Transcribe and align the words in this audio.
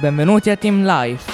Benvenuti 0.00 0.48
a 0.48 0.56
Team 0.56 0.82
Life. 0.82 1.30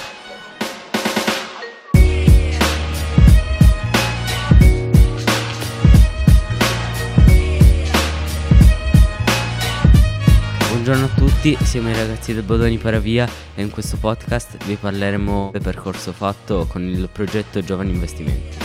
Buongiorno 10.68 11.04
a 11.04 11.08
tutti, 11.14 11.56
siamo 11.62 11.90
i 11.90 11.94
ragazzi 11.94 12.34
del 12.34 12.42
Bodoni 12.42 12.76
Paravia 12.78 13.28
e 13.54 13.62
in 13.62 13.70
questo 13.70 13.98
podcast 13.98 14.56
vi 14.64 14.74
parleremo 14.74 15.50
del 15.52 15.62
percorso 15.62 16.10
fatto 16.12 16.66
con 16.68 16.82
il 16.82 17.08
progetto 17.12 17.60
Giovani 17.60 17.92
Investimenti. 17.92 18.56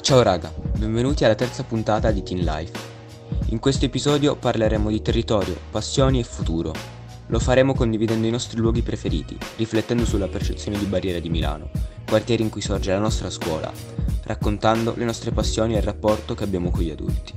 Ciao 0.00 0.22
raga, 0.22 0.50
benvenuti 0.78 1.26
alla 1.26 1.34
terza 1.34 1.64
puntata 1.64 2.10
di 2.10 2.22
Teen 2.22 2.40
Life. 2.40 2.89
In 3.50 3.58
questo 3.58 3.84
episodio 3.84 4.36
parleremo 4.36 4.90
di 4.90 5.02
territorio, 5.02 5.56
passioni 5.72 6.20
e 6.20 6.22
futuro. 6.22 6.72
Lo 7.26 7.40
faremo 7.40 7.74
condividendo 7.74 8.24
i 8.28 8.30
nostri 8.30 8.60
luoghi 8.60 8.82
preferiti, 8.82 9.36
riflettendo 9.56 10.04
sulla 10.04 10.28
percezione 10.28 10.78
di 10.78 10.84
Barriera 10.84 11.18
di 11.18 11.30
Milano, 11.30 11.68
quartiere 12.08 12.44
in 12.44 12.48
cui 12.48 12.60
sorge 12.60 12.92
la 12.92 13.00
nostra 13.00 13.28
scuola, 13.28 13.68
raccontando 14.22 14.94
le 14.96 15.04
nostre 15.04 15.32
passioni 15.32 15.74
e 15.74 15.78
il 15.78 15.82
rapporto 15.82 16.36
che 16.36 16.44
abbiamo 16.44 16.70
con 16.70 16.82
gli 16.82 16.90
adulti. 16.90 17.34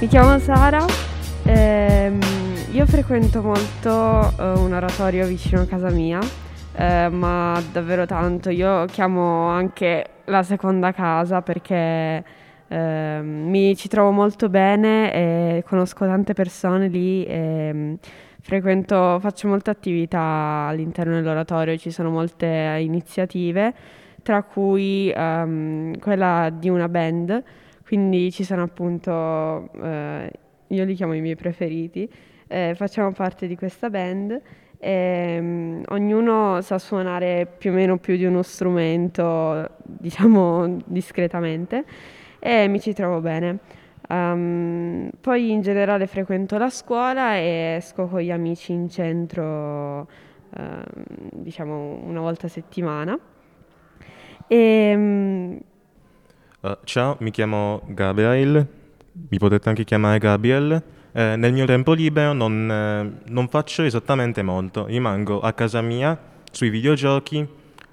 Mi 0.00 0.08
chiamo 0.08 0.38
Sara, 0.38 0.84
ehm, 1.44 2.20
io 2.72 2.84
frequento 2.84 3.40
molto 3.40 4.34
eh, 4.38 4.52
un 4.58 4.74
oratorio 4.74 5.26
vicino 5.26 5.62
a 5.62 5.64
casa 5.64 5.88
mia, 5.88 6.20
eh, 6.76 7.08
ma 7.08 7.62
davvero 7.72 8.06
tanto. 8.06 8.50
Io 8.50 8.84
chiamo 8.86 9.48
anche 9.48 10.06
la 10.24 10.42
seconda 10.42 10.92
casa 10.92 11.42
perché 11.42 12.24
eh, 12.68 13.20
mi 13.22 13.76
ci 13.76 13.88
trovo 13.88 14.10
molto 14.10 14.48
bene 14.48 15.12
e 15.12 15.64
conosco 15.66 16.06
tante 16.06 16.32
persone 16.32 16.88
lì 16.88 17.24
e 17.24 17.98
frequento, 18.40 19.18
faccio 19.20 19.48
molte 19.48 19.70
attività 19.70 20.66
all'interno 20.68 21.14
dell'oratorio, 21.14 21.76
ci 21.78 21.90
sono 21.90 22.10
molte 22.10 22.76
iniziative, 22.80 23.72
tra 24.22 24.42
cui 24.42 25.12
um, 25.16 25.98
quella 25.98 26.50
di 26.52 26.68
una 26.68 26.88
band, 26.88 27.42
quindi 27.86 28.30
ci 28.32 28.44
sono 28.44 28.62
appunto, 28.62 29.70
eh, 29.82 30.30
io 30.68 30.84
li 30.84 30.94
chiamo 30.94 31.14
i 31.14 31.20
miei 31.22 31.36
preferiti, 31.36 32.06
eh, 32.46 32.74
facciamo 32.76 33.12
parte 33.12 33.46
di 33.46 33.56
questa 33.56 33.88
band 33.88 34.40
e 34.78 35.36
um, 35.40 35.82
ognuno 35.88 36.60
sa 36.60 36.78
suonare 36.78 37.46
più 37.46 37.70
o 37.70 37.74
meno 37.74 37.98
più 37.98 38.16
di 38.16 38.24
uno 38.24 38.42
strumento, 38.42 39.70
diciamo 39.82 40.78
discretamente, 40.84 41.84
e 42.38 42.68
mi 42.68 42.80
ci 42.80 42.92
trovo 42.92 43.20
bene. 43.20 43.58
Um, 44.06 45.10
poi 45.20 45.50
in 45.50 45.62
generale 45.62 46.06
frequento 46.06 46.58
la 46.58 46.68
scuola 46.68 47.36
e 47.36 47.76
esco 47.78 48.06
con 48.06 48.20
gli 48.20 48.30
amici 48.30 48.72
in 48.72 48.90
centro, 48.90 50.00
uh, 50.00 50.06
diciamo 51.32 52.00
una 52.04 52.20
volta 52.20 52.46
a 52.46 52.50
settimana. 52.50 53.18
E, 54.46 54.92
um... 54.94 55.58
uh, 56.60 56.76
ciao, 56.84 57.16
mi 57.20 57.30
chiamo 57.30 57.80
Gabriel, 57.86 58.66
mi 59.30 59.38
potete 59.38 59.68
anche 59.70 59.84
chiamare 59.84 60.18
Gabriel. 60.18 60.82
Eh, 61.16 61.36
nel 61.36 61.52
mio 61.52 61.64
tempo 61.64 61.92
libero 61.92 62.32
non, 62.32 62.68
eh, 62.68 63.30
non, 63.30 63.46
faccio 63.46 63.84
esattamente 63.84 64.42
molto, 64.42 64.86
rimango 64.86 65.38
a 65.38 65.52
casa 65.52 65.80
mia 65.80 66.18
sui 66.50 66.70
videogiochi 66.70 67.46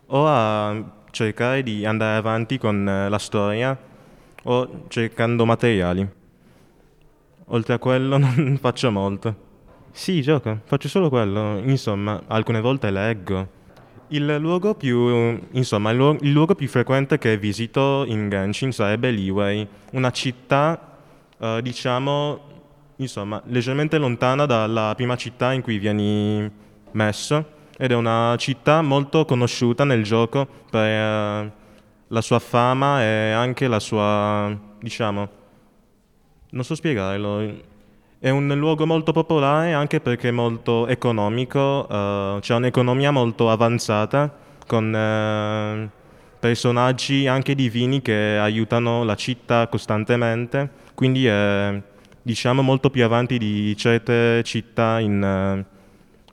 o 0.07 0.25
a 0.27 0.83
cercare 1.11 1.61
di 1.61 1.85
andare 1.85 2.17
avanti 2.17 2.57
con 2.57 2.89
eh, 2.89 3.09
la 3.09 3.19
storia 3.19 3.77
o 4.41 4.85
cercando 4.87 5.45
materiali. 5.45 6.09
Oltre 7.45 7.75
a 7.75 7.77
quello 7.77 8.17
non 8.35 8.57
faccio 8.59 8.89
molto. 8.89 9.35
Sì, 9.91 10.23
gioco, 10.23 10.61
faccio 10.63 10.87
solo 10.87 11.09
quello. 11.09 11.59
Insomma, 11.63 12.23
alcune 12.25 12.59
volte 12.59 12.89
leggo. 12.89 13.59
Il 14.07 14.35
luogo 14.37 14.73
più, 14.73 15.39
insomma, 15.51 15.91
il, 15.91 15.97
luogo, 15.97 16.23
il 16.23 16.31
luogo 16.31 16.55
più 16.55 16.67
frequente 16.67 17.19
che 17.19 17.37
visito 17.37 18.03
in 18.07 18.29
Genshin 18.29 18.71
sarebbe 18.71 19.11
Liwei, 19.11 19.67
una 19.91 20.09
città, 20.09 20.97
eh, 21.37 21.59
diciamo, 21.61 22.49
insomma, 23.01 23.41
leggermente 23.45 23.97
lontana 23.97 24.45
dalla 24.45 24.93
prima 24.95 25.15
città 25.15 25.53
in 25.53 25.61
cui 25.61 25.79
vieni 25.79 26.49
messo 26.91 27.59
ed 27.77 27.91
è 27.91 27.95
una 27.95 28.35
città 28.37 28.81
molto 28.81 29.25
conosciuta 29.25 29.83
nel 29.83 30.03
gioco 30.03 30.47
per 30.69 30.85
eh, 30.85 31.51
la 32.07 32.21
sua 32.21 32.39
fama 32.39 33.01
e 33.01 33.31
anche 33.31 33.67
la 33.67 33.79
sua, 33.79 34.55
diciamo, 34.79 35.29
non 36.51 36.63
so 36.63 36.75
spiegarlo, 36.75 37.69
è 38.19 38.29
un 38.29 38.47
luogo 38.55 38.85
molto 38.85 39.11
popolare 39.13 39.73
anche 39.73 39.99
perché 39.99 40.29
è 40.29 40.31
molto 40.31 40.85
economico, 40.87 41.87
uh, 41.89 42.39
c'è 42.39 42.53
un'economia 42.53 43.09
molto 43.09 43.49
avanzata 43.49 44.31
con 44.67 44.93
uh, 44.93 45.89
personaggi 46.39 47.25
anche 47.25 47.55
divini 47.55 48.01
che 48.01 48.37
aiutano 48.39 49.03
la 49.03 49.15
città 49.15 49.67
costantemente, 49.67 50.69
quindi 50.93 51.25
è 51.25 51.81
diciamo 52.21 52.61
molto 52.61 52.89
più 52.89 53.03
avanti 53.03 53.37
di 53.37 53.75
certe 53.77 54.43
città 54.43 54.99
in 54.99 55.65
uh, 55.65 55.79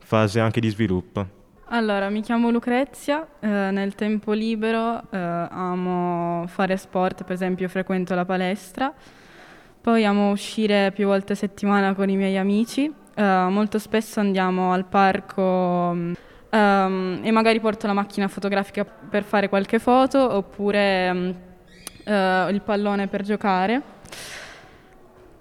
fase 0.01 0.41
anche 0.41 0.61
di 0.61 0.69
sviluppo. 0.69 1.37
Allora, 1.71 2.09
mi 2.09 2.23
chiamo 2.23 2.49
Lucrezia, 2.51 3.27
eh, 3.41 3.47
nel 3.47 3.95
tempo 3.95 4.33
libero 4.33 5.03
eh, 5.11 5.19
amo 5.19 6.47
fare 6.47 6.79
sport, 6.79 7.25
per 7.25 7.35
esempio 7.35 7.69
frequento 7.69 8.15
la 8.15 8.25
palestra, 8.25 8.91
poi 9.79 10.03
amo 10.07 10.31
uscire 10.31 10.93
più 10.93 11.07
volte 11.07 11.35
a 11.35 11.37
settimana 11.37 11.93
con 11.95 12.09
i 12.09 12.17
miei 12.17 12.39
amici, 12.39 12.91
eh, 13.15 13.47
molto 13.51 13.79
spesso 13.79 14.19
andiamo 14.19 14.73
al 14.73 14.87
parco 14.87 15.35
um, 15.93 16.17
e 17.23 17.31
magari 17.31 17.61
porto 17.61 17.87
la 17.87 17.93
macchina 17.93 18.29
fotografica 18.29 18.85
per 18.85 19.25
fare 19.25 19.51
qualche 19.51 19.79
foto 19.79 20.37
oppure 20.37 21.11
um, 21.11 22.49
il 22.51 22.63
pallone 22.65 23.09
per 23.09 23.23
giocare. 23.23 23.83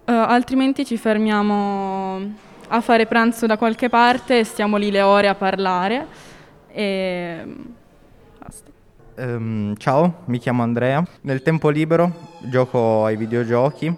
Uh, 0.08 0.14
altrimenti 0.14 0.86
ci 0.86 0.96
fermiamo 0.96 2.34
a 2.70 2.80
fare 2.80 3.08
pranzo 3.08 3.46
da 3.46 3.58
qualche 3.58 3.90
parte 3.90 4.40
e 4.40 4.44
stiamo 4.46 4.78
lì 4.78 4.90
le 4.90 5.02
ore 5.02 5.28
a 5.28 5.36
parlare 5.36 6.08
e 6.70 7.46
basta. 8.40 8.72
Um, 9.16 9.76
ciao, 9.76 10.20
mi 10.28 10.38
chiamo 10.38 10.64
Andrea. 10.64 11.04
Nel 11.24 11.42
tempo 11.42 11.68
libero 11.68 12.38
gioco 12.44 13.04
ai 13.04 13.18
videogiochi. 13.18 13.94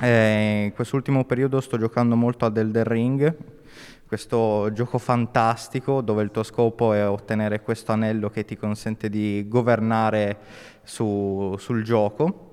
In 0.00 0.72
quest'ultimo 0.74 1.24
periodo 1.24 1.60
sto 1.60 1.78
giocando 1.78 2.16
molto 2.16 2.44
a 2.44 2.50
Elden 2.52 2.82
Ring, 2.82 3.36
questo 4.08 4.72
gioco 4.72 4.98
fantastico 4.98 6.00
dove 6.00 6.24
il 6.24 6.32
tuo 6.32 6.42
scopo 6.42 6.94
è 6.94 7.06
ottenere 7.06 7.62
questo 7.62 7.92
anello 7.92 8.28
che 8.28 8.44
ti 8.44 8.56
consente 8.56 9.08
di 9.08 9.46
governare 9.46 10.36
su, 10.82 11.54
sul 11.58 11.84
gioco. 11.84 12.48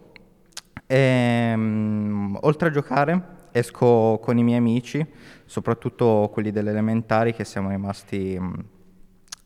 E, 0.91 1.53
um, 1.55 2.35
oltre 2.41 2.69
a 2.69 2.71
giocare 2.71 3.37
esco 3.51 4.17
con 4.19 4.39
i 4.39 4.43
miei 4.43 4.57
amici, 4.57 5.05
soprattutto 5.45 6.31
quelli 6.33 6.49
delle 6.49 6.71
elementari 6.71 7.31
che 7.35 7.43
siamo 7.43 7.69
rimasti 7.69 8.35
mm, 8.39 8.53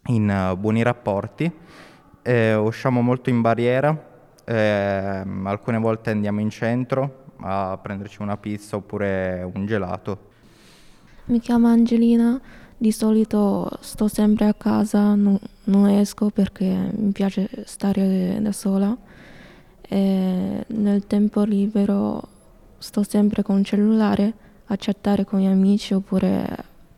in 0.06 0.50
uh, 0.52 0.58
buoni 0.58 0.82
rapporti. 0.84 1.52
Eh, 2.22 2.56
usciamo 2.56 3.02
molto 3.02 3.30
in 3.30 3.42
barriera, 3.42 4.12
eh, 4.46 5.24
alcune 5.44 5.80
volte 5.80 6.12
andiamo 6.12 6.40
in 6.40 6.50
centro 6.50 7.26
a 7.42 7.78
prenderci 7.82 8.22
una 8.22 8.38
pizza 8.38 8.78
oppure 8.78 9.46
un 9.54 9.66
gelato. 9.66 10.32
Mi 11.26 11.42
chiamo 11.42 11.68
Angelina, 11.68 12.40
di 12.78 12.94
solito 12.94 13.70
sto 13.82 14.08
sempre 14.08 14.46
a 14.46 14.54
casa, 14.54 15.14
non, 15.16 15.38
non 15.66 15.90
esco 15.90 16.30
perché 16.30 16.90
mi 16.96 17.12
piace 17.12 17.50
stare 17.66 18.38
da 18.40 18.54
sola. 18.54 18.98
E 19.94 20.66
nel 20.70 21.06
tempo 21.06 21.44
libero 21.44 22.20
sto 22.80 23.04
sempre 23.04 23.44
con 23.44 23.60
il 23.60 23.66
cellulare 23.66 24.34
a 24.66 24.76
chattare 24.76 25.24
con 25.24 25.40
gli 25.40 25.46
amici 25.46 25.94
oppure 25.94 26.48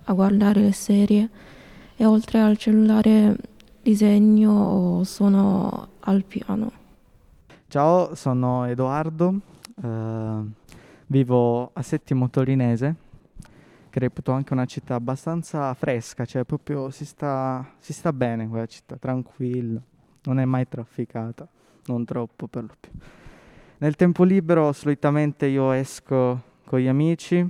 a 0.06 0.13
guardare 0.13 0.62
le 0.62 0.71
serie 0.71 1.30
e 1.97 2.06
oltre 2.06 2.39
al 2.39 2.56
cellulare 2.56 3.36
disegno 3.81 4.51
o 4.53 5.03
suono 5.03 5.89
al 6.00 6.24
piano. 6.24 6.71
Ciao, 7.68 8.15
sono 8.15 8.63
Edoardo, 8.63 9.42
eh, 9.83 10.39
vivo 11.07 11.71
a 11.74 11.81
Settimo 11.81 12.30
Torinese, 12.30 12.95
che 13.89 14.00
reputo 14.00 14.31
anche 14.31 14.53
una 14.53 14.63
città 14.63 14.95
abbastanza 14.95 15.74
fresca, 15.74 16.24
cioè 16.24 16.45
proprio 16.45 16.89
si 16.92 17.03
sta, 17.03 17.74
si 17.77 17.92
sta 17.92 18.13
bene 18.13 18.47
quella 18.47 18.68
città, 18.68 18.95
tranquilla, 18.95 19.81
non 20.24 20.39
è 20.39 20.45
mai 20.45 20.65
trafficata, 20.69 21.45
non 21.85 22.05
troppo 22.05 22.47
per 22.47 22.63
lo 22.63 22.75
più. 22.79 22.91
Nel 23.77 23.95
tempo 23.95 24.23
libero 24.23 24.71
solitamente 24.71 25.45
io 25.45 25.71
esco 25.71 26.41
con 26.65 26.79
gli 26.79 26.87
amici, 26.87 27.47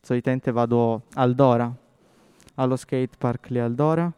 solitamente 0.00 0.50
vado 0.50 1.02
al 1.14 1.34
Dora, 1.34 1.72
allo 2.54 2.76
skate 2.76 3.16
park 3.16 3.48
lì 3.50 3.58
al 3.58 3.74
Dora, 3.74 4.12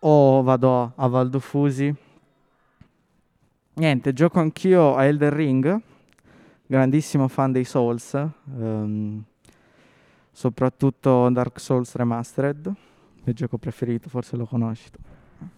o 0.00 0.42
vado 0.42 0.92
a 0.94 1.06
Valdofusi 1.06 2.06
niente, 3.78 4.12
gioco 4.12 4.40
anch'io 4.40 4.96
a 4.96 5.04
Elden 5.04 5.30
Ring, 5.30 5.80
grandissimo 6.66 7.28
fan 7.28 7.52
dei 7.52 7.64
Souls, 7.64 8.12
um, 8.44 9.22
soprattutto 10.30 11.28
Dark 11.30 11.60
Souls 11.60 11.94
Remastered, 11.94 12.66
il 12.66 13.22
mio 13.24 13.34
gioco 13.34 13.56
preferito, 13.56 14.08
forse 14.08 14.36
lo 14.36 14.46
conosci 14.46 14.90
tu. 14.90 14.98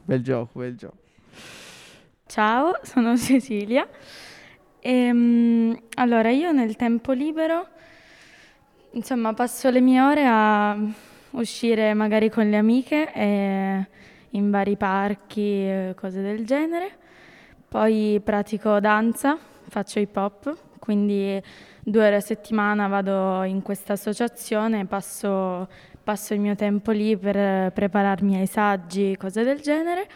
Bel 0.04 0.22
gioco, 0.22 0.58
bel 0.58 0.76
gioco. 0.76 0.96
Ciao, 2.30 2.78
sono 2.82 3.16
Cecilia. 3.18 3.88
Ehm, 4.78 5.76
allora, 5.96 6.30
io 6.30 6.52
nel 6.52 6.76
tempo 6.76 7.10
libero, 7.10 7.66
insomma, 8.92 9.34
passo 9.34 9.68
le 9.68 9.80
mie 9.80 10.00
ore 10.00 10.24
a 10.28 10.78
uscire 11.30 11.92
magari 11.92 12.30
con 12.30 12.48
le 12.48 12.56
amiche 12.56 13.12
e 13.12 13.86
in 14.30 14.48
vari 14.48 14.76
parchi, 14.76 15.92
cose 15.96 16.22
del 16.22 16.46
genere. 16.46 16.98
Poi 17.66 18.20
pratico 18.22 18.78
danza, 18.78 19.36
faccio 19.68 19.98
hip 19.98 20.16
hop, 20.16 20.56
quindi 20.78 21.42
due 21.82 22.06
ore 22.06 22.14
a 22.14 22.20
settimana 22.20 22.86
vado 22.86 23.42
in 23.42 23.60
questa 23.60 23.94
associazione, 23.94 24.86
passo, 24.86 25.68
passo 26.04 26.32
il 26.34 26.38
mio 26.38 26.54
tempo 26.54 26.92
lì 26.92 27.16
per 27.16 27.72
prepararmi 27.72 28.36
ai 28.36 28.46
saggi, 28.46 29.16
cose 29.18 29.42
del 29.42 29.58
genere. 29.58 30.08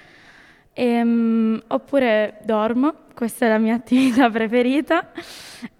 E, 0.74 1.02
um, 1.02 1.62
oppure 1.68 2.40
dormo, 2.44 2.94
questa 3.14 3.46
è 3.46 3.48
la 3.48 3.58
mia 3.58 3.74
attività 3.76 4.28
preferita. 4.28 5.12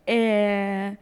E, 0.05 0.99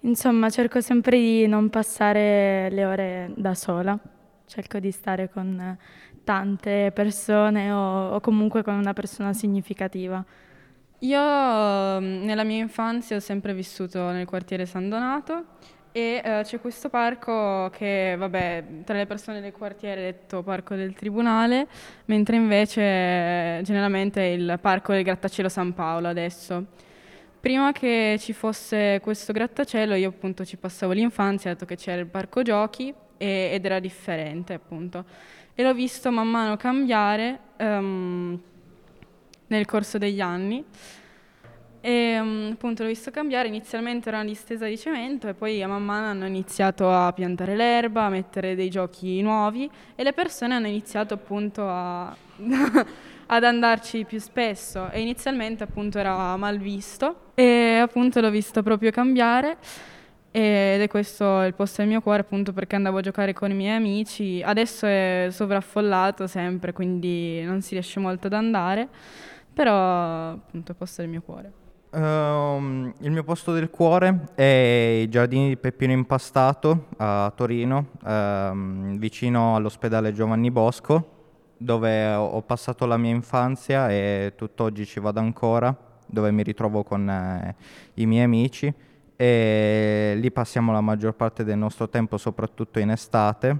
insomma, 0.00 0.48
cerco 0.48 0.80
sempre 0.80 1.18
di 1.18 1.46
non 1.46 1.68
passare 1.68 2.70
le 2.70 2.84
ore 2.84 3.32
da 3.36 3.54
sola, 3.54 3.98
cerco 4.46 4.78
di 4.78 4.92
stare 4.92 5.28
con 5.28 5.76
tante 6.24 6.92
persone 6.94 7.72
o, 7.72 8.10
o 8.10 8.20
comunque 8.20 8.62
con 8.62 8.74
una 8.74 8.92
persona 8.92 9.32
significativa. 9.32 10.24
Io 11.00 11.20
mm, 11.20 12.22
nella 12.24 12.44
mia 12.44 12.58
infanzia 12.58 13.16
ho 13.16 13.20
sempre 13.20 13.54
vissuto 13.54 14.10
nel 14.12 14.24
quartiere 14.24 14.66
San 14.66 14.88
Donato 14.88 15.46
e 15.92 16.22
uh, 16.24 16.42
c'è 16.42 16.58
questo 16.58 16.88
parco 16.88 17.68
che, 17.70 18.14
vabbè, 18.16 18.64
tra 18.84 18.96
le 18.96 19.06
persone 19.06 19.40
del 19.40 19.52
quartiere 19.52 20.00
è 20.00 20.04
detto 20.12 20.42
parco 20.42 20.74
del 20.74 20.94
tribunale, 20.94 21.66
mentre 22.06 22.36
invece 22.36 23.60
generalmente 23.62 24.22
è 24.22 24.28
il 24.28 24.58
parco 24.60 24.92
del 24.92 25.02
grattacielo 25.02 25.50
San 25.50 25.74
Paolo 25.74 26.08
adesso. 26.08 26.64
Prima 27.38 27.72
che 27.72 28.16
ci 28.20 28.32
fosse 28.32 29.00
questo 29.02 29.32
grattacielo 29.32 29.94
io 29.94 30.08
appunto 30.08 30.44
ci 30.44 30.56
passavo 30.56 30.92
l'infanzia, 30.92 31.52
dato 31.52 31.66
che 31.66 31.76
c'era 31.76 32.00
il 32.00 32.06
parco 32.06 32.42
giochi 32.42 32.94
e, 33.18 33.50
ed 33.52 33.64
era 33.64 33.78
differente 33.78 34.54
appunto. 34.54 35.04
E 35.54 35.62
l'ho 35.62 35.74
visto 35.74 36.10
man 36.10 36.28
mano 36.28 36.56
cambiare 36.56 37.38
um, 37.58 38.40
nel 39.48 39.66
corso 39.66 39.98
degli 39.98 40.20
anni. 40.20 40.64
E 41.84 42.18
um, 42.18 42.50
appunto 42.52 42.84
l'ho 42.84 42.88
visto 42.88 43.10
cambiare, 43.10 43.48
inizialmente 43.48 44.08
era 44.08 44.20
una 44.20 44.28
distesa 44.28 44.66
di 44.66 44.78
cemento 44.78 45.26
e 45.28 45.34
poi 45.34 45.62
a 45.62 45.66
man 45.66 45.84
mano 45.84 46.06
hanno 46.06 46.26
iniziato 46.26 46.88
a 46.88 47.12
piantare 47.12 47.56
l'erba, 47.56 48.04
a 48.04 48.08
mettere 48.08 48.54
dei 48.54 48.70
giochi 48.70 49.20
nuovi 49.20 49.68
e 49.96 50.02
le 50.04 50.12
persone 50.12 50.54
hanno 50.54 50.68
iniziato 50.68 51.14
appunto 51.14 51.68
a 51.68 52.16
ad 53.34 53.44
andarci 53.44 54.04
più 54.04 54.20
spesso. 54.20 54.90
E 54.90 55.00
inizialmente 55.00 55.64
appunto 55.64 55.98
era 55.98 56.36
mal 56.36 56.58
visto 56.58 57.30
e 57.34 57.78
appunto 57.80 58.20
l'ho 58.20 58.30
visto 58.30 58.62
proprio 58.62 58.90
cambiare. 58.90 59.56
Ed 60.30 60.80
è 60.80 60.88
questo 60.88 61.42
il 61.42 61.54
posto 61.54 61.82
del 61.82 61.90
mio 61.90 62.00
cuore 62.00 62.20
appunto 62.22 62.52
perché 62.54 62.76
andavo 62.76 62.98
a 62.98 63.00
giocare 63.02 63.34
con 63.34 63.50
i 63.50 63.54
miei 63.54 63.76
amici, 63.76 64.42
adesso 64.42 64.86
è 64.86 65.28
sovraffollato 65.30 66.26
sempre 66.26 66.72
quindi 66.72 67.42
non 67.42 67.60
si 67.60 67.74
riesce 67.74 68.00
molto 68.00 68.28
ad 68.28 68.32
andare, 68.32 68.88
però 69.52 70.30
appunto 70.30 70.68
è 70.68 70.70
il 70.70 70.76
posto 70.78 71.02
del 71.02 71.10
mio 71.10 71.20
cuore. 71.20 71.61
Um, 71.94 72.90
il 73.00 73.10
mio 73.10 73.22
posto 73.22 73.52
del 73.52 73.68
cuore 73.68 74.28
è 74.34 75.00
i 75.02 75.10
giardini 75.10 75.48
di 75.48 75.58
Peppino 75.58 75.92
Impastato 75.92 76.86
a 76.96 77.30
Torino, 77.36 77.88
um, 78.04 78.96
vicino 78.96 79.56
all'ospedale 79.56 80.14
Giovanni 80.14 80.50
Bosco, 80.50 81.08
dove 81.58 82.14
ho 82.14 82.40
passato 82.40 82.86
la 82.86 82.96
mia 82.96 83.10
infanzia 83.10 83.90
e 83.90 84.32
tutt'oggi 84.34 84.86
ci 84.86 85.00
vado 85.00 85.20
ancora, 85.20 85.76
dove 86.06 86.30
mi 86.30 86.42
ritrovo 86.42 86.82
con 86.82 87.06
eh, 87.10 87.56
i 87.94 88.06
miei 88.06 88.24
amici 88.24 88.72
e 89.14 90.14
lì 90.16 90.30
passiamo 90.32 90.72
la 90.72 90.80
maggior 90.80 91.12
parte 91.12 91.44
del 91.44 91.58
nostro 91.58 91.90
tempo, 91.90 92.16
soprattutto 92.16 92.78
in 92.78 92.88
estate. 92.88 93.56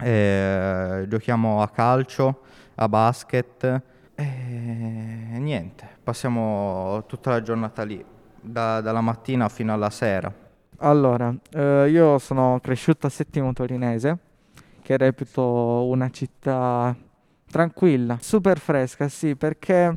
E 0.00 1.04
giochiamo 1.06 1.62
a 1.62 1.68
calcio, 1.68 2.40
a 2.74 2.88
basket 2.88 3.82
niente, 5.46 5.88
passiamo 6.02 7.04
tutta 7.06 7.30
la 7.30 7.40
giornata 7.40 7.84
lì, 7.84 8.04
da, 8.40 8.80
dalla 8.80 9.00
mattina 9.00 9.48
fino 9.48 9.72
alla 9.72 9.90
sera. 9.90 10.32
Allora, 10.78 11.32
eh, 11.52 11.88
io 11.88 12.18
sono 12.18 12.58
cresciuto 12.60 13.06
a 13.06 13.10
Settimo 13.10 13.52
Torinese, 13.52 14.18
che 14.82 14.96
reputo 14.96 15.86
una 15.86 16.10
città 16.10 16.94
tranquilla, 17.48 18.18
super 18.20 18.58
fresca, 18.58 19.08
sì, 19.08 19.36
perché 19.36 19.96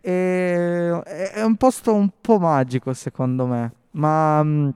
è, 0.00 0.88
è 1.32 1.42
un 1.42 1.56
posto 1.56 1.94
un 1.94 2.10
po' 2.20 2.38
magico 2.38 2.92
secondo 2.92 3.46
me, 3.46 3.72
ma 3.92 4.42
mm, 4.44 4.68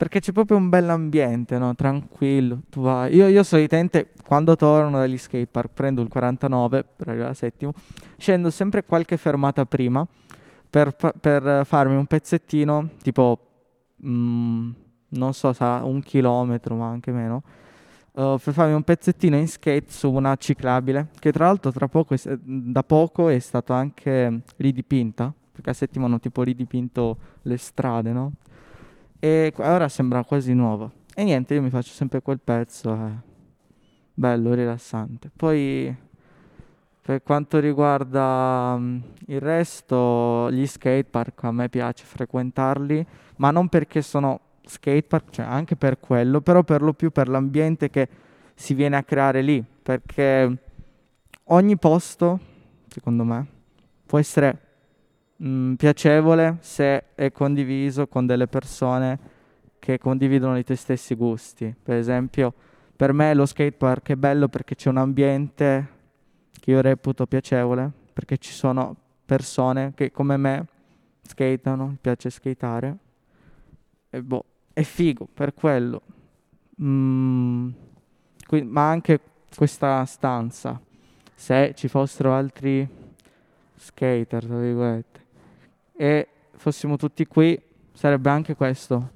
perché 0.00 0.20
c'è 0.20 0.32
proprio 0.32 0.56
un 0.56 0.70
bell'ambiente, 0.70 1.58
no? 1.58 1.74
tranquillo. 1.74 2.62
Tu 2.70 2.80
vai. 2.80 3.14
Io, 3.14 3.28
io 3.28 3.42
solitamente 3.42 4.12
quando 4.26 4.56
torno 4.56 4.96
dagli 4.96 5.18
skatepark 5.18 5.74
prendo 5.74 6.00
il 6.00 6.08
49 6.08 6.84
per 6.96 7.08
arrivare 7.08 7.28
al 7.28 7.36
settimo, 7.36 7.74
scendo 8.16 8.48
sempre 8.48 8.82
qualche 8.82 9.18
fermata 9.18 9.66
prima 9.66 10.06
per, 10.70 10.96
per 10.96 11.66
farmi 11.66 11.96
un 11.96 12.06
pezzettino, 12.06 12.88
tipo, 13.02 13.38
mm, 14.06 14.70
non 15.08 15.34
so, 15.34 15.52
sarà 15.52 15.84
un 15.84 16.00
chilometro, 16.00 16.76
ma 16.76 16.88
anche 16.88 17.12
meno, 17.12 17.42
uh, 18.12 18.38
per 18.42 18.54
farmi 18.54 18.72
un 18.72 18.82
pezzettino 18.82 19.36
in 19.36 19.48
skate 19.48 19.84
su 19.88 20.10
una 20.10 20.34
ciclabile, 20.36 21.08
che 21.18 21.30
tra 21.30 21.44
l'altro 21.44 21.72
tra 21.72 21.88
poco 21.88 22.14
è, 22.14 22.38
da 22.42 22.82
poco 22.84 23.28
è 23.28 23.38
stato 23.38 23.74
anche 23.74 24.44
ridipinta, 24.56 25.30
perché 25.52 25.68
a 25.68 25.74
settimo 25.74 26.06
hanno 26.06 26.18
tipo 26.18 26.42
ridipinto 26.42 27.18
le 27.42 27.58
strade, 27.58 28.12
no? 28.12 28.32
E 29.20 29.52
ora 29.56 29.88
sembra 29.88 30.24
quasi 30.24 30.54
nuova. 30.54 30.90
E 31.14 31.24
niente, 31.24 31.54
io 31.54 31.62
mi 31.62 31.70
faccio 31.70 31.92
sempre 31.92 32.22
quel 32.22 32.40
pezzo, 32.42 32.92
eh 32.94 33.28
bello, 34.20 34.52
rilassante. 34.52 35.30
Poi 35.34 35.96
per 37.00 37.22
quanto 37.22 37.58
riguarda 37.58 38.74
um, 38.76 39.02
il 39.26 39.40
resto, 39.40 40.50
gli 40.50 40.66
skatepark 40.66 41.44
a 41.44 41.52
me 41.52 41.68
piace 41.70 42.04
frequentarli, 42.04 43.06
ma 43.36 43.50
non 43.50 43.68
perché 43.68 44.02
sono 44.02 44.40
skatepark, 44.62 45.30
cioè 45.30 45.46
anche 45.46 45.74
per 45.74 45.98
quello, 45.98 46.42
però 46.42 46.62
per 46.62 46.82
lo 46.82 46.92
più 46.92 47.10
per 47.10 47.28
l'ambiente 47.28 47.88
che 47.88 48.08
si 48.54 48.74
viene 48.74 48.96
a 48.96 49.02
creare 49.02 49.40
lì, 49.40 49.64
perché 49.82 50.56
ogni 51.44 51.78
posto, 51.78 52.38
secondo 52.88 53.24
me, 53.24 53.46
può 54.04 54.18
essere 54.18 54.68
mh, 55.40 55.48
mm, 55.48 55.74
piacevole 55.74 56.58
se 56.60 57.14
è 57.14 57.32
condiviso 57.32 58.06
con 58.06 58.26
delle 58.26 58.46
persone 58.46 59.18
che 59.78 59.98
condividono 59.98 60.58
i 60.58 60.64
tuoi 60.64 60.76
stessi 60.76 61.14
gusti. 61.14 61.74
Per 61.82 61.96
esempio, 61.96 62.52
per 62.94 63.12
me 63.12 63.32
lo 63.34 63.46
skatepark 63.46 64.10
è 64.10 64.16
bello 64.16 64.48
perché 64.48 64.74
c'è 64.74 64.90
un 64.90 64.98
ambiente 64.98 65.98
che 66.52 66.70
io 66.70 66.80
reputo 66.80 67.26
piacevole, 67.26 67.90
perché 68.12 68.36
ci 68.36 68.52
sono 68.52 68.94
persone 69.24 69.92
che 69.94 70.10
come 70.10 70.36
me 70.36 70.66
skatano, 71.22 71.96
piace 72.00 72.28
skateare. 72.28 72.96
E 74.10 74.22
boh, 74.22 74.44
è 74.72 74.82
figo 74.82 75.26
per 75.32 75.54
quello. 75.54 76.02
Mm, 76.82 77.70
qui, 78.46 78.62
ma 78.62 78.90
anche 78.90 79.20
questa 79.56 80.04
stanza, 80.04 80.80
se 81.34 81.72
ci 81.74 81.88
fossero 81.88 82.34
altri 82.34 82.86
skater, 83.76 84.44
tra 84.44 84.58
virgolette, 84.58 85.19
e 86.00 86.28
fossimo 86.56 86.96
tutti 86.96 87.26
qui, 87.26 87.60
sarebbe 87.92 88.30
anche 88.30 88.54
questo 88.54 89.10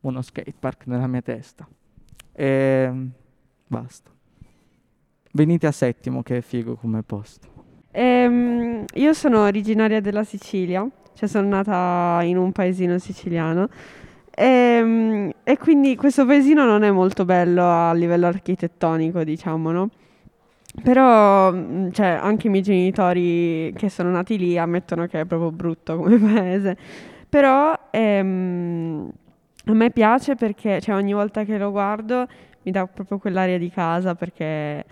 uno 0.00 0.20
skatepark 0.20 0.88
nella 0.88 1.06
mia 1.06 1.22
testa. 1.22 1.64
E 2.32 2.92
basta. 3.64 4.10
Venite 5.30 5.68
a 5.68 5.70
Settimo 5.70 6.24
che 6.24 6.38
è 6.38 6.40
figo 6.40 6.74
come 6.74 7.04
posto. 7.04 7.46
Ehm, 7.92 8.84
io 8.94 9.12
sono 9.12 9.44
originaria 9.44 10.00
della 10.00 10.24
Sicilia, 10.24 10.84
cioè 11.14 11.28
sono 11.28 11.46
nata 11.46 12.20
in 12.24 12.36
un 12.36 12.50
paesino 12.50 12.98
siciliano 12.98 13.68
ehm, 14.34 15.30
e 15.44 15.56
quindi 15.56 15.94
questo 15.94 16.26
paesino 16.26 16.64
non 16.64 16.82
è 16.82 16.90
molto 16.90 17.24
bello 17.24 17.64
a 17.64 17.92
livello 17.92 18.26
architettonico, 18.26 19.22
diciamo, 19.22 19.70
no? 19.70 19.90
Però 20.82 21.52
mm, 21.52 21.90
cioè, 21.90 22.06
anche 22.06 22.46
i 22.46 22.50
miei 22.50 22.62
genitori 22.62 23.72
che 23.76 23.88
sono 23.88 24.10
nati 24.10 24.38
lì 24.38 24.58
ammettono 24.58 25.06
che 25.06 25.20
è 25.20 25.24
proprio 25.24 25.50
brutto 25.50 25.96
come 25.96 26.16
paese. 26.18 26.76
Però 27.28 27.74
ehm, 27.90 29.10
a 29.66 29.72
me 29.72 29.90
piace 29.90 30.34
perché 30.36 30.80
cioè, 30.80 30.94
ogni 30.94 31.12
volta 31.12 31.44
che 31.44 31.58
lo 31.58 31.70
guardo 31.70 32.26
mi 32.62 32.72
dà 32.72 32.86
proprio 32.86 33.18
quell'aria 33.18 33.58
di 33.58 33.70
casa 33.70 34.14
perché 34.14 34.84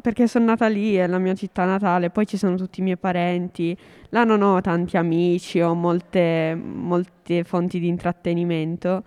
perché 0.00 0.26
sono 0.26 0.46
nata 0.46 0.68
lì, 0.68 0.94
è 0.94 1.06
la 1.06 1.18
mia 1.18 1.34
città 1.34 1.64
natale, 1.66 2.08
poi 2.10 2.26
ci 2.26 2.38
sono 2.38 2.56
tutti 2.56 2.80
i 2.80 2.82
miei 2.82 2.96
parenti, 2.96 3.76
là 4.08 4.24
non 4.24 4.40
ho 4.40 4.60
tanti 4.62 4.96
amici, 4.96 5.60
ho 5.60 5.74
molte, 5.74 6.54
molte 6.54 7.44
fonti 7.44 7.78
di 7.78 7.86
intrattenimento, 7.86 9.02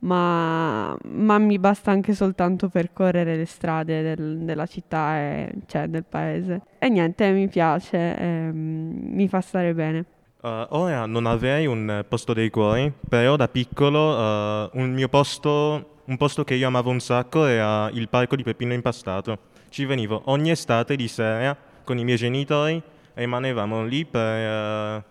ma, 0.00 0.96
ma, 1.04 1.38
mi 1.38 1.58
basta 1.58 1.90
anche 1.90 2.14
soltanto 2.14 2.68
percorrere 2.68 3.36
le 3.36 3.46
strade 3.46 4.02
del, 4.02 4.38
della 4.38 4.66
città 4.66 5.18
e 5.18 5.52
cioè 5.66 5.86
del 5.88 6.04
paese. 6.04 6.62
E 6.78 6.88
niente, 6.88 7.30
mi 7.30 7.48
piace, 7.48 8.16
eh, 8.16 8.50
mi 8.52 9.28
fa 9.28 9.40
stare 9.40 9.74
bene. 9.74 10.04
Uh, 10.42 10.64
ora 10.68 11.06
non 11.06 11.26
avrei 11.26 11.66
un 11.66 12.04
posto 12.08 12.32
dei 12.32 12.50
cuori, 12.50 12.92
però 13.08 13.36
da 13.36 13.48
piccolo 13.48 13.98
uh, 13.98 14.70
un 14.74 14.92
mio 14.92 15.08
posto, 15.08 16.02
un 16.04 16.16
posto 16.16 16.44
che 16.44 16.54
io 16.54 16.68
amavo 16.68 16.90
un 16.90 17.00
sacco 17.00 17.46
era 17.46 17.90
il 17.90 18.08
parco 18.08 18.36
di 18.36 18.42
Peppino 18.42 18.72
Impastato. 18.72 19.38
Ci 19.70 19.84
venivo 19.86 20.22
ogni 20.26 20.50
estate 20.50 20.94
di 20.94 21.08
sera 21.08 21.56
con 21.82 21.98
i 21.98 22.04
miei 22.04 22.16
genitori, 22.16 22.80
rimanevamo 23.14 23.84
lì 23.84 24.04
per 24.04 25.00
uh, 25.00 25.02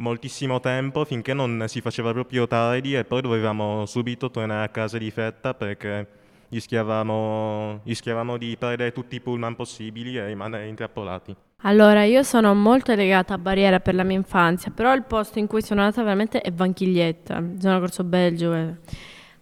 moltissimo 0.00 0.60
tempo 0.60 1.04
finché 1.04 1.32
non 1.32 1.64
si 1.68 1.80
faceva 1.80 2.12
proprio 2.12 2.46
tardi 2.46 2.96
e 2.96 3.04
poi 3.04 3.20
dovevamo 3.20 3.86
subito 3.86 4.30
tornare 4.30 4.64
a 4.64 4.68
casa 4.68 4.98
di 4.98 5.10
fretta 5.10 5.54
perché 5.54 6.06
rischiavamo, 6.48 7.80
rischiavamo 7.84 8.36
di 8.36 8.56
perdere 8.58 8.92
tutti 8.92 9.16
i 9.16 9.20
pullman 9.20 9.54
possibili 9.54 10.16
e 10.16 10.26
rimanere 10.26 10.66
intrappolati. 10.66 11.36
Allora, 11.62 12.04
io 12.04 12.22
sono 12.22 12.54
molto 12.54 12.94
legata 12.94 13.34
a 13.34 13.38
Barriera 13.38 13.80
per 13.80 13.94
la 13.94 14.02
mia 14.02 14.16
infanzia, 14.16 14.72
però 14.74 14.94
il 14.94 15.02
posto 15.04 15.38
in 15.38 15.46
cui 15.46 15.60
sono 15.60 15.82
andata 15.82 16.02
veramente 16.02 16.40
è 16.40 16.50
Vanchiglietta, 16.50 17.44
zona 17.58 17.78
Corso 17.78 18.02
Belgio, 18.02 18.54
eh. 18.54 18.74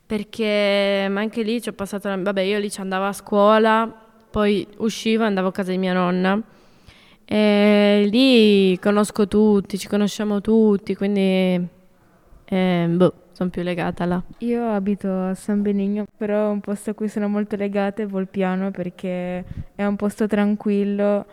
perché 0.04 1.08
anche 1.08 1.42
lì 1.42 1.62
ci 1.62 1.68
ho 1.68 1.72
passato, 1.72 2.08
vabbè 2.08 2.40
io 2.40 2.58
lì 2.58 2.70
ci 2.70 2.80
andavo 2.80 3.04
a 3.04 3.12
scuola, 3.12 3.88
poi 4.30 4.66
uscivo 4.78 5.22
e 5.22 5.26
andavo 5.26 5.48
a 5.48 5.52
casa 5.52 5.70
di 5.70 5.78
mia 5.78 5.92
nonna 5.92 6.42
e 7.30 8.08
lì 8.10 8.78
conosco 8.78 9.28
tutti, 9.28 9.76
ci 9.76 9.86
conosciamo 9.86 10.40
tutti, 10.40 10.94
quindi 10.94 11.68
eh, 12.46 12.86
boh, 12.88 13.14
sono 13.32 13.50
più 13.50 13.62
legata 13.62 14.06
là. 14.06 14.22
Io 14.38 14.66
abito 14.70 15.12
a 15.12 15.34
San 15.34 15.60
Benigno, 15.60 16.06
però 16.16 16.48
è 16.48 16.50
un 16.50 16.60
posto 16.60 16.90
a 16.90 16.94
cui 16.94 17.08
sono 17.08 17.28
molto 17.28 17.54
legata 17.56 18.02
è 18.02 18.06
Volpiano 18.06 18.70
perché 18.70 19.44
è 19.74 19.84
un 19.84 19.96
posto 19.96 20.26
tranquillo 20.26 21.26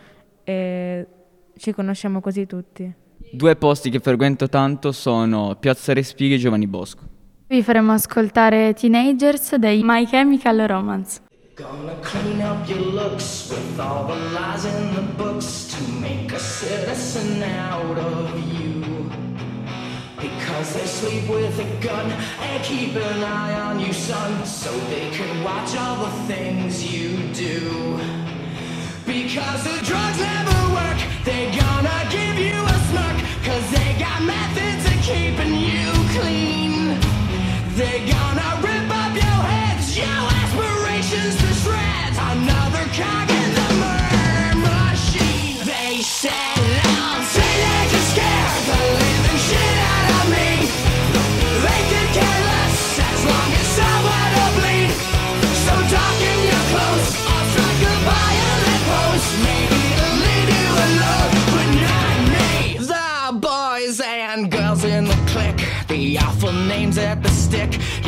e 0.44 1.08
ci 1.56 1.72
conosciamo 1.72 2.20
quasi 2.20 2.46
tutti. 2.46 2.94
Due 3.32 3.56
posti 3.56 3.90
che 3.90 4.00
frequento 4.00 4.50
tanto 4.50 4.92
sono 4.92 5.56
Piazza 5.58 5.94
Respighi 5.94 6.34
e 6.34 6.38
Giovanni 6.38 6.68
Bosco. 6.68 7.04
Vi 7.48 7.64
faremo 7.64 7.94
ascoltare 7.94 8.74
Teenagers 8.74 9.56
dei 9.56 9.82
My 9.82 10.06
Chemical 10.06 10.58
Romance. 10.68 11.22
Gonna 11.56 11.96
clean 12.04 12.42
up 12.42 12.68
your 12.68 12.80
looks 12.80 13.50
with 13.50 13.80
all 13.80 14.08
the 14.08 14.16
lies 14.36 14.66
in 14.66 14.94
the 14.94 15.04
books 15.14 15.74
to 15.74 15.92
make 16.02 16.34
a 16.34 16.40
citizen 16.40 17.42
out 17.44 17.98
of 17.98 18.38
you. 18.54 19.10
Because 20.20 20.74
they 20.74 20.86
sleep 20.86 21.30
with 21.30 21.58
a 21.58 21.82
gun 21.82 22.12
and 22.12 22.62
keep 22.62 22.98
an 22.98 23.24
eye 23.24 23.54
on 23.54 23.80
you, 23.80 23.94
son, 23.94 24.46
so 24.46 24.70
they 24.90 25.10
can 25.12 25.46
watch 25.46 25.78
all 25.78 26.04
the 26.04 26.12
things 26.28 26.84
you 26.94 27.20
do. 27.34 28.02
Because 29.06 29.64
the 29.64 29.80
drugs 29.86 30.20
never 30.20 30.60
work, 30.74 31.00
they 31.24 31.56
gonna 31.58 32.02
give 32.12 32.38
you 32.38 32.58
a 32.76 32.78
smirk. 32.90 33.18
Cause 33.46 33.66
they 33.72 33.96
got 33.98 34.22
methods 34.24 34.86
of 34.92 35.02
keeping 35.02 35.56
you 35.56 35.90
clean. 36.20 37.00
They 37.78 38.06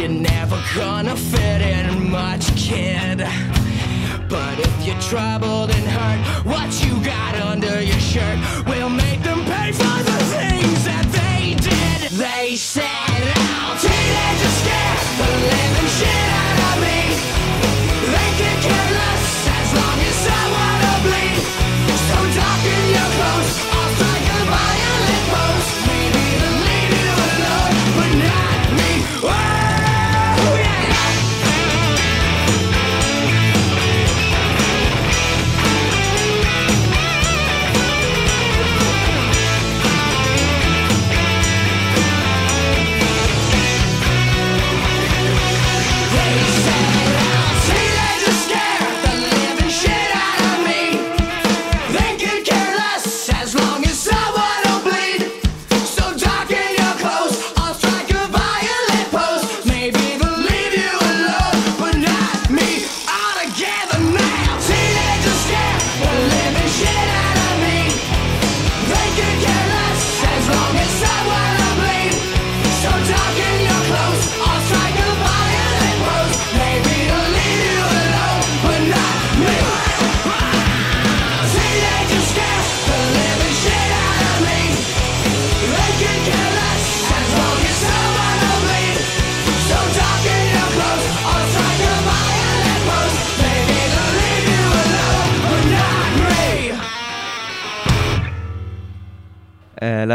You're 0.07 0.21
never 0.21 0.57
gonna 0.73 1.17
fit 1.17 1.61
in 1.61 2.09
much, 2.09 2.55
kid. 2.55 3.17
But 4.29 4.57
if 4.57 4.87
you're 4.87 5.01
troubled 5.01 5.69
and 5.69 5.85
hurt, 5.85 6.45
what 6.45 6.71
you 6.81 7.03
got 7.03 7.35
under 7.35 7.81
your 7.81 7.99
shirt 7.99 8.39
will 8.65 8.87
make 8.87 9.21
them 9.21 9.43
pay 9.43 9.73
for 9.73 10.03
the 10.09 10.19
things 10.31 10.85
that 10.85 11.05
they 11.11 11.55
did. 11.55 12.11
They 12.11 12.55
said, 12.55 12.96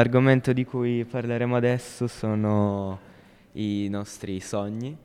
l'argomento 0.02 0.52
di 0.52 0.64
cui 0.64 1.04
parleremo 1.04 1.54
adesso 1.54 2.08
sono 2.08 2.98
i 3.52 3.86
nostri 3.88 4.40
sogni. 4.40 4.96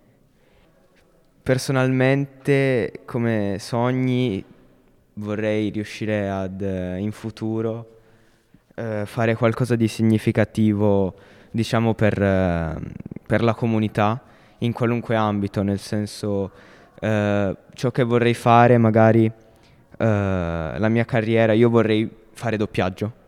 Personalmente, 1.44 3.02
come 3.06 3.58
sogni, 3.60 4.44
vorrei 5.14 5.70
riuscire 5.70 6.30
ad, 6.30 6.62
eh, 6.62 6.98
in 6.98 7.12
futuro, 7.12 8.00
eh, 8.74 9.04
fare 9.06 9.36
qualcosa 9.36 9.76
di 9.76 9.88
significativo, 9.88 11.14
diciamo, 11.52 11.94
per, 11.94 12.20
eh, 12.20 12.76
per 13.24 13.44
la 13.44 13.54
comunità, 13.54 14.20
in 14.60 14.74
qualunque 14.74 15.16
ambito, 15.16 15.62
nel 15.62 15.80
senso, 15.80 16.52
eh, 17.00 17.56
ciò 17.76 17.92
che 17.92 18.04
vorrei 18.04 18.34
fare, 18.34 18.80
magari, 18.80 19.26
eh, 19.26 19.34
la 19.96 20.90
mia 20.90 21.06
carriera, 21.06 21.54
io 21.54 21.70
vorrei 21.70 22.10
fare 22.32 22.58
doppiaggio 22.58 23.26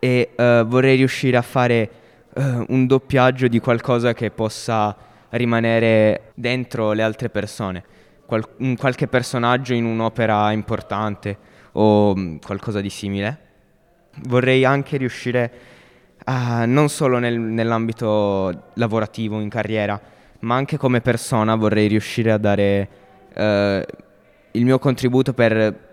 e 0.00 0.30
eh, 0.34 0.64
vorrei 0.66 0.96
riuscire 0.96 1.36
a 1.36 1.42
fare 1.42 1.90
eh, 2.34 2.64
un 2.68 2.86
doppiaggio 2.86 3.46
di 3.46 3.60
qualcosa 3.60 4.14
che 4.14 4.30
possa 4.30 4.96
rimanere 5.30 6.32
dentro 6.34 6.92
le 6.92 7.02
altre 7.02 7.28
persone, 7.28 7.84
Qual- 8.26 8.48
un 8.58 8.76
qualche 8.76 9.06
personaggio 9.06 9.74
in 9.74 9.84
un'opera 9.84 10.50
importante 10.52 11.36
o 11.72 12.16
mm, 12.16 12.36
qualcosa 12.38 12.80
di 12.80 12.90
simile. 12.90 13.38
Vorrei 14.24 14.64
anche 14.64 14.96
riuscire 14.96 15.52
a, 16.24 16.64
non 16.64 16.88
solo 16.88 17.18
nel- 17.18 17.38
nell'ambito 17.38 18.70
lavorativo, 18.74 19.38
in 19.38 19.48
carriera, 19.48 20.00
ma 20.40 20.54
anche 20.54 20.78
come 20.78 21.00
persona 21.00 21.54
vorrei 21.54 21.88
riuscire 21.88 22.32
a 22.32 22.38
dare 22.38 22.88
eh, 23.34 23.86
il 24.52 24.64
mio 24.64 24.78
contributo 24.78 25.34
per 25.34 25.88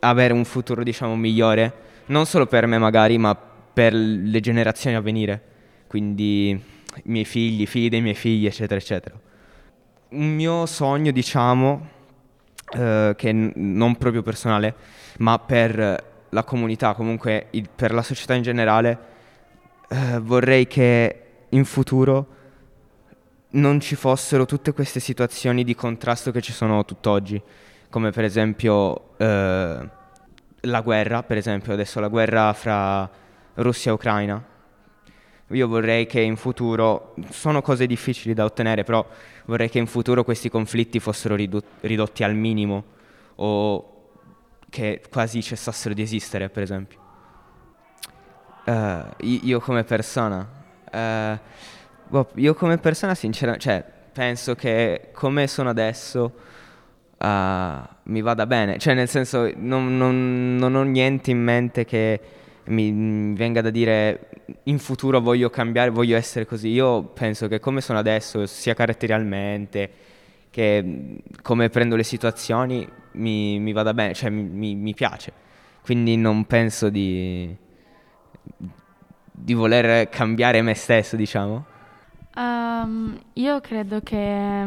avere 0.00 0.32
un 0.32 0.44
futuro, 0.44 0.82
diciamo, 0.82 1.16
migliore, 1.16 1.88
non 2.10 2.26
solo 2.26 2.46
per 2.46 2.66
me 2.66 2.76
magari, 2.78 3.18
ma 3.18 3.34
per 3.34 3.94
le 3.94 4.40
generazioni 4.40 4.96
a 4.96 5.00
venire, 5.00 5.42
quindi 5.86 6.50
i 6.50 6.60
miei 7.04 7.24
figli, 7.24 7.62
i 7.62 7.66
figli 7.66 7.88
dei 7.88 8.00
miei 8.00 8.14
figli, 8.16 8.46
eccetera, 8.46 8.78
eccetera. 8.78 9.18
Un 10.10 10.34
mio 10.34 10.66
sogno, 10.66 11.12
diciamo, 11.12 11.88
eh, 12.76 13.14
che 13.16 13.32
n- 13.32 13.52
non 13.54 13.96
proprio 13.96 14.22
personale, 14.22 14.74
ma 15.18 15.38
per 15.38 16.04
la 16.28 16.42
comunità, 16.44 16.94
comunque 16.94 17.46
il- 17.50 17.68
per 17.74 17.92
la 17.92 18.02
società 18.02 18.34
in 18.34 18.42
generale, 18.42 18.98
eh, 19.88 20.18
vorrei 20.18 20.66
che 20.66 21.22
in 21.50 21.64
futuro 21.64 22.26
non 23.50 23.78
ci 23.80 23.94
fossero 23.94 24.46
tutte 24.46 24.72
queste 24.72 24.98
situazioni 25.00 25.62
di 25.62 25.74
contrasto 25.76 26.32
che 26.32 26.40
ci 26.40 26.52
sono 26.52 26.84
tutt'oggi, 26.84 27.40
come 27.88 28.10
per 28.10 28.24
esempio 28.24 29.16
eh, 29.18 29.88
la 30.62 30.80
guerra, 30.80 31.22
per 31.22 31.36
esempio 31.36 31.72
adesso 31.72 32.00
la 32.00 32.08
guerra 32.08 32.52
fra 32.52 33.08
Russia 33.54 33.90
e 33.90 33.94
Ucraina. 33.94 34.44
Io 35.48 35.66
vorrei 35.66 36.06
che 36.06 36.20
in 36.20 36.36
futuro, 36.36 37.14
sono 37.30 37.60
cose 37.60 37.86
difficili 37.86 38.34
da 38.34 38.44
ottenere, 38.44 38.84
però 38.84 39.04
vorrei 39.46 39.68
che 39.68 39.78
in 39.78 39.86
futuro 39.86 40.22
questi 40.22 40.48
conflitti 40.48 41.00
fossero 41.00 41.34
ridotti 41.34 42.22
al 42.22 42.34
minimo 42.34 42.84
o 43.36 43.90
che 44.68 45.02
quasi 45.10 45.42
cessassero 45.42 45.92
di 45.92 46.02
esistere, 46.02 46.48
per 46.48 46.62
esempio. 46.62 46.98
Uh, 48.64 49.02
io 49.24 49.58
come 49.58 49.82
persona, 49.82 50.48
uh, 50.92 52.26
io 52.34 52.54
come 52.54 52.78
persona 52.78 53.16
sinceramente, 53.16 53.64
cioè, 53.64 53.84
penso 54.12 54.54
che 54.54 55.10
come 55.12 55.48
sono 55.48 55.70
adesso 55.70 56.32
uh, 57.20 57.88
mi 58.04 58.22
vada 58.22 58.46
bene, 58.46 58.78
cioè 58.78 58.94
nel 58.94 59.08
senso 59.08 59.50
non, 59.56 59.96
non, 59.96 60.56
non 60.56 60.74
ho 60.74 60.82
niente 60.82 61.30
in 61.30 61.42
mente 61.42 61.84
che 61.84 62.20
mi, 62.64 63.34
venga 63.34 63.60
da 63.60 63.70
dire 63.70 64.28
in 64.64 64.78
futuro 64.78 65.20
voglio 65.20 65.50
cambiare, 65.50 65.90
voglio 65.90 66.16
essere 66.16 66.46
così. 66.46 66.68
Io 66.68 67.04
penso 67.04 67.48
che 67.48 67.60
come 67.60 67.80
sono 67.80 67.98
adesso, 67.98 68.46
sia 68.46 68.74
caratterialmente 68.74 69.90
che 70.50 71.22
come 71.42 71.68
prendo 71.68 71.96
le 71.96 72.02
situazioni, 72.02 72.86
mi, 73.12 73.58
mi 73.58 73.72
vada 73.72 73.94
bene, 73.94 74.14
cioè 74.14 74.30
mi, 74.30 74.74
mi, 74.74 74.94
piace. 74.94 75.32
Quindi 75.82 76.16
non 76.16 76.44
penso 76.44 76.90
di, 76.90 77.54
di 79.30 79.54
voler 79.54 80.08
cambiare 80.08 80.60
me 80.62 80.74
stesso, 80.74 81.16
diciamo. 81.16 81.64
Um, 82.34 83.18
io 83.34 83.60
credo 83.60 84.00
che, 84.00 84.66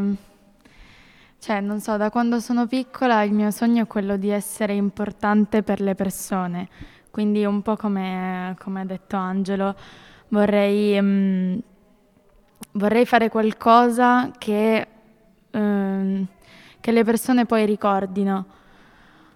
cioè, 1.43 1.59
non 1.59 1.79
so, 1.79 1.97
da 1.97 2.09
quando 2.09 2.39
sono 2.39 2.67
piccola 2.67 3.23
il 3.23 3.33
mio 3.33 3.51
sogno 3.51 3.83
è 3.83 3.88
quello 3.88 4.17
di 4.17 4.29
essere 4.29 4.73
importante 4.73 5.62
per 5.62 5.81
le 5.81 5.95
persone 5.95 6.69
quindi 7.13 7.45
un 7.45 7.62
po' 7.62 7.75
come, 7.75 8.55
come 8.57 8.81
ha 8.81 8.85
detto 8.85 9.17
Angelo, 9.17 9.75
vorrei, 10.29 10.97
um, 10.97 11.62
vorrei 12.71 13.05
fare 13.05 13.29
qualcosa 13.29 14.31
che, 14.35 14.88
um, 15.51 16.25
che, 16.79 16.91
le 16.91 17.03
persone 17.03 17.45
poi 17.45 17.67
ricordino. 17.67 18.45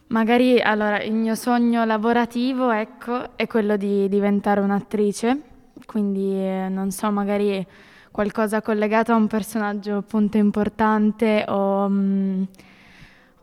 Magari 0.08 0.60
allora 0.60 1.04
il 1.04 1.14
mio 1.14 1.36
sogno 1.36 1.86
lavorativo 1.86 2.72
ecco, 2.72 3.38
è 3.38 3.46
quello 3.46 3.78
di 3.78 4.10
diventare 4.10 4.60
un'attrice, 4.60 5.40
quindi 5.86 6.34
eh, 6.34 6.70
non 6.72 6.90
so, 6.90 7.12
magari 7.12 7.64
qualcosa 8.12 8.62
collegato 8.62 9.12
a 9.12 9.16
un 9.16 9.28
personaggio 9.28 9.98
appunto 9.98 10.38
importante 10.38 11.46
o, 11.48 11.86
um, 11.86 12.48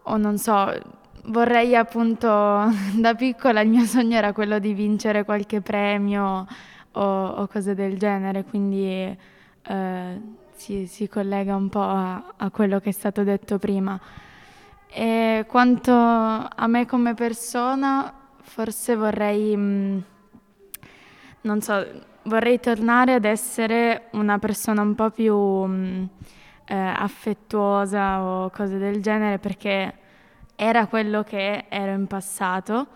o 0.03 0.17
non 0.17 0.39
so, 0.39 0.73
vorrei 1.27 1.75
appunto, 1.77 2.29
da 2.97 3.15
piccola 3.15 3.61
il 3.61 3.69
mio 3.69 3.85
sogno 3.85 4.17
era 4.17 4.33
quello 4.33 4.59
di 4.59 4.75
vincere 4.75 5.25
qualche 5.25 5.61
premio 5.61 6.47
o, 6.93 7.27
o 7.27 7.47
cose 7.47 7.75
del 7.75 7.99
genere, 7.99 8.45
quindi 8.45 9.17
eh, 9.67 10.21
si, 10.53 10.87
si, 10.87 11.09
collega 11.09 11.57
un 11.57 11.69
po' 11.69 11.83
a, 11.83 12.35
a, 12.37 12.51
quello 12.51 12.81
che 12.81 12.91
è 12.91 12.93
stato 12.93 13.23
detto 13.25 13.59
prima. 13.59 13.99
E 14.89 15.45
quanto 15.49 15.93
a 15.93 16.67
me 16.69 16.87
come 16.87 17.15
persona, 17.15 18.13
forse 18.43 18.95
vorrei, 18.95 19.57
mh, 19.57 19.61
mm, 19.61 19.99
non 21.43 21.61
so, 21.61 21.85
vorrei 22.25 22.61
tornare 22.61 23.15
ad 23.15 23.25
essere 23.25 24.09
una 24.13 24.39
persona 24.39 24.83
un 24.83 24.95
po' 24.95 25.11
più 25.11 25.37
mh, 25.37 25.73
mm, 25.73 26.05
eh, 26.67 26.75
affettuosa 26.75 28.23
o 28.23 28.51
cose 28.51 28.79
del 28.79 29.01
genere 29.03 29.39
perché 29.39 29.95
era 30.57 30.87
quello 30.87 31.23
che 31.23 31.67
ero 31.69 31.93
in 31.93 32.07
passato, 32.07 32.87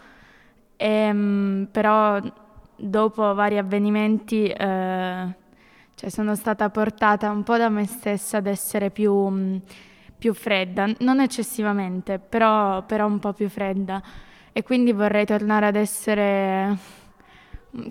e, 0.77 0.87
ehm, 0.87 1.69
però 1.71 2.21
dopo 2.77 3.35
vari 3.35 3.59
avvenimenti 3.59 4.47
eh, 4.47 5.35
cioè 5.99 6.11
sono 6.11 6.37
stata 6.37 6.71
portata 6.71 7.29
un 7.31 7.43
po' 7.43 7.57
da 7.57 7.69
me 7.69 7.85
stessa 7.85 8.37
ad 8.37 8.47
essere 8.47 8.91
più, 8.91 9.61
più 10.17 10.33
fredda, 10.33 10.89
non 11.01 11.21
eccessivamente, 11.21 12.21
però, 12.21 12.85
però, 12.85 13.07
un 13.07 13.19
po' 13.19 13.33
più 13.33 13.49
fredda. 13.49 14.01
E 14.53 14.63
quindi 14.63 14.93
vorrei 14.93 15.27
tornare 15.27 15.67
ad 15.67 15.75
essere 15.75 16.77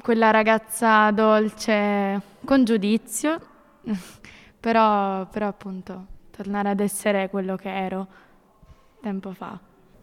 quella 0.01 0.31
ragazza 0.31 1.11
dolce 1.11 2.21
con 2.43 2.63
giudizio, 2.63 3.39
però, 4.59 5.25
però 5.27 5.47
appunto 5.47 6.05
tornare 6.31 6.69
ad 6.69 6.79
essere 6.79 7.29
quello 7.29 7.55
che 7.55 7.73
ero 7.73 8.07
tempo 9.01 9.31
fa. 9.31 9.59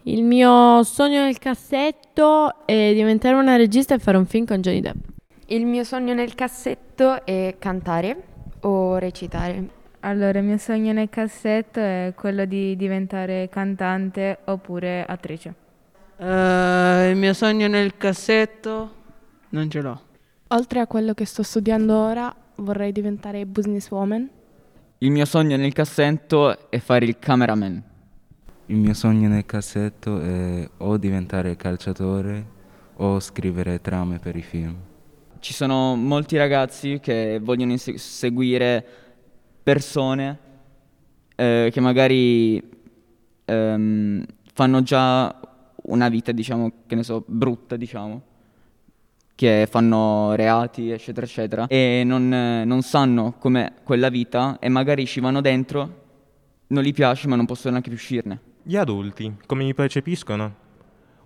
Il 0.06 0.22
mio 0.22 0.82
sogno 0.82 1.22
nel 1.22 1.38
cassetto 1.38 2.66
è 2.66 2.92
diventare 2.92 3.36
una 3.36 3.56
regista 3.56 3.94
e 3.94 3.98
fare 3.98 4.16
un 4.18 4.26
film 4.26 4.44
con 4.44 4.60
Johnny 4.60 4.80
Depp. 4.80 4.96
Il 5.46 5.64
mio 5.64 5.84
sogno 5.84 6.12
nel 6.14 6.34
cassetto 6.34 7.24
è 7.24 7.56
cantare 7.58 8.22
o 8.60 8.96
recitare. 8.98 9.82
Allora, 10.00 10.38
il 10.38 10.44
mio 10.44 10.58
sogno 10.58 10.92
nel 10.92 11.08
cassetto 11.08 11.80
è 11.80 12.12
quello 12.14 12.44
di 12.44 12.76
diventare 12.76 13.48
cantante 13.50 14.40
oppure 14.44 15.04
attrice. 15.06 15.54
Uh, 16.16 17.08
il 17.08 17.16
mio 17.16 17.32
sogno 17.32 17.66
nel 17.66 17.96
cassetto 17.96 19.02
non 19.54 19.70
ce 19.70 19.80
l'ho. 19.80 20.00
Oltre 20.48 20.80
a 20.80 20.86
quello 20.86 21.14
che 21.14 21.24
sto 21.24 21.42
studiando 21.42 21.96
ora, 21.96 22.34
vorrei 22.56 22.92
diventare 22.92 23.46
businesswoman. 23.46 24.28
Il 24.98 25.10
mio 25.10 25.24
sogno 25.24 25.56
nel 25.56 25.72
cassetto 25.72 26.70
è 26.70 26.78
fare 26.78 27.04
il 27.06 27.18
cameraman. 27.18 27.82
Il 28.66 28.76
mio 28.76 28.94
sogno 28.94 29.28
nel 29.28 29.46
cassetto 29.46 30.20
è 30.20 30.68
o 30.78 30.96
diventare 30.96 31.56
calciatore 31.56 32.52
o 32.96 33.20
scrivere 33.20 33.80
trame 33.80 34.18
per 34.18 34.36
i 34.36 34.42
film. 34.42 34.76
Ci 35.38 35.52
sono 35.52 35.94
molti 35.94 36.36
ragazzi 36.36 36.98
che 37.00 37.38
vogliono 37.42 37.72
inse- 37.72 37.98
seguire 37.98 38.84
persone 39.62 40.38
eh, 41.36 41.68
che 41.70 41.80
magari 41.80 42.62
ehm, 43.44 44.24
fanno 44.52 44.82
già 44.82 45.40
una 45.82 46.08
vita, 46.08 46.32
diciamo, 46.32 46.72
che 46.86 46.94
ne 46.94 47.02
so, 47.02 47.22
brutta, 47.26 47.76
diciamo, 47.76 48.22
che 49.34 49.66
fanno 49.68 50.34
reati, 50.34 50.90
eccetera, 50.90 51.26
eccetera, 51.26 51.66
e 51.66 52.02
non, 52.04 52.28
non 52.28 52.82
sanno 52.82 53.34
com'è 53.38 53.72
quella 53.82 54.08
vita 54.08 54.58
e 54.60 54.68
magari 54.68 55.06
ci 55.06 55.20
vanno 55.20 55.40
dentro, 55.40 56.02
non 56.68 56.82
gli 56.82 56.92
piace, 56.92 57.28
ma 57.28 57.36
non 57.36 57.46
possono 57.46 57.70
neanche 57.70 57.88
più 57.88 57.98
uscirne. 57.98 58.40
Gli 58.62 58.76
adulti, 58.76 59.34
come 59.46 59.64
mi 59.64 59.74
percepiscono? 59.74 60.62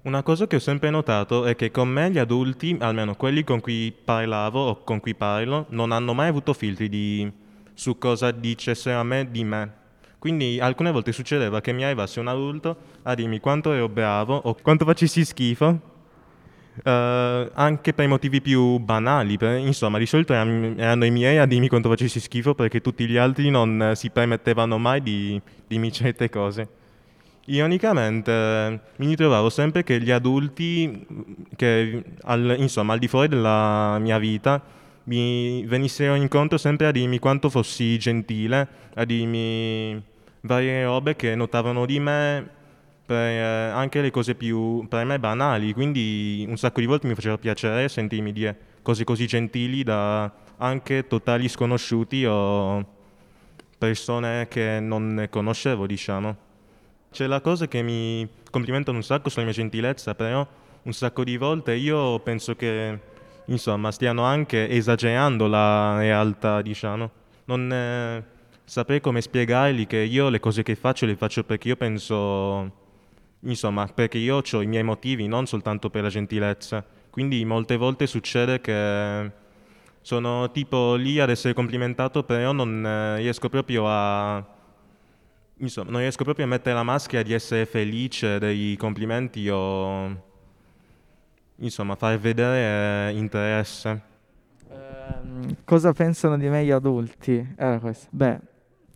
Una 0.03 0.23
cosa 0.23 0.47
che 0.47 0.57
ho 0.57 0.61
sempre 0.61 0.91
notato 0.91 1.45
è 1.45 1.55
che 1.55 1.71
con 1.71 1.89
me 1.89 2.11
gli 2.11 2.19
adulti, 2.19 2.77
almeno 2.81 3.15
quelli 3.15 3.45
con 3.45 3.61
cui 3.61 3.93
parlavo 3.93 4.69
o 4.69 4.83
con 4.83 5.01
cui 5.01 5.15
parlo, 5.15 5.67
non 5.71 5.93
hanno 5.93 6.15
mai 6.15 6.29
avuto 6.29 6.53
filtri 6.55 6.89
di... 6.89 7.31
su 7.75 7.99
cosa 7.99 8.31
dicessero 8.31 9.01
a 9.01 9.03
me 9.03 9.31
di 9.31 9.45
me. 9.45 9.73
Quindi 10.19 10.59
alcune 10.61 10.91
volte 10.91 11.13
succedeva 11.13 11.61
che 11.61 11.73
mi 11.73 11.85
arrivasse 11.85 12.21
un 12.21 12.29
adulto 12.29 12.77
a 13.03 13.15
dirmi 13.15 13.39
quanto 13.39 13.73
ero 13.73 13.89
bravo 13.89 14.35
o 14.37 14.57
quanto 14.61 14.85
facessi 14.85 15.25
schifo, 15.25 15.81
Uh, 16.85 17.51
anche 17.55 17.93
per 17.93 18.07
motivi 18.07 18.41
più 18.41 18.79
banali. 18.79 19.37
Per, 19.37 19.59
insomma, 19.59 19.99
di 19.99 20.07
solito 20.07 20.33
erano 20.33 21.05
i 21.05 21.11
miei 21.11 21.39
a 21.39 21.47
dirmi 21.47 21.69
quanto 21.69 21.89
facessi 21.89 22.21
schifo 22.21 22.55
perché 22.55 22.81
tutti 22.81 23.07
gli 23.07 23.17
altri 23.17 23.51
non 23.51 23.93
si 23.95 24.11
permettevano 24.11 24.79
mai 24.79 25.03
di 25.03 25.41
dirmi 25.67 25.91
certe 25.91 26.29
cose. 26.29 26.69
Ironicamente 27.47 28.81
mi 28.97 29.07
ritrovavo 29.07 29.49
sempre 29.49 29.83
che 29.83 30.01
gli 30.01 30.11
adulti, 30.11 31.07
che 31.57 32.03
al, 32.23 32.57
insomma 32.59 32.93
al 32.93 32.99
di 32.99 33.09
fuori 33.09 33.29
della 33.29 33.99
mia 33.99 34.19
vita, 34.19 34.63
mi 35.05 35.65
venissero 35.65 36.15
incontro 36.15 36.59
sempre 36.59 36.87
a 36.87 36.91
dirmi 36.91 37.19
quanto 37.19 37.49
fossi 37.49 37.99
gentile, 37.99 38.69
a 38.95 39.05
dirmi 39.05 40.01
varie 40.43 40.85
robe 40.85 41.17
che 41.17 41.35
notavano 41.35 41.87
di 41.87 41.99
me, 41.99 42.49
per, 43.09 43.17
eh, 43.17 43.71
anche 43.71 44.03
le 44.03 44.11
cose 44.11 44.35
più 44.35 44.87
per 44.87 45.07
me 45.07 45.19
banali, 45.19 45.73
quindi 45.73 46.45
un 46.47 46.59
sacco 46.59 46.81
di 46.81 46.87
volte 46.87 47.07
mi 47.07 47.15
faceva 47.15 47.39
piacere 47.39 47.89
sentirmi 47.89 48.33
dire 48.33 48.57
cose 48.83 49.05
così 49.05 49.27
gentili 49.27 49.83
da 49.83 50.31
anche 50.59 51.07
totali 51.07 51.49
sconosciuti 51.49 52.27
o 52.27 52.85
persone 53.79 54.47
che 54.49 54.79
non 54.79 55.15
ne 55.15 55.31
conoscevo, 55.31 55.87
diciamo. 55.87 56.37
C'è 57.11 57.27
la 57.27 57.41
cosa 57.41 57.67
che 57.67 57.81
mi 57.81 58.29
complimentano 58.51 58.99
un 58.99 59.03
sacco 59.03 59.31
sulla 59.31 59.45
mia 59.45 59.55
gentilezza, 59.55 60.15
però 60.15 60.47
un 60.83 60.93
sacco 60.93 61.25
di 61.25 61.39
volte 61.39 61.73
io 61.77 62.19
penso 62.19 62.57
che, 62.57 62.99
insomma, 63.47 63.91
stiano 63.91 64.25
anche 64.25 64.69
esagerando 64.69 65.47
la 65.47 65.97
realtà, 65.97 66.61
diciamo. 66.61 67.11
Non 67.47 67.73
eh, 67.73 68.23
saprei 68.65 69.01
come 69.01 69.23
spiegargli 69.23 69.87
che 69.87 69.97
io 69.97 70.29
le 70.29 70.41
cose 70.41 70.63
che 70.63 70.75
faccio 70.75 71.07
le 71.07 71.17
faccio 71.17 71.43
perché 71.43 71.69
io 71.69 71.77
penso, 71.77 72.88
insomma, 73.41 73.87
perché 73.87 74.19
io 74.19 74.43
ho 74.51 74.63
i 74.63 74.67
miei 74.67 74.83
motivi, 74.83 75.27
non 75.27 75.47
soltanto 75.47 75.91
per 75.91 76.03
la 76.03 76.09
gentilezza. 76.09 76.85
Quindi 77.11 77.45
molte 77.45 77.77
volte 77.77 78.07
succede 78.07 78.61
che 78.61 79.31
sono 80.01 80.51
tipo 80.51 80.95
lì 80.95 81.19
ad 81.19 81.31
essere 81.31 81.55
complimentato, 81.55 82.23
però 82.23 82.53
non 82.53 82.85
eh, 82.85 83.17
riesco 83.17 83.49
proprio 83.49 83.85
a 83.87 84.57
insomma, 85.59 85.91
non 85.91 86.01
riesco 86.01 86.25
proprio 86.25 86.45
a 86.45 86.49
mettere 86.49 86.75
la 86.75 86.83
maschera 86.83 87.23
di 87.23 87.33
essere 87.33 87.67
felice 87.67 88.39
dei 88.39 88.77
complimenti 88.77 89.49
o 89.49 90.27
insomma 91.57 91.95
far 91.97 92.19
vedere 92.19 93.13
interesse. 93.13 94.03
Ehm, 94.71 95.57
cosa 95.65 95.93
pensano 95.93 96.37
di 96.37 96.49
me 96.49 96.65
gli 96.65 96.71
adulti? 96.71 97.55
Era 97.57 97.79
questo. 97.79 98.09
Beh, 98.11 98.39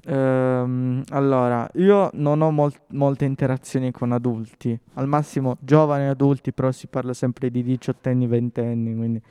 ehm, 0.04 1.02
allora, 1.10 1.68
io 1.74 2.10
non 2.14 2.40
ho 2.40 2.50
mol- 2.50 2.72
molte 2.88 3.24
interazioni 3.24 3.90
con 3.90 4.12
adulti, 4.12 4.78
al 4.94 5.06
massimo 5.08 5.56
giovani 5.60 6.06
adulti, 6.06 6.52
però 6.52 6.70
si 6.72 6.86
parla 6.86 7.14
sempre 7.14 7.50
di 7.50 7.62
diciottenni, 7.62 8.26
ventenni, 8.26 8.94
quindi 8.94 9.22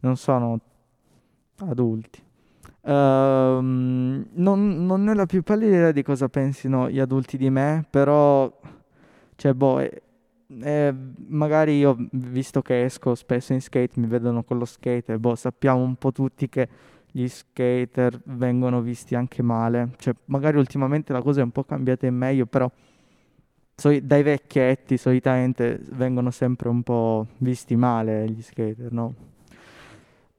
non 0.00 0.16
sono 0.16 0.60
adulti. 1.58 2.22
Ehm, 2.82 4.26
non, 4.32 4.86
non 4.86 5.08
ho 5.08 5.14
la 5.14 5.26
più 5.26 5.42
pallida 5.42 5.74
idea 5.76 5.92
di 5.92 6.02
cosa 6.02 6.28
pensino 6.28 6.90
gli 6.90 6.98
adulti 6.98 7.36
di 7.36 7.50
me, 7.50 7.84
però, 7.88 8.50
cioè, 9.36 9.52
boh, 9.54 9.80
eh, 9.80 10.02
eh, 10.62 10.94
magari 11.28 11.78
io, 11.78 11.96
visto 12.12 12.62
che 12.62 12.84
esco 12.84 13.14
spesso 13.14 13.52
in 13.52 13.60
skate, 13.60 14.00
mi 14.00 14.06
vedono 14.06 14.42
con 14.42 14.58
lo 14.58 14.64
skater, 14.64 15.18
boh, 15.18 15.34
sappiamo 15.34 15.82
un 15.82 15.96
po' 15.96 16.12
tutti 16.12 16.48
che 16.48 16.68
gli 17.12 17.26
skater 17.28 18.20
vengono 18.24 18.80
visti 18.80 19.14
anche 19.14 19.42
male. 19.42 19.90
Cioè, 19.96 20.14
magari 20.26 20.58
ultimamente 20.58 21.12
la 21.12 21.22
cosa 21.22 21.40
è 21.40 21.44
un 21.44 21.50
po' 21.50 21.64
cambiata 21.64 22.06
in 22.06 22.14
meglio, 22.16 22.46
però 22.46 22.70
so, 23.74 23.98
dai 24.00 24.22
vecchietti 24.22 24.96
solitamente 24.96 25.80
vengono 25.92 26.30
sempre 26.30 26.68
un 26.68 26.82
po' 26.82 27.26
visti 27.38 27.76
male 27.76 28.28
gli 28.28 28.42
skater, 28.42 28.92
no? 28.92 29.14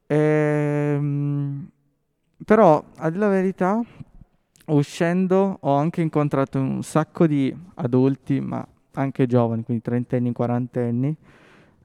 Ehm 0.07 1.69
però, 2.43 2.83
a 2.95 3.09
dire 3.09 3.19
la 3.19 3.29
verità, 3.29 3.79
uscendo 4.67 5.57
ho 5.61 5.75
anche 5.75 6.01
incontrato 6.01 6.59
un 6.59 6.81
sacco 6.81 7.27
di 7.27 7.55
adulti, 7.75 8.39
ma 8.39 8.65
anche 8.93 9.27
giovani, 9.27 9.63
quindi 9.63 9.83
trentenni, 9.83 10.31
quarantenni, 10.31 11.15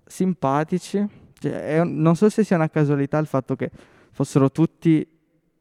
simpatici. 0.05 1.07
Cioè, 1.38 1.81
un, 1.81 2.01
non 2.01 2.16
so 2.16 2.31
se 2.31 2.42
sia 2.42 2.57
una 2.57 2.70
casualità 2.70 3.18
il 3.18 3.27
fatto 3.27 3.55
che 3.55 3.70
fossero 4.16 4.50
tutti 4.50 5.07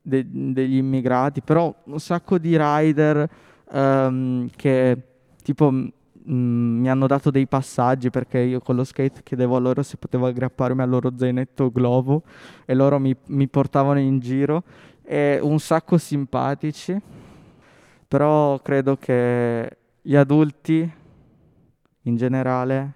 de- 0.01 0.25
degli 0.53 0.77
immigrati, 0.77 1.41
però 1.41 1.75
un 1.83 1.99
sacco 1.99 2.37
di 2.37 2.55
rider 2.57 3.29
um, 3.69 4.49
che 4.55 5.01
tipo 5.43 5.71
Mm, 6.27 6.79
mi 6.79 6.89
hanno 6.89 7.05
dato 7.05 7.29
dei 7.29 7.45
passaggi 7.45 8.09
perché 8.09 8.39
io 8.39 8.59
con 8.59 8.75
lo 8.75 8.83
skate 8.83 9.21
chiedevo 9.21 9.57
a 9.57 9.59
loro 9.59 9.83
se 9.83 9.97
potevo 9.97 10.25
aggrapparmi 10.25 10.81
al 10.81 10.89
loro 10.89 11.11
zainetto 11.15 11.69
globo 11.71 12.23
e 12.65 12.73
loro 12.73 12.97
mi, 12.97 13.15
mi 13.27 13.47
portavano 13.47 13.99
in 13.99 14.17
giro 14.17 14.63
e 15.03 15.37
un 15.39 15.59
sacco 15.59 15.99
simpatici 15.99 16.99
però 18.07 18.59
credo 18.59 18.97
che 18.97 19.77
gli 20.01 20.15
adulti 20.15 20.91
in 22.01 22.15
generale 22.15 22.93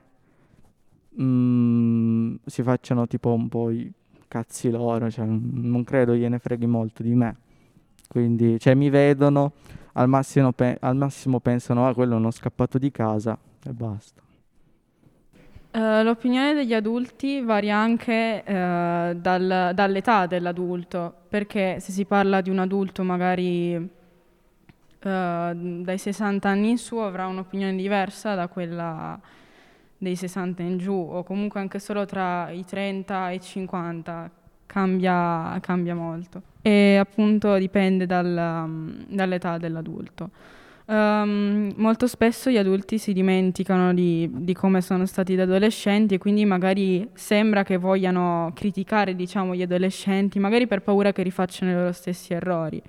mm, 1.21 2.35
si 2.45 2.63
facciano 2.63 3.05
tipo 3.05 3.31
un 3.31 3.47
po' 3.47 3.69
i 3.69 3.93
cazzi 4.29 4.69
loro 4.69 5.11
cioè, 5.11 5.25
non 5.25 5.83
credo 5.83 6.15
gliene 6.15 6.39
freghi 6.39 6.67
molto 6.67 7.03
di 7.03 7.13
me 7.13 7.35
quindi 8.09 8.59
cioè, 8.59 8.73
mi 8.73 8.89
vedono 8.89 9.51
al 9.93 10.09
massimo, 10.09 10.51
pe- 10.51 10.77
al 10.81 10.95
massimo 10.95 11.39
pensano 11.39 11.87
ah 11.87 11.93
quello 11.93 12.15
è 12.15 12.17
uno 12.17 12.31
scappato 12.31 12.79
di 12.79 12.89
casa 12.89 13.37
e 13.63 13.71
basta. 13.71 14.21
Uh, 15.71 16.01
l'opinione 16.01 16.55
degli 16.55 16.73
adulti 16.73 17.41
varia 17.41 17.77
anche 17.77 18.43
uh, 18.43 19.13
dal, 19.13 19.71
dall'età 19.75 20.25
dell'adulto, 20.25 21.13
perché 21.29 21.79
se 21.79 21.91
si 21.91 22.05
parla 22.05 22.41
di 22.41 22.49
un 22.49 22.57
adulto 22.57 23.03
magari 23.03 23.75
uh, 23.75 23.87
dai 25.01 25.97
60 25.99 26.49
anni 26.49 26.71
in 26.71 26.77
su 26.79 26.95
avrà 26.95 27.27
un'opinione 27.27 27.75
diversa 27.75 28.33
da 28.33 28.47
quella 28.47 29.19
dei 29.99 30.15
60 30.15 30.63
in 30.63 30.77
giù, 30.79 30.93
o 30.93 31.23
comunque 31.23 31.59
anche 31.59 31.77
solo 31.77 32.05
tra 32.05 32.49
i 32.49 32.65
30 32.65 33.29
e 33.29 33.35
i 33.35 33.41
50 33.41 34.31
cambia, 34.65 35.59
cambia 35.61 35.93
molto 35.93 36.41
e 36.61 36.97
appunto 36.97 37.57
dipende 37.57 38.05
dal, 38.05 39.05
dall'età 39.07 39.57
dell'adulto. 39.57 40.29
Um, 40.85 41.71
molto 41.75 42.07
spesso 42.07 42.49
gli 42.49 42.57
adulti 42.57 42.97
si 42.97 43.13
dimenticano 43.13 43.93
di, 43.93 44.27
di, 44.31 44.55
come 44.55 44.81
sono 44.81 45.05
stati 45.05 45.35
da 45.35 45.43
adolescenti 45.43 46.15
e 46.15 46.17
quindi 46.17 46.45
magari 46.45 47.07
sembra 47.13 47.61
che 47.61 47.77
vogliano 47.77 48.51
criticare 48.55 49.15
diciamo, 49.15 49.53
gli 49.53 49.61
adolescenti, 49.61 50.39
magari 50.39 50.65
per 50.65 50.81
paura 50.81 51.11
che 51.11 51.21
rifacciano 51.21 51.71
i 51.71 51.75
loro 51.75 51.91
stessi 51.91 52.33
errori. 52.33 52.81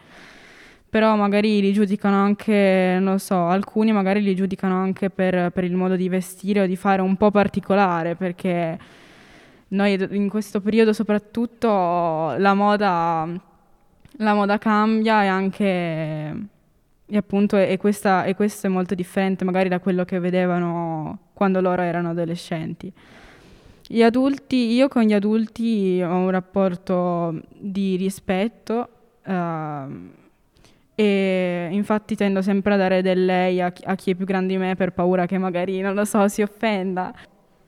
Però 0.91 1.15
magari 1.15 1.61
li 1.61 1.73
giudicano 1.73 2.17
anche, 2.17 2.99
non 3.01 3.21
so, 3.21 3.47
alcuni 3.47 3.93
magari 3.93 4.21
li 4.23 4.35
giudicano 4.35 4.75
anche 4.75 5.09
per, 5.09 5.51
per 5.51 5.63
il 5.63 5.75
modo 5.75 5.95
di 5.95 6.09
vestire 6.09 6.63
o 6.63 6.67
di 6.67 6.75
fare 6.77 7.01
un 7.01 7.17
po' 7.17 7.31
particolare, 7.31 8.17
perché 8.17 8.77
noi 9.69 9.97
in 10.11 10.29
questo 10.29 10.61
periodo 10.61 10.93
soprattutto 10.93 11.69
la 11.69 12.55
moda, 12.55 13.29
la 14.17 14.35
moda 14.35 14.59
cambia 14.59 15.23
e 15.23 15.27
anche 15.29 16.49
e 17.13 17.17
appunto 17.17 17.57
e, 17.57 17.77
questa, 17.77 18.25
e 18.25 18.37
questo 18.37 18.69
è 18.69 18.71
molto 18.71 18.95
differente 18.95 19.45
magari 19.45 19.69
da 19.69 19.81
quello 19.81 20.05
che 20.05 20.21
vedevano 20.21 21.19
quando 21.35 21.61
loro 21.61 21.83
erano 21.83 22.11
adolescenti. 22.11 22.93
Gli 23.87 24.03
adulti, 24.03 24.73
io 24.73 24.87
con 24.87 25.03
gli 25.03 25.13
adulti 25.13 26.01
ho 26.01 26.15
un 26.15 26.31
rapporto 26.31 27.41
di 27.59 27.97
rispetto 27.97 28.89
uh, 29.25 29.33
e 31.01 31.69
infatti 31.71 32.15
tendo 32.15 32.43
sempre 32.43 32.75
a 32.75 32.77
dare 32.77 33.01
del 33.01 33.25
lei 33.25 33.63
a 33.63 33.73
chi, 33.73 33.83
a 33.87 33.95
chi 33.95 34.11
è 34.11 34.15
più 34.15 34.27
grande 34.27 34.53
di 34.53 34.59
me 34.59 34.77
per 34.77 34.93
paura 34.93 35.25
che 35.25 35.39
magari, 35.39 35.81
non 35.81 35.95
lo 35.95 36.05
so, 36.05 36.29
si 36.29 36.43
offenda. 36.43 37.11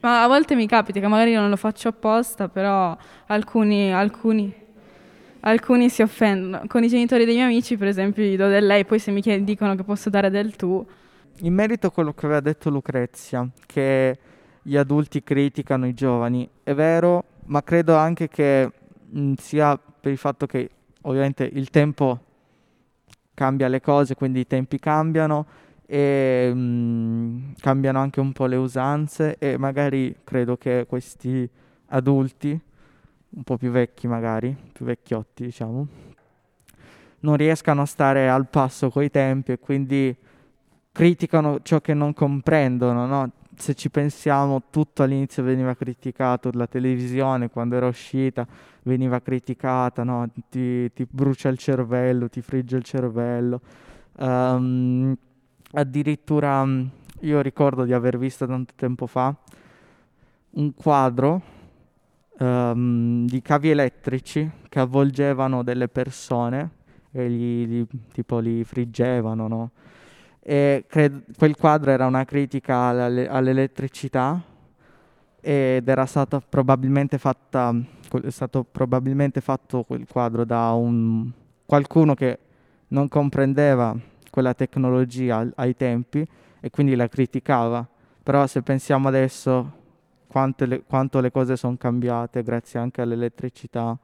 Ma 0.01 0.23
a 0.23 0.27
volte 0.27 0.55
mi 0.55 0.67
capita 0.67 1.01
che 1.01 1.07
magari 1.07 1.33
non 1.33 1.49
lo 1.49 1.57
faccio 1.57 1.89
apposta, 1.89 2.49
però 2.49 2.95
alcuni, 3.29 3.91
alcuni, 3.91 4.53
alcuni 5.41 5.89
si 5.89 6.03
offendono. 6.03 6.65
Con 6.67 6.85
i 6.85 6.89
genitori 6.89 7.25
dei 7.25 7.37
miei 7.37 7.47
amici, 7.47 7.79
per 7.79 7.89
esempio, 7.89 8.23
gli 8.23 8.37
do 8.37 8.49
del 8.49 8.67
lei, 8.67 8.85
poi 8.85 8.99
se 8.99 9.11
mi 9.11 9.23
chied- 9.23 9.45
dicono 9.45 9.77
che 9.77 9.83
posso 9.83 10.11
dare 10.11 10.29
del 10.29 10.55
tu. 10.55 10.87
In 11.39 11.55
merito 11.55 11.87
a 11.87 11.91
quello 11.91 12.13
che 12.13 12.27
aveva 12.27 12.41
detto 12.41 12.69
Lucrezia, 12.69 13.49
che 13.65 14.19
gli 14.61 14.77
adulti 14.77 15.23
criticano 15.23 15.87
i 15.87 15.95
giovani, 15.95 16.47
è 16.63 16.75
vero, 16.75 17.25
ma 17.47 17.63
credo 17.63 17.97
anche 17.97 18.29
che 18.29 18.71
mh, 19.09 19.33
sia 19.39 19.79
per 19.79 20.13
il 20.13 20.19
fatto 20.19 20.45
che 20.45 20.69
ovviamente 21.03 21.49
il 21.51 21.71
tempo 21.71 22.21
cambia 23.35 23.69
le 23.69 23.81
cose, 23.81 24.15
quindi 24.15 24.41
i 24.41 24.47
tempi 24.47 24.79
cambiano 24.79 25.47
e 25.87 26.51
mh, 26.53 26.59
mm, 26.59 27.53
cambiano 27.59 27.99
anche 27.99 28.21
un 28.21 28.33
po' 28.33 28.47
le 28.47 28.57
usanze 28.57 29.37
e 29.39 29.57
magari 29.59 30.17
credo 30.25 30.57
che 30.57 30.87
questi 30.89 31.49
adulti, 31.87 32.61
un 33.31 33.43
po' 33.43 33.57
più 33.57 33.71
vecchi 33.71 34.07
magari, 34.07 34.57
più 34.73 34.85
vecchiotti 34.85 35.45
diciamo, 35.45 35.87
non 37.21 37.37
riescano 37.37 37.83
a 37.83 37.87
stare 37.87 38.29
al 38.29 38.49
passo 38.49 38.91
coi 38.91 39.11
tempi 39.11 39.53
e 39.53 39.59
quindi 39.59 40.17
criticano 40.93 41.61
ciò 41.63 41.81
che 41.81 41.95
non 41.95 42.13
comprendono, 42.13 43.07
no? 43.07 43.31
Se 43.55 43.75
ci 43.75 43.91
pensiamo, 43.91 44.63
tutto 44.71 45.03
all'inizio 45.03 45.43
veniva 45.43 45.75
criticato, 45.75 46.51
la 46.55 46.67
televisione 46.67 47.51
quando 47.51 47.77
era 47.77 47.87
uscita 47.87 48.47
veniva 48.83 49.21
criticata, 49.21 50.03
no? 50.05 50.29
ti, 50.49 50.93
ti 50.93 51.07
brucia 51.09 51.49
il 51.49 51.59
cervello, 51.59 52.29
ti 52.29 52.41
frigge 52.41 52.77
il 52.77 52.83
cervello. 52.83 53.61
Um, 54.19 55.17
addirittura 55.73 56.67
io 57.21 57.41
ricordo 57.41 57.85
di 57.85 57.93
aver 57.93 58.19
visto 58.19 58.47
tanto 58.47 58.73
tempo 58.77 59.07
fa 59.07 59.35
un 60.51 60.75
quadro 60.75 61.43
um, 62.39 63.27
di 63.27 63.41
cavi 63.41 63.71
elettrici 63.71 64.51
che 64.69 64.81
avvolgevano 64.81 65.63
delle 65.63 65.89
persone 65.89 66.71
e 67.13 67.31
gli, 67.31 67.67
gli, 67.67 67.87
tipo 68.13 68.39
li 68.39 68.65
friggevano, 68.65 69.49
no? 69.49 69.71
E 70.45 70.85
cred- 70.89 71.37
quel 71.37 71.57
quadro 71.57 71.93
era 71.93 72.07
una 72.07 72.25
critica 72.25 72.77
alle- 72.87 73.29
all'elettricità 73.29 74.43
ed 75.41 75.89
era 75.89 76.07
stata 76.07 76.41
probabilmente 76.41 77.19
fatta, 77.19 77.75
è 78.23 78.31
stato 78.31 78.65
probabilmente 78.65 79.41
fatto 79.41 79.83
quel 79.85 80.07
quadro 80.09 80.45
da 80.45 80.73
un, 80.73 81.31
qualcuno 81.65 82.15
che 82.15 82.39
non 82.89 83.09
comprendeva 83.09 83.97
quella 84.31 84.55
tecnologia 84.55 85.47
ai 85.57 85.77
tempi 85.77 86.27
e 86.61 86.71
quindi 86.71 86.95
la 86.95 87.09
criticava. 87.09 87.87
Però 88.23 88.47
se 88.47 88.63
pensiamo 88.63 89.09
adesso 89.09 89.81
le, 90.59 90.83
quanto 90.87 91.21
le 91.21 91.31
cose 91.31 91.57
sono 91.57 91.77
cambiate 91.77 92.43
grazie 92.43 92.79
anche 92.79 93.01
all'elettricità, 93.01 93.99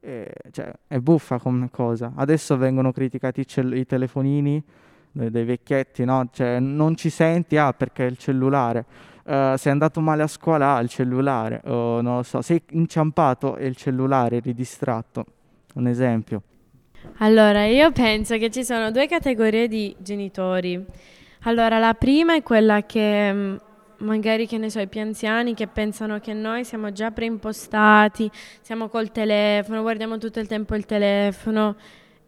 eh, 0.00 0.32
cioè, 0.50 0.72
è 0.86 0.98
buffa 0.98 1.38
come 1.38 1.70
cosa. 1.70 2.12
Adesso 2.14 2.56
vengono 2.56 2.92
criticati 2.92 3.46
cell- 3.46 3.74
i 3.74 3.86
telefonini 3.86 4.62
dei, 5.30 5.44
vecchietti, 5.44 6.04
no? 6.04 6.28
Cioè, 6.32 6.60
non 6.60 6.96
ci 6.96 7.10
senti, 7.10 7.56
ah, 7.56 7.72
perché 7.72 8.04
il 8.04 8.16
cellulare. 8.16 8.84
Uh, 9.24 9.56
sei 9.56 9.72
andato 9.72 10.00
male 10.00 10.22
a 10.22 10.26
scuola, 10.26 10.76
ah, 10.76 10.80
il 10.80 10.88
cellulare. 10.88 11.60
O 11.66 12.00
non 12.00 12.16
lo 12.16 12.22
so, 12.22 12.40
sei 12.40 12.62
inciampato 12.70 13.56
e 13.56 13.66
il 13.66 13.76
cellulare, 13.76 14.36
eri 14.36 14.54
distratto. 14.54 15.24
Un 15.74 15.86
esempio. 15.86 16.42
Allora, 17.18 17.64
io 17.66 17.90
penso 17.92 18.36
che 18.38 18.50
ci 18.50 18.64
sono 18.64 18.90
due 18.90 19.06
categorie 19.06 19.68
di 19.68 19.94
genitori. 19.98 20.82
Allora, 21.42 21.78
la 21.78 21.94
prima 21.94 22.34
è 22.34 22.42
quella 22.42 22.84
che 22.84 23.32
mm, 23.32 23.56
magari 23.98 24.46
che 24.46 24.58
ne 24.58 24.70
so, 24.70 24.80
i 24.80 24.86
più 24.86 25.00
anziani 25.00 25.54
che 25.54 25.66
pensano 25.66 26.20
che 26.20 26.32
noi 26.32 26.64
siamo 26.64 26.92
già 26.92 27.10
preimpostati, 27.10 28.30
siamo 28.60 28.88
col 28.88 29.10
telefono, 29.12 29.82
guardiamo 29.82 30.18
tutto 30.18 30.40
il 30.40 30.46
tempo 30.46 30.74
il 30.74 30.86
telefono, 30.86 31.76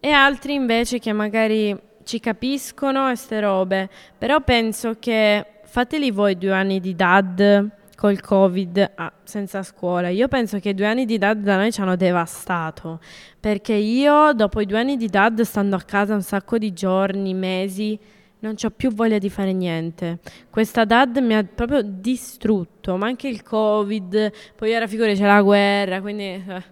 e 0.00 0.10
altri 0.10 0.54
invece 0.54 0.98
che 0.98 1.12
magari 1.12 1.76
ci 2.04 2.20
capiscono 2.20 3.10
e 3.10 3.16
ste 3.16 3.40
robe. 3.40 3.88
Però 4.16 4.40
penso 4.40 4.96
che 4.98 5.46
fateli 5.64 6.10
voi 6.10 6.36
due 6.36 6.52
anni 6.52 6.80
di 6.80 6.94
dad 6.94 7.68
col 7.96 8.20
covid 8.20 8.92
ah, 8.94 9.12
senza 9.24 9.62
scuola. 9.62 10.08
Io 10.08 10.26
penso 10.26 10.58
che 10.58 10.70
i 10.70 10.74
due 10.74 10.86
anni 10.86 11.04
di 11.04 11.18
dad 11.18 11.38
da 11.42 11.56
noi 11.56 11.70
ci 11.70 11.80
hanno 11.82 11.96
devastato, 11.96 13.00
perché 13.38 13.74
io 13.74 14.32
dopo 14.32 14.60
i 14.60 14.66
due 14.66 14.78
anni 14.78 14.96
di 14.96 15.08
dad 15.08 15.42
stando 15.42 15.76
a 15.76 15.82
casa 15.82 16.14
un 16.14 16.22
sacco 16.22 16.56
di 16.56 16.72
giorni, 16.72 17.34
mesi, 17.34 17.98
non 18.40 18.54
ho 18.60 18.70
più 18.70 18.90
voglia 18.92 19.18
di 19.18 19.28
fare 19.28 19.52
niente. 19.52 20.18
Questa 20.48 20.84
DAD 20.84 21.18
mi 21.18 21.34
ha 21.34 21.44
proprio 21.44 21.82
distrutto, 21.82 22.96
ma 22.96 23.06
anche 23.06 23.28
il 23.28 23.42
Covid, 23.42 24.32
poi 24.56 24.74
ora 24.74 24.86
figure 24.86 25.14
c'è 25.14 25.26
la 25.26 25.42
guerra, 25.42 26.00
quindi... 26.00 26.24
Eh. 26.24 26.62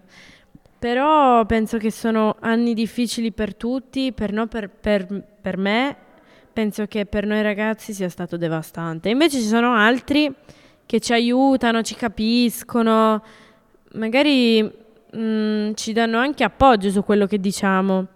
Però 0.79 1.45
penso 1.45 1.77
che 1.77 1.91
sono 1.91 2.37
anni 2.39 2.73
difficili 2.73 3.33
per 3.33 3.53
tutti, 3.53 4.13
per, 4.13 4.31
no, 4.31 4.47
per, 4.47 4.69
per, 4.69 5.05
per 5.41 5.57
me. 5.57 5.95
Penso 6.53 6.87
che 6.87 7.05
per 7.05 7.25
noi 7.25 7.41
ragazzi 7.41 7.93
sia 7.93 8.07
stato 8.07 8.37
devastante. 8.37 9.09
Invece 9.09 9.39
ci 9.39 9.47
sono 9.47 9.73
altri 9.75 10.33
che 10.85 10.99
ci 10.99 11.13
aiutano, 11.13 11.81
ci 11.81 11.95
capiscono, 11.95 13.21
magari 13.93 14.63
mh, 14.63 15.19
mm, 15.19 15.73
ci 15.73 15.93
danno 15.93 16.17
anche 16.17 16.43
appoggio 16.43 16.89
su 16.89 17.03
quello 17.03 17.27
che 17.27 17.39
diciamo, 17.39 18.07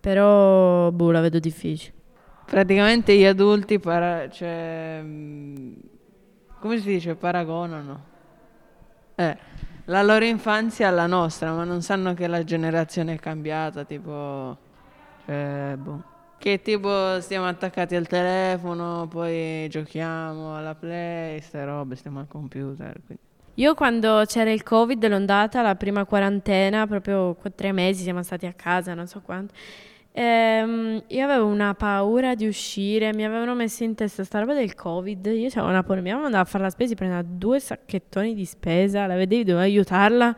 però 0.00 0.90
boh, 0.90 1.10
la 1.10 1.20
vedo 1.20 1.38
difficile. 1.38 1.98
Praticamente 2.46 3.14
gli 3.14 3.24
adulti, 3.24 3.78
para- 3.78 4.28
cioè, 4.28 5.00
come 6.58 6.78
si 6.78 6.88
dice, 6.88 7.14
paragonano. 7.14 8.04
Eh, 9.14 9.36
la 9.90 10.02
loro 10.02 10.24
infanzia 10.24 10.86
alla 10.86 11.06
nostra, 11.06 11.52
ma 11.52 11.64
non 11.64 11.82
sanno 11.82 12.14
che 12.14 12.28
la 12.28 12.44
generazione 12.44 13.14
è 13.14 13.18
cambiata, 13.18 13.84
tipo, 13.84 14.56
cioè, 15.26 15.74
boh. 15.76 16.02
Che 16.38 16.62
tipo 16.62 17.20
stiamo 17.20 17.46
attaccati 17.46 17.96
al 17.96 18.06
telefono, 18.06 19.06
poi 19.08 19.68
giochiamo 19.68 20.56
alla 20.56 20.74
play, 20.74 21.40
ste 21.42 21.64
robe, 21.64 21.96
stiamo 21.96 22.20
al 22.20 22.28
computer. 22.28 22.98
Quindi. 23.04 23.22
Io 23.54 23.74
quando 23.74 24.22
c'era 24.26 24.50
il 24.50 24.62
covid, 24.62 25.06
l'ondata, 25.06 25.60
la 25.60 25.74
prima 25.74 26.06
quarantena, 26.06 26.86
proprio 26.86 27.36
tre 27.54 27.72
mesi 27.72 28.04
siamo 28.04 28.22
stati 28.22 28.46
a 28.46 28.54
casa, 28.54 28.94
non 28.94 29.06
so 29.06 29.20
quanto 29.20 29.52
Ehm, 30.12 31.04
io 31.06 31.24
avevo 31.24 31.46
una 31.46 31.74
paura 31.74 32.34
di 32.34 32.46
uscire, 32.46 33.14
mi 33.14 33.24
avevano 33.24 33.54
messo 33.54 33.84
in 33.84 33.94
testa 33.94 34.24
sta 34.24 34.40
roba 34.40 34.54
del 34.54 34.74
covid, 34.74 35.24
io 35.26 35.46
avevo 35.48 35.68
una 35.68 35.82
paura, 35.84 36.00
mia 36.00 36.14
mamma 36.14 36.26
andava 36.26 36.42
a 36.42 36.46
fare 36.46 36.64
la 36.64 36.70
spesa, 36.70 36.94
prendeva 36.94 37.22
due 37.22 37.60
sacchettoni 37.60 38.34
di 38.34 38.44
spesa, 38.44 39.06
la 39.06 39.14
vedevi, 39.14 39.44
dovevo 39.44 39.62
aiutarla 39.64 40.36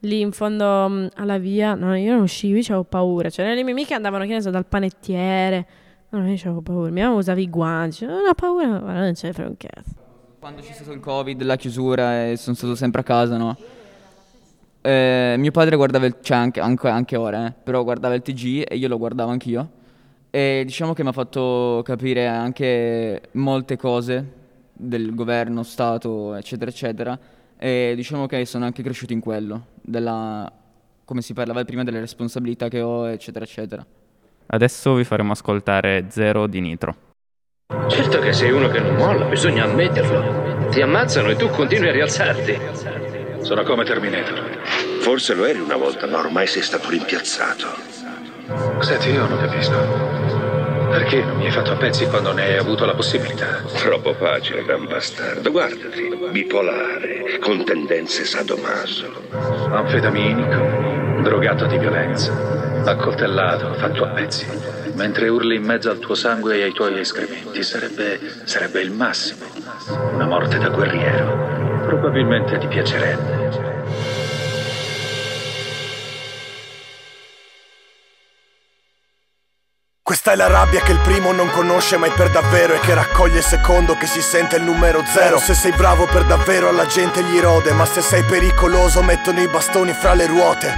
lì 0.00 0.20
in 0.20 0.32
fondo 0.32 0.88
mm, 0.88 1.06
alla 1.16 1.36
via, 1.36 1.74
no, 1.74 1.94
io 1.94 2.12
non 2.12 2.22
uscivo, 2.22 2.56
io 2.56 2.64
avevo 2.64 2.84
paura, 2.84 3.28
cioè 3.28 3.54
le 3.54 3.62
mie 3.62 3.72
amiche 3.72 3.92
andavano, 3.92 4.24
che 4.24 4.32
ne 4.32 4.40
so, 4.40 4.48
dal 4.48 4.64
panettiere, 4.66 5.66
no, 6.08 6.26
io 6.26 6.34
avevo 6.34 6.62
paura, 6.62 6.90
mia 6.90 7.06
mamma 7.06 7.18
usava 7.18 7.40
i 7.40 7.50
guanti, 7.50 7.96
cioè, 7.96 8.08
una 8.08 8.34
paura, 8.34 8.80
ma 8.80 8.94
non 8.94 9.14
ce 9.14 9.34
un 9.36 9.56
cazzo. 9.58 9.98
Quando 10.38 10.62
c'è 10.62 10.72
stato 10.72 10.92
il 10.92 11.00
covid, 11.00 11.42
la 11.42 11.56
chiusura 11.56 12.30
e 12.30 12.38
sono 12.38 12.56
stato 12.56 12.74
sempre 12.74 13.02
a 13.02 13.04
casa, 13.04 13.36
no? 13.36 13.54
Eh, 14.82 15.34
mio 15.36 15.50
padre 15.50 15.76
guardava 15.76 16.06
il, 16.06 16.16
cioè 16.22 16.38
anche, 16.38 16.60
anche, 16.60 16.88
anche 16.88 17.16
ora, 17.16 17.48
eh, 17.48 17.52
però 17.52 17.82
guardava 17.84 18.14
il 18.14 18.22
TG 18.22 18.64
e 18.66 18.76
io 18.76 18.88
lo 18.88 18.98
guardavo 18.98 19.30
anch'io. 19.30 19.70
E 20.30 20.62
diciamo 20.64 20.92
che 20.92 21.02
mi 21.02 21.08
ha 21.08 21.12
fatto 21.12 21.82
capire 21.84 22.26
anche 22.26 23.20
molte 23.32 23.76
cose 23.76 24.38
del 24.72 25.14
governo, 25.14 25.62
Stato, 25.62 26.34
eccetera, 26.34 26.70
eccetera. 26.70 27.18
E 27.58 27.92
diciamo 27.94 28.26
che 28.26 28.44
sono 28.46 28.64
anche 28.64 28.82
cresciuto 28.82 29.12
in 29.12 29.20
quello, 29.20 29.66
della, 29.82 30.50
come 31.04 31.20
si 31.20 31.34
parlava 31.34 31.64
prima, 31.64 31.84
delle 31.84 32.00
responsabilità 32.00 32.68
che 32.68 32.80
ho, 32.80 33.08
eccetera, 33.08 33.44
eccetera. 33.44 33.84
Adesso 34.46 34.94
vi 34.94 35.04
faremo 35.04 35.32
ascoltare 35.32 36.06
Zero 36.08 36.46
di 36.46 36.60
Nitro. 36.60 36.96
Certo 37.88 38.18
che 38.18 38.32
sei 38.32 38.50
uno 38.50 38.68
che 38.68 38.80
non 38.80 38.96
molla, 38.96 39.26
bisogna 39.26 39.64
ammetterlo. 39.64 40.68
Ti 40.70 40.80
ammazzano 40.80 41.28
e 41.28 41.36
tu 41.36 41.48
continui 41.48 41.88
a 41.88 41.92
rialzarti. 41.92 43.09
Sono 43.42 43.62
come 43.62 43.84
Terminator. 43.84 44.58
Forse 45.00 45.34
lo 45.34 45.44
eri 45.44 45.58
una 45.58 45.76
volta, 45.76 46.06
ma 46.06 46.18
ormai 46.18 46.46
sei 46.46 46.62
stato 46.62 46.88
rimpiazzato. 46.90 47.66
Senti, 48.80 49.10
io 49.10 49.26
non 49.26 49.38
capisco. 49.38 50.28
Perché 50.90 51.22
non 51.22 51.36
mi 51.36 51.46
hai 51.46 51.52
fatto 51.52 51.72
a 51.72 51.76
pezzi 51.76 52.06
quando 52.06 52.32
ne 52.32 52.42
hai 52.42 52.56
avuto 52.56 52.84
la 52.84 52.94
possibilità? 52.94 53.62
Troppo 53.76 54.12
facile, 54.14 54.64
gran 54.64 54.86
bastardo. 54.86 55.50
Guardati, 55.50 56.10
bipolare, 56.30 57.38
con 57.38 57.64
tendenze 57.64 58.24
sadomaso. 58.24 59.22
Anfetaminico, 59.70 61.22
drogato 61.22 61.66
di 61.66 61.78
violenza, 61.78 62.32
accoltellato, 62.84 63.72
fatto 63.74 64.04
a 64.04 64.08
pezzi. 64.08 64.46
Mentre 64.94 65.28
urli 65.28 65.56
in 65.56 65.64
mezzo 65.64 65.90
al 65.90 65.98
tuo 65.98 66.14
sangue 66.14 66.56
e 66.56 66.62
ai 66.64 66.72
tuoi 66.72 66.98
escrementi, 66.98 67.62
sarebbe, 67.62 68.18
sarebbe 68.44 68.80
il 68.80 68.90
massimo. 68.90 69.44
Una 70.12 70.26
morte 70.26 70.58
da 70.58 70.68
guerriero. 70.68 71.59
Probabilmente 71.90 72.56
ti 72.58 72.68
piacerebbe. 72.68 73.69
Questa 80.10 80.32
è 80.32 80.34
la 80.34 80.48
rabbia 80.48 80.80
che 80.80 80.90
il 80.90 80.98
primo 80.98 81.30
non 81.30 81.48
conosce 81.52 81.96
mai 81.96 82.10
per 82.10 82.30
davvero 82.30 82.74
E 82.74 82.80
che 82.80 82.94
raccoglie 82.94 83.38
il 83.38 83.44
secondo 83.44 83.96
che 83.96 84.08
si 84.08 84.20
sente 84.20 84.56
il 84.56 84.64
numero 84.64 85.04
zero. 85.06 85.38
Se 85.38 85.54
sei 85.54 85.70
bravo 85.70 86.06
per 86.06 86.24
davvero 86.24 86.68
alla 86.68 86.84
gente 86.84 87.22
gli 87.22 87.38
rode 87.38 87.70
Ma 87.72 87.86
se 87.86 88.00
sei 88.00 88.24
pericoloso 88.24 89.02
mettono 89.02 89.40
i 89.40 89.46
bastoni 89.46 89.92
fra 89.92 90.14
le 90.14 90.26
ruote. 90.26 90.74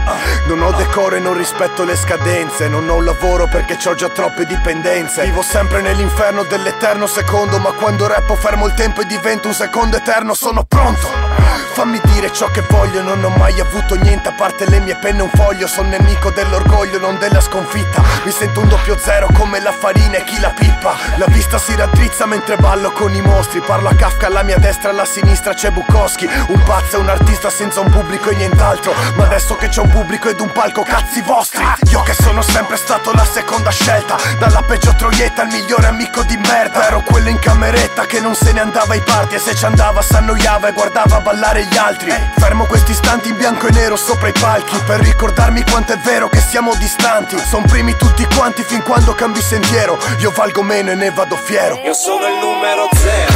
Non 0.48 0.60
ho 0.60 0.72
decoro 0.72 1.16
e 1.16 1.18
non 1.18 1.34
rispetto 1.34 1.82
le 1.82 1.96
scadenze 1.96 2.68
Non 2.68 2.86
ho 2.90 2.96
un 2.96 3.06
lavoro 3.06 3.48
perché 3.48 3.78
ho 3.88 3.94
già 3.94 4.10
troppe 4.10 4.44
dipendenze. 4.44 5.22
Vivo 5.22 5.40
sempre 5.40 5.80
nell'inferno 5.80 6.42
dell'eterno 6.42 7.06
secondo 7.06 7.58
Ma 7.58 7.72
quando 7.72 8.06
rappo 8.06 8.34
fermo 8.34 8.66
il 8.66 8.74
tempo 8.74 9.00
e 9.00 9.06
divento 9.06 9.48
un 9.48 9.54
secondo 9.54 9.96
eterno 9.96 10.34
Sono 10.34 10.62
pronto 10.62 11.31
Fammi 11.72 12.00
dire 12.04 12.30
ciò 12.32 12.50
che 12.50 12.62
voglio, 12.68 13.02
non 13.02 13.24
ho 13.24 13.30
mai 13.30 13.58
avuto 13.58 13.94
niente 13.94 14.28
a 14.28 14.32
parte 14.32 14.68
le 14.68 14.80
mie 14.80 14.96
penne 14.96 15.20
e 15.20 15.22
un 15.22 15.30
foglio. 15.34 15.66
Sono 15.66 15.88
nemico 15.88 16.30
dell'orgoglio, 16.30 16.98
non 16.98 17.18
della 17.18 17.40
sconfitta. 17.40 18.02
Mi 18.24 18.30
sento 18.30 18.60
un 18.60 18.68
doppio 18.68 18.98
zero 18.98 19.28
come 19.32 19.60
la 19.60 19.72
farina 19.72 20.18
e 20.18 20.24
chi 20.24 20.38
la 20.38 20.50
pippa. 20.50 20.94
La 21.16 21.26
vista 21.26 21.58
si 21.58 21.74
raddrizza 21.74 22.26
mentre 22.26 22.56
ballo 22.56 22.92
con 22.92 23.14
i 23.14 23.20
mostri. 23.20 23.60
Parlo 23.60 23.88
a 23.88 23.94
Kafka 23.94 24.26
alla 24.26 24.42
mia 24.42 24.58
destra, 24.58 24.90
alla 24.90 25.04
sinistra 25.04 25.54
c'è 25.54 25.70
Bukowski. 25.70 26.28
Un 26.48 26.62
pazzo 26.62 26.96
e 26.96 27.00
un 27.00 27.08
artista 27.08 27.50
senza 27.50 27.80
un 27.80 27.90
pubblico 27.90 28.30
e 28.30 28.36
nient'altro. 28.36 28.94
Ma 29.16 29.24
adesso 29.24 29.56
che 29.56 29.68
c'è 29.68 29.80
un 29.80 29.88
pubblico 29.88 30.28
ed 30.28 30.40
un 30.40 30.52
palco, 30.52 30.82
cazzi 30.82 31.22
vostri. 31.22 31.64
Io 31.90 32.02
che 32.02 32.14
sono 32.14 32.42
sempre 32.42 32.76
stato 32.76 33.12
la 33.12 33.24
seconda 33.24 33.70
scelta. 33.70 34.16
Dalla 34.38 34.62
peggio 34.62 34.94
troietta 34.94 35.42
al 35.42 35.48
migliore 35.48 35.86
amico 35.86 36.22
di 36.22 36.36
merda. 36.36 36.86
Ero 36.86 37.00
quello 37.00 37.28
in 37.28 37.38
cameretta 37.38 38.04
che 38.06 38.20
non 38.20 38.34
se 38.34 38.52
ne 38.52 38.60
andava 38.60 38.92
ai 38.92 39.00
party 39.00 39.36
E 39.36 39.38
se 39.38 39.54
ci 39.54 39.64
andava 39.64 40.02
s'annoiava 40.02 40.68
e 40.68 40.72
guardava 40.72 41.20
ballare 41.32 41.64
gli 41.64 41.76
altri. 41.78 42.12
Fermo 42.36 42.66
questi 42.66 42.90
istanti 42.90 43.30
in 43.30 43.36
bianco 43.36 43.66
e 43.66 43.70
nero 43.70 43.96
sopra 43.96 44.28
i 44.28 44.32
palchi 44.32 44.76
Per 44.84 45.00
ricordarmi 45.00 45.64
quanto 45.64 45.94
è 45.94 45.98
vero 45.98 46.28
che 46.28 46.40
siamo 46.40 46.74
distanti. 46.74 47.38
Son 47.38 47.62
primi 47.64 47.96
tutti 47.96 48.26
quanti 48.36 48.62
fin 48.62 48.82
quando 48.82 49.14
cambi 49.14 49.40
sentiero. 49.40 49.98
Io 50.18 50.30
valgo 50.30 50.62
meno 50.62 50.90
e 50.90 50.94
ne 50.94 51.10
vado 51.10 51.36
fiero. 51.36 51.80
Io 51.82 51.94
sono 51.94 52.26
il 52.26 52.38
numero 52.38 52.88
zero. 52.94 53.32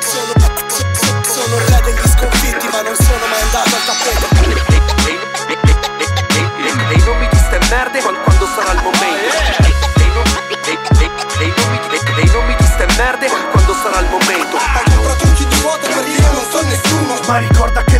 Sono, 0.00 0.32
sono 1.22 1.56
il 1.56 1.66
re 1.68 1.80
degli 1.84 2.08
sconfitti 2.08 2.66
ma 2.72 2.80
non 2.80 2.96
sono 2.96 3.26
mai 3.28 3.40
andato 3.42 3.74
al 3.76 3.84
tappeto. 3.84 4.26
E 6.94 7.04
non 7.04 7.18
mi 7.18 7.28
diste 7.28 7.58
merde 7.68 8.00
quando 8.00 8.46
sarà 8.54 8.72
il 8.72 8.82
momento? 8.82 9.82
E 12.16 12.30
non 12.32 12.46
mi 12.46 12.56
diste 12.56 12.86
merde 12.96 13.28
quando 13.50 13.74
sarà 13.74 14.00
il 14.00 14.08
momento 14.08 14.23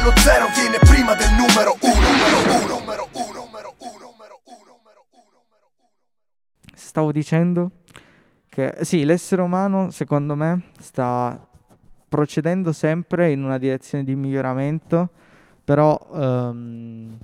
lo 0.04 0.12
zero 0.16 0.46
viene 0.54 0.78
prima 0.80 1.14
del 1.14 1.30
numero 1.30 1.76
uno 1.80 1.94
Numero 2.04 2.38
uno, 2.60 2.74
numero 2.74 3.08
uno 5.08 5.42
Stavo 6.74 7.10
dicendo 7.10 7.70
Perché 8.46 8.84
sì, 8.84 9.04
l'essere 9.04 9.40
umano 9.40 9.90
secondo 9.90 10.34
me 10.34 10.64
sta 10.78 11.48
procedendo 12.06 12.72
sempre 12.72 13.32
in 13.32 13.42
una 13.42 13.58
direzione 13.58 14.04
di 14.04 14.14
miglioramento, 14.14 15.08
però 15.64 15.98
um, 16.10 17.18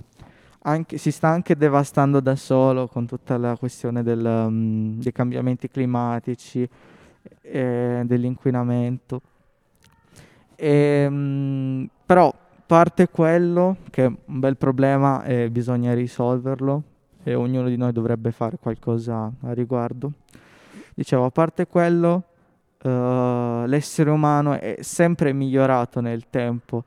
anche, 0.63 0.97
si 0.97 1.11
sta 1.11 1.29
anche 1.29 1.55
devastando 1.55 2.19
da 2.19 2.35
solo 2.35 2.89
con 2.89 3.05
tutta 3.05 3.37
la 3.37 3.55
questione 3.55 4.03
del, 4.03 4.25
um, 4.25 4.99
dei 4.99 5.13
cambiamenti 5.13 5.69
climatici, 5.69 6.67
eh, 7.41 8.01
dell'inquinamento. 8.03 9.21
E, 10.57 11.05
um, 11.07 11.87
però 12.05 12.33
parte 12.71 13.09
quello 13.09 13.75
che 13.89 14.05
è 14.05 14.05
un 14.05 14.39
bel 14.39 14.55
problema 14.55 15.25
e 15.25 15.49
bisogna 15.49 15.93
risolverlo 15.93 16.81
e 17.21 17.33
ognuno 17.33 17.67
di 17.67 17.75
noi 17.75 17.91
dovrebbe 17.91 18.31
fare 18.31 18.55
qualcosa 18.61 19.29
a 19.41 19.51
riguardo. 19.51 20.13
Dicevo, 20.93 21.25
a 21.25 21.31
parte 21.31 21.67
quello, 21.67 22.23
uh, 22.83 23.65
l'essere 23.65 24.09
umano 24.09 24.53
è 24.53 24.77
sempre 24.79 25.33
migliorato 25.33 25.99
nel 25.99 26.29
tempo. 26.29 26.85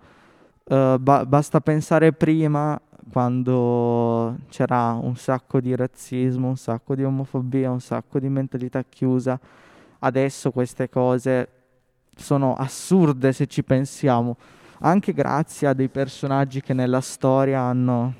Uh, 0.64 0.98
ba- 0.98 1.26
basta 1.26 1.60
pensare 1.60 2.14
prima 2.14 2.80
quando 3.12 4.38
c'era 4.48 4.92
un 4.92 5.16
sacco 5.16 5.60
di 5.60 5.76
razzismo, 5.76 6.48
un 6.48 6.56
sacco 6.56 6.94
di 6.94 7.04
omofobia, 7.04 7.70
un 7.70 7.80
sacco 7.80 8.18
di 8.18 8.30
mentalità 8.30 8.82
chiusa. 8.88 9.38
Adesso 9.98 10.50
queste 10.50 10.88
cose 10.88 11.48
sono 12.16 12.54
assurde 12.54 13.34
se 13.34 13.46
ci 13.46 13.62
pensiamo, 13.62 14.38
anche 14.84 15.14
grazie 15.14 15.68
a 15.68 15.72
dei 15.72 15.88
personaggi 15.88 16.60
che 16.60 16.74
nella 16.74 17.00
storia 17.00 17.60
hanno, 17.60 18.14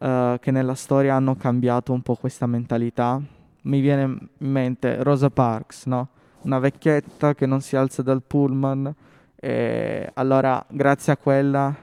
uh, 0.00 0.38
che 0.38 0.50
nella 0.50 0.74
storia 0.74 1.14
hanno 1.14 1.34
cambiato 1.34 1.92
un 1.92 2.02
po' 2.02 2.14
questa 2.14 2.46
mentalità. 2.46 3.20
Mi 3.62 3.80
viene 3.80 4.02
in 4.02 4.50
mente 4.50 5.02
Rosa 5.02 5.30
Parks, 5.30 5.86
no? 5.86 6.08
una 6.42 6.58
vecchietta 6.58 7.34
che 7.34 7.46
non 7.46 7.62
si 7.62 7.76
alza 7.76 8.02
dal 8.02 8.22
pullman 8.22 8.94
e 9.36 10.10
allora 10.14 10.64
grazie 10.68 11.12
a 11.12 11.16
quella 11.16 11.74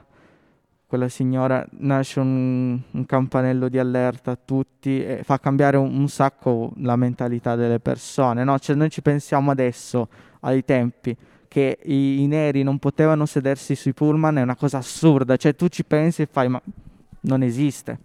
quella 0.85 1.07
signora 1.07 1.63
nasce 1.71 2.19
un, 2.19 2.79
un, 2.89 3.05
campanello 3.05 3.69
di 3.69 3.77
allerta 3.77 4.31
a 4.31 4.37
tutti 4.43 5.03
e 5.05 5.21
fa 5.23 5.37
cambiare 5.39 5.77
un, 5.77 5.95
un 5.95 6.07
sacco 6.07 6.73
la 6.77 6.95
mentalità 6.95 7.55
delle 7.55 7.79
persone. 7.79 8.43
No? 8.43 8.57
Cioè, 8.57 8.75
noi 8.75 8.89
ci 8.89 9.03
pensiamo 9.03 9.51
adesso, 9.51 10.07
ai 10.39 10.65
tempi, 10.65 11.15
che 11.49 11.79
i, 11.83 12.21
i, 12.21 12.27
neri 12.27 12.63
non 12.63 12.79
potevano 12.79 13.25
sedersi 13.25 13.75
sui 13.75 13.93
pullman, 13.93 14.37
è 14.37 14.41
una 14.41 14.55
cosa 14.55 14.77
assurda. 14.77 15.35
Cioè, 15.35 15.55
tu 15.55 15.67
ci 15.67 15.83
pensi 15.83 16.21
e 16.21 16.29
fai, 16.31 16.47
ma 16.47 16.61
non 17.21 17.43
esiste. 17.43 17.99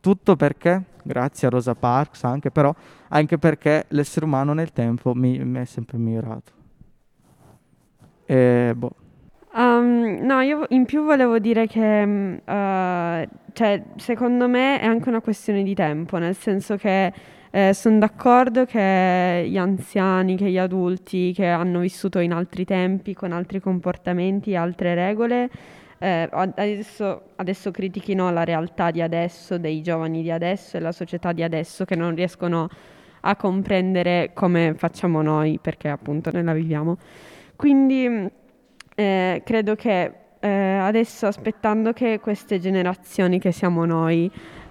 Tutto 0.00 0.36
perché, 0.36 0.82
grazie 1.02 1.48
a 1.48 1.50
Rosa 1.50 1.74
Parks 1.74 2.22
anche, 2.24 2.50
però, 2.50 2.72
anche 3.08 3.38
perché 3.38 3.86
l'essere 3.88 4.26
umano 4.26 4.52
nel 4.52 4.72
tempo 4.72 5.14
mi, 5.14 5.38
mi 5.38 5.60
è 5.60 5.64
sempre 5.64 5.98
migliorato. 5.98 6.52
E 8.26 8.72
boh. 8.76 8.94
Um, 9.54 10.18
no, 10.22 10.40
io 10.40 10.64
in 10.70 10.86
più 10.86 11.04
volevo 11.04 11.38
dire 11.38 11.66
che, 11.66 12.40
uh, 12.42 13.28
cioè, 13.52 13.82
secondo 13.96 14.48
me 14.48 14.80
è 14.80 14.86
anche 14.86 15.08
una 15.08 15.20
questione 15.20 15.62
di 15.62 15.74
tempo, 15.74 16.18
nel 16.18 16.34
senso 16.34 16.76
che 16.76 17.12
eh, 17.54 17.74
sono 17.74 17.98
d'accordo 17.98 18.64
che 18.64 19.44
gli 19.46 19.58
anziani, 19.58 20.36
che 20.36 20.50
gli 20.50 20.56
adulti 20.56 21.34
che 21.34 21.46
hanno 21.46 21.80
vissuto 21.80 22.18
in 22.18 22.32
altri 22.32 22.64
tempi, 22.64 23.12
con 23.12 23.30
altri 23.30 23.60
comportamenti, 23.60 24.56
altre 24.56 24.94
regole, 24.94 25.50
eh, 25.98 26.28
adesso, 26.32 27.24
adesso 27.36 27.70
critichino 27.70 28.30
la 28.30 28.44
realtà 28.44 28.90
di 28.90 29.02
adesso, 29.02 29.58
dei 29.58 29.82
giovani 29.82 30.22
di 30.22 30.30
adesso 30.30 30.78
e 30.78 30.80
la 30.80 30.92
società 30.92 31.32
di 31.32 31.42
adesso 31.42 31.84
che 31.84 31.94
non 31.94 32.14
riescono 32.14 32.70
a 33.20 33.36
comprendere 33.36 34.30
come 34.32 34.72
facciamo 34.74 35.20
noi, 35.20 35.58
perché 35.60 35.88
appunto 35.88 36.30
noi 36.32 36.44
la 36.44 36.54
viviamo. 36.54 36.96
Quindi 37.54 38.30
eh, 38.94 39.42
credo 39.44 39.74
che 39.74 40.12
eh, 40.40 40.48
adesso 40.48 41.26
aspettando 41.26 41.92
che 41.92 42.18
queste 42.18 42.58
generazioni 42.58 43.38
che 43.38 43.52
siamo 43.52 43.84
noi 43.84 44.28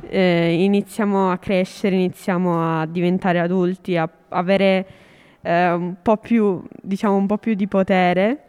eh, 0.09 0.63
iniziamo 0.63 1.31
a 1.31 1.37
crescere, 1.37 1.95
iniziamo 1.95 2.81
a 2.81 2.85
diventare 2.85 3.39
adulti, 3.39 3.97
a 3.97 4.09
avere 4.29 4.85
eh, 5.41 5.71
un 5.71 5.95
po' 6.01 6.17
più, 6.17 6.63
diciamo, 6.81 7.15
un 7.15 7.25
po' 7.25 7.37
più 7.37 7.53
di 7.53 7.67
potere, 7.67 8.43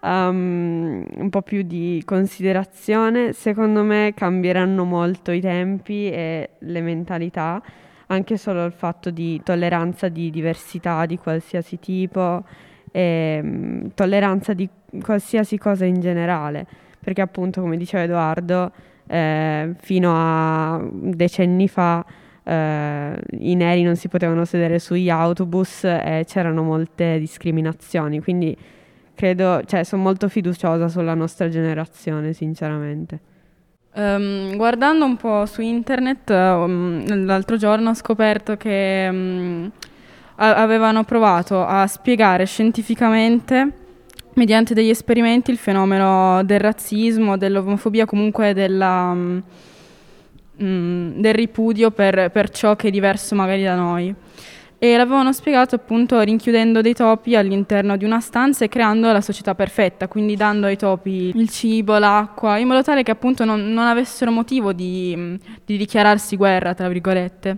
um, 0.00 1.04
un 1.16 1.30
po' 1.30 1.42
più 1.42 1.62
di 1.62 2.02
considerazione, 2.04 3.32
secondo 3.32 3.82
me 3.82 4.12
cambieranno 4.14 4.84
molto 4.84 5.30
i 5.30 5.40
tempi 5.40 6.10
e 6.10 6.50
le 6.58 6.80
mentalità, 6.80 7.62
anche 8.06 8.36
solo 8.36 8.64
il 8.64 8.72
fatto 8.72 9.10
di 9.10 9.40
tolleranza 9.42 10.08
di 10.08 10.30
diversità 10.30 11.04
di 11.06 11.18
qualsiasi 11.18 11.78
tipo 11.78 12.44
e 12.90 13.40
um, 13.42 13.90
tolleranza 13.94 14.54
di 14.54 14.68
qualsiasi 15.02 15.58
cosa 15.58 15.84
in 15.84 16.00
generale, 16.00 16.66
perché 17.00 17.20
appunto 17.20 17.60
come 17.60 17.76
diceva 17.76 18.04
Edoardo, 18.04 18.72
eh, 19.08 19.74
fino 19.80 20.12
a 20.14 20.80
decenni 20.92 21.66
fa 21.66 22.04
eh, 22.44 23.20
i 23.40 23.54
neri 23.54 23.82
non 23.82 23.96
si 23.96 24.08
potevano 24.08 24.44
sedere 24.44 24.78
sugli 24.78 25.10
autobus 25.10 25.84
e 25.84 26.24
c'erano 26.26 26.62
molte 26.62 27.18
discriminazioni, 27.18 28.20
quindi 28.20 28.56
credo, 29.14 29.62
cioè 29.66 29.84
sono 29.84 30.02
molto 30.02 30.28
fiduciosa 30.28 30.88
sulla 30.88 31.14
nostra 31.14 31.48
generazione, 31.48 32.32
sinceramente. 32.32 33.20
Um, 33.94 34.56
guardando 34.56 35.04
un 35.04 35.16
po' 35.16 35.44
su 35.44 35.60
internet, 35.60 36.30
um, 36.30 37.24
l'altro 37.24 37.56
giorno 37.56 37.90
ho 37.90 37.94
scoperto 37.94 38.56
che 38.56 39.08
um, 39.10 39.70
avevano 40.36 41.02
provato 41.02 41.64
a 41.64 41.86
spiegare 41.88 42.46
scientificamente 42.46 43.72
mediante 44.38 44.72
degli 44.72 44.88
esperimenti 44.88 45.50
il 45.50 45.58
fenomeno 45.58 46.42
del 46.44 46.60
razzismo, 46.60 47.36
dell'omofobia, 47.36 48.06
comunque 48.06 48.54
della, 48.54 49.12
mm, 49.12 49.38
mm, 50.62 51.20
del 51.20 51.34
ripudio 51.34 51.90
per, 51.90 52.30
per, 52.30 52.48
ciò 52.48 52.76
che 52.76 52.88
è 52.88 52.90
diverso 52.90 53.34
magari 53.34 53.64
da 53.64 53.74
noi. 53.74 54.14
E 54.80 54.96
l'avevano 54.96 55.32
spiegato 55.32 55.74
appunto 55.74 56.20
rinchiudendo 56.20 56.80
dei 56.80 56.94
topi 56.94 57.34
all'interno 57.34 57.96
di 57.96 58.04
una 58.04 58.20
stanza 58.20 58.64
e 58.64 58.68
creando 58.68 59.10
la 59.10 59.20
società 59.20 59.56
perfetta, 59.56 60.06
quindi 60.06 60.36
dando 60.36 60.66
ai 60.66 60.76
topi 60.76 61.32
il 61.34 61.48
cibo, 61.50 61.98
l'acqua, 61.98 62.58
in 62.58 62.68
modo 62.68 62.82
tale 62.82 63.02
che 63.02 63.10
appunto 63.10 63.44
non, 63.44 63.72
non 63.72 63.86
avessero 63.88 64.30
motivo 64.30 64.72
di, 64.72 65.14
mm, 65.16 65.34
di, 65.66 65.76
dichiararsi 65.76 66.36
guerra, 66.36 66.74
tra 66.74 66.88
virgolette. 66.88 67.56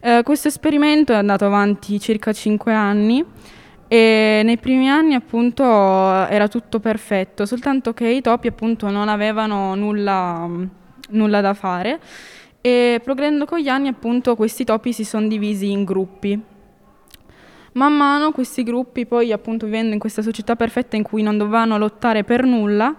Eh, 0.00 0.20
questo 0.24 0.48
esperimento 0.48 1.12
è 1.12 1.16
andato 1.16 1.46
avanti 1.46 2.00
circa 2.00 2.32
5 2.32 2.72
anni 2.72 3.24
e 3.94 4.42
nei 4.42 4.58
primi 4.58 4.90
anni 4.90 5.14
appunto 5.14 5.62
era 5.62 6.48
tutto 6.48 6.80
perfetto, 6.80 7.46
soltanto 7.46 7.94
che 7.94 8.08
i 8.08 8.20
topi 8.20 8.48
appunto 8.48 8.90
non 8.90 9.08
avevano 9.08 9.76
nulla, 9.76 10.50
nulla 11.10 11.40
da 11.40 11.54
fare 11.54 12.00
e 12.60 13.00
progredendo 13.04 13.44
con 13.44 13.60
gli 13.60 13.68
anni 13.68 13.86
appunto 13.86 14.34
questi 14.34 14.64
topi 14.64 14.92
si 14.92 15.04
sono 15.04 15.28
divisi 15.28 15.70
in 15.70 15.84
gruppi. 15.84 16.36
Man 17.74 17.96
mano 17.96 18.32
questi 18.32 18.64
gruppi 18.64 19.06
poi 19.06 19.30
appunto 19.30 19.66
vivendo 19.66 19.92
in 19.92 20.00
questa 20.00 20.22
società 20.22 20.56
perfetta 20.56 20.96
in 20.96 21.04
cui 21.04 21.22
non 21.22 21.38
dovevano 21.38 21.78
lottare 21.78 22.24
per 22.24 22.42
nulla, 22.42 22.96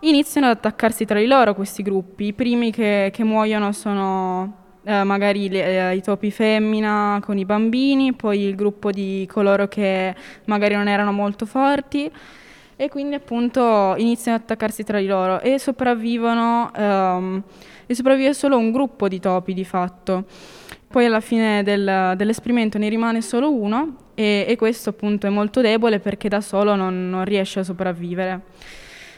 iniziano 0.00 0.48
ad 0.48 0.56
attaccarsi 0.56 1.04
tra 1.04 1.20
di 1.20 1.26
loro 1.26 1.54
questi 1.54 1.84
gruppi. 1.84 2.26
I 2.26 2.32
primi 2.32 2.72
che, 2.72 3.10
che 3.12 3.22
muoiono 3.22 3.70
sono 3.70 4.61
eh, 4.84 5.04
magari 5.04 5.48
le, 5.48 5.90
eh, 5.90 5.96
i 5.96 6.02
topi 6.02 6.30
femmina 6.30 7.20
con 7.24 7.38
i 7.38 7.44
bambini, 7.44 8.12
poi 8.12 8.40
il 8.40 8.54
gruppo 8.54 8.90
di 8.90 9.26
coloro 9.30 9.68
che 9.68 10.14
magari 10.46 10.74
non 10.74 10.88
erano 10.88 11.12
molto 11.12 11.46
forti 11.46 12.10
e 12.76 12.88
quindi 12.88 13.14
appunto 13.14 13.94
iniziano 13.96 14.36
ad 14.36 14.42
attaccarsi 14.42 14.82
tra 14.82 14.98
di 14.98 15.06
loro 15.06 15.40
e 15.40 15.58
sopravvivono 15.58 16.72
ehm, 16.74 17.42
e 17.86 17.94
sopravvive 17.94 18.34
solo 18.34 18.58
un 18.58 18.72
gruppo 18.72 19.08
di 19.08 19.20
topi 19.20 19.54
di 19.54 19.64
fatto. 19.64 20.24
Poi 20.88 21.06
alla 21.06 21.20
fine 21.20 21.62
del, 21.62 22.14
dell'esperimento 22.16 22.78
ne 22.78 22.88
rimane 22.88 23.22
solo 23.22 23.52
uno 23.52 23.96
e, 24.14 24.44
e, 24.46 24.56
questo 24.56 24.90
appunto 24.90 25.26
è 25.26 25.30
molto 25.30 25.60
debole 25.60 26.00
perché 26.00 26.28
da 26.28 26.40
solo 26.40 26.74
non, 26.74 27.08
non 27.08 27.24
riesce 27.24 27.60
a 27.60 27.62
sopravvivere. 27.62 28.40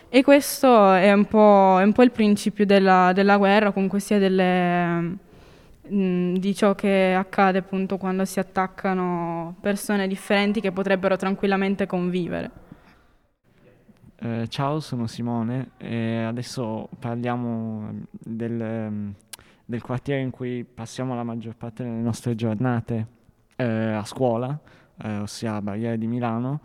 E 0.08 0.22
questo 0.22 0.92
è 0.92 1.12
un 1.12 1.24
po', 1.24 1.78
è 1.80 1.82
un 1.82 1.92
po 1.92 2.02
il 2.02 2.12
principio 2.12 2.64
della, 2.64 3.12
della 3.12 3.36
guerra, 3.36 3.72
comunque 3.72 3.98
sia 3.98 4.18
delle, 4.18 5.16
Mm, 5.92 6.36
di 6.36 6.54
ciò 6.54 6.74
che 6.74 7.12
accade 7.12 7.58
appunto 7.58 7.98
quando 7.98 8.24
si 8.24 8.40
attaccano 8.40 9.54
persone 9.60 10.08
differenti 10.08 10.62
che 10.62 10.72
potrebbero 10.72 11.16
tranquillamente 11.16 11.84
convivere. 11.84 12.50
Eh, 14.16 14.46
ciao, 14.48 14.80
sono 14.80 15.06
Simone 15.06 15.72
e 15.76 16.22
adesso 16.22 16.88
parliamo 16.98 17.92
del, 18.08 18.58
ehm, 18.58 19.14
del, 19.62 19.82
quartiere 19.82 20.22
in 20.22 20.30
cui 20.30 20.64
passiamo 20.64 21.14
la 21.14 21.22
maggior 21.22 21.54
parte 21.54 21.82
delle 21.82 22.00
nostre 22.00 22.34
giornate 22.34 23.06
eh, 23.56 23.64
a 23.64 24.04
scuola, 24.06 24.58
eh, 25.02 25.18
ossia 25.18 25.56
a 25.56 25.62
Barriere 25.62 25.98
di 25.98 26.06
Milano. 26.06 26.60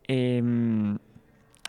E, 0.00 0.40
mh, 0.40 0.46
mm, 0.46 0.94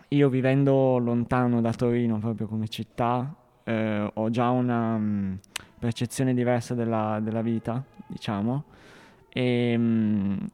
io 0.10 0.30
vivendo 0.30 0.98
lontano 1.00 1.60
da 1.60 1.74
Torino, 1.74 2.18
proprio 2.20 2.48
come 2.48 2.70
città, 2.70 3.36
eh, 3.66 4.10
ho 4.14 4.30
già 4.30 4.50
una... 4.52 4.98
Mh, 4.98 5.04
mm, 5.04 5.34
percezione 5.80 6.34
diversa 6.34 6.74
della, 6.74 7.20
della 7.22 7.42
vita, 7.42 7.84
diciamo. 8.08 8.64
E, 9.30 9.78
mh, 9.78 10.50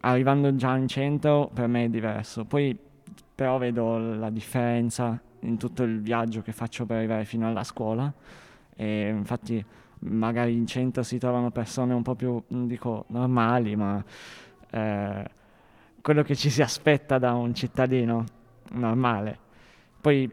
arrivando 0.00 0.54
già 0.56 0.76
in 0.76 0.88
centro 0.88 1.50
per 1.52 1.66
me 1.66 1.84
è 1.84 1.88
diverso. 1.88 2.44
Poi 2.44 2.76
però 3.34 3.58
vedo 3.58 3.98
la 3.98 4.30
differenza 4.30 5.20
in 5.40 5.56
tutto 5.56 5.84
il 5.84 6.00
viaggio 6.00 6.42
che 6.42 6.52
faccio 6.52 6.86
per 6.86 6.96
arrivare 6.96 7.24
fino 7.24 7.46
alla 7.46 7.62
scuola 7.62 8.12
e 8.74 9.08
infatti 9.08 9.64
magari 10.00 10.54
in 10.54 10.66
centro 10.66 11.02
si 11.02 11.18
trovano 11.18 11.50
persone 11.50 11.94
un 11.94 12.02
po' 12.02 12.14
più, 12.14 12.40
non 12.48 12.66
dico 12.66 13.04
normali, 13.08 13.76
ma 13.76 14.02
eh, 14.70 15.24
quello 16.00 16.22
che 16.22 16.34
ci 16.36 16.50
si 16.50 16.62
aspetta 16.62 17.18
da 17.18 17.34
un 17.34 17.54
cittadino 17.54 18.24
normale. 18.72 19.38
Poi 20.00 20.30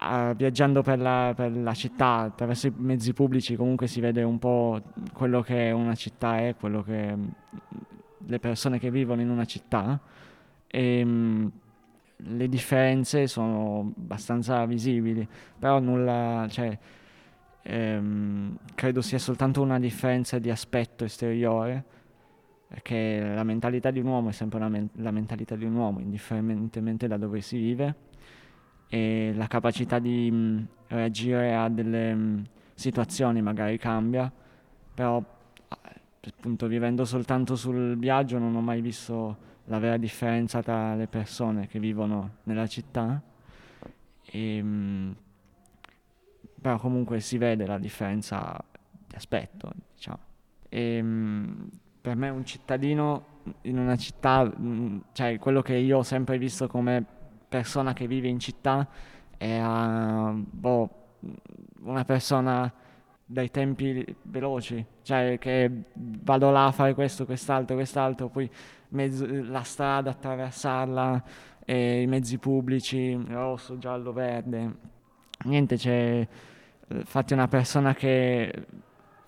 uh, 0.00 0.34
viaggiando 0.34 0.82
per 0.82 0.98
la, 0.98 1.32
per 1.34 1.56
la, 1.56 1.74
città 1.74 2.18
attraverso 2.18 2.66
i 2.66 2.72
mezzi 2.76 3.12
pubblici 3.12 3.56
comunque 3.56 3.86
si 3.86 4.00
vede 4.00 4.22
un 4.22 4.38
po' 4.38 4.80
quello 5.12 5.42
che 5.42 5.70
una 5.70 5.94
città 5.94 6.38
è, 6.38 6.54
quello 6.56 6.82
che 6.82 7.16
le 8.26 8.38
persone 8.38 8.78
che 8.78 8.90
vivono 8.90 9.20
in 9.20 9.30
una 9.30 9.44
città. 9.44 10.00
E 10.66 11.04
mh, 11.04 11.52
le 12.16 12.48
differenze 12.48 13.26
sono 13.26 13.92
abbastanza 13.96 14.64
visibili, 14.66 15.26
però 15.58 15.78
nulla, 15.78 16.46
cioè, 16.48 16.76
ehm, 17.62 18.56
credo 18.74 19.02
sia 19.02 19.18
soltanto 19.18 19.60
una 19.60 19.78
differenza 19.78 20.38
di 20.38 20.50
aspetto 20.50 21.04
esteriore, 21.04 21.84
perché 22.68 23.20
la 23.34 23.44
mentalità 23.44 23.90
di 23.90 24.00
un 24.00 24.06
uomo 24.06 24.30
è 24.30 24.32
sempre 24.32 24.66
men- 24.68 24.88
la 24.94 25.10
mentalità 25.10 25.54
di 25.56 25.64
un 25.64 25.74
uomo, 25.74 26.00
indifferentemente 26.00 27.06
da 27.06 27.16
dove 27.16 27.40
si 27.40 27.58
vive, 27.58 27.94
e 28.88 29.32
la 29.34 29.46
capacità 29.46 29.98
di 29.98 30.30
mh, 30.30 30.68
reagire 30.88 31.54
a 31.54 31.68
delle 31.68 32.14
mh, 32.14 32.44
situazioni 32.74 33.42
magari 33.42 33.78
cambia, 33.78 34.30
però 34.94 35.22
appunto 36.26 36.66
vivendo 36.66 37.04
soltanto 37.04 37.56
sul 37.56 37.98
viaggio 37.98 38.38
non 38.38 38.54
ho 38.54 38.60
mai 38.60 38.80
visto 38.80 39.52
la 39.66 39.78
vera 39.78 39.96
differenza 39.96 40.62
tra 40.62 40.94
le 40.94 41.06
persone 41.06 41.66
che 41.66 41.78
vivono 41.78 42.36
nella 42.44 42.66
città, 42.66 43.20
e, 44.24 44.62
mh, 44.62 45.16
però 46.60 46.78
comunque 46.78 47.20
si 47.20 47.38
vede 47.38 47.66
la 47.66 47.78
differenza 47.78 48.62
di 49.06 49.14
aspetto, 49.14 49.72
diciamo. 49.94 50.18
E, 50.68 51.04
per 52.00 52.16
me 52.16 52.28
un 52.28 52.44
cittadino 52.44 53.32
in 53.62 53.78
una 53.78 53.96
città, 53.96 54.50
cioè 55.12 55.38
quello 55.38 55.62
che 55.62 55.74
io 55.74 55.98
ho 55.98 56.02
sempre 56.02 56.36
visto 56.38 56.66
come 56.66 57.04
persona 57.54 57.92
che 57.92 58.08
vive 58.08 58.26
in 58.26 58.40
città 58.40 58.84
è 59.36 59.62
uh, 59.62 60.44
boh, 60.44 60.90
una 61.82 62.04
persona 62.04 62.72
dai 63.24 63.48
tempi 63.52 64.04
veloci, 64.22 64.84
cioè 65.02 65.38
che 65.38 65.70
vado 65.92 66.50
là 66.50 66.66
a 66.66 66.72
fare 66.72 66.94
questo, 66.94 67.24
quest'altro, 67.24 67.76
quest'altro, 67.76 68.28
poi 68.28 68.50
mezzo, 68.88 69.24
la 69.28 69.62
strada, 69.62 70.10
attraversarla, 70.10 71.22
eh, 71.64 72.02
i 72.02 72.06
mezzi 72.08 72.38
pubblici, 72.38 73.16
rosso, 73.28 73.78
giallo, 73.78 74.12
verde. 74.12 74.74
Niente, 75.44 75.76
c'è 75.76 76.26
infatti 76.88 77.34
una 77.34 77.46
persona 77.46 77.94
che 77.94 78.66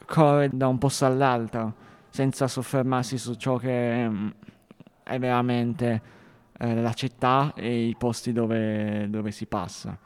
corre 0.05 0.51
da 0.53 0.67
un 0.67 0.79
posto 0.79 1.07
all'altro 1.07 1.75
senza 2.09 2.49
soffermarsi 2.49 3.19
su 3.19 3.35
ciò 3.35 3.57
che 3.57 4.09
mm, 4.09 4.29
è 5.05 5.17
veramente 5.21 6.15
eh, 6.59 6.75
la 6.75 6.93
città 6.93 7.53
e 7.55 7.87
i 7.87 7.95
posti 7.97 8.33
dove, 8.33 9.09
dove 9.09 9.31
si 9.31 9.47
passa. 9.47 9.99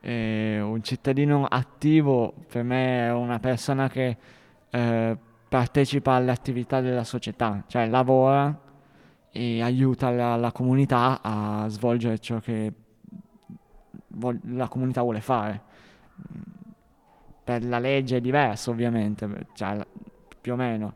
E 0.00 0.60
un 0.60 0.82
cittadino 0.82 1.46
attivo 1.46 2.34
per 2.48 2.64
me 2.64 3.06
è 3.06 3.12
una 3.12 3.38
persona 3.38 3.88
che 3.88 4.16
eh, 4.70 5.16
partecipa 5.48 6.12
alle 6.14 6.30
attività 6.30 6.80
della 6.80 7.04
società, 7.04 7.64
cioè 7.66 7.86
lavora 7.88 8.58
e 9.30 9.62
aiuta 9.62 10.10
la, 10.10 10.36
la 10.36 10.52
comunità 10.52 11.20
a 11.22 11.66
svolgere 11.68 12.18
ciò 12.18 12.38
che 12.38 12.72
vo- 14.08 14.38
la 14.48 14.68
comunità 14.68 15.02
vuole 15.02 15.20
fare. 15.20 15.60
Per 17.44 17.64
la 17.64 17.78
legge 17.78 18.18
è 18.18 18.20
diverso 18.20 18.70
ovviamente, 18.70 19.46
cioè, 19.54 19.84
più 20.40 20.52
o 20.52 20.56
meno, 20.56 20.94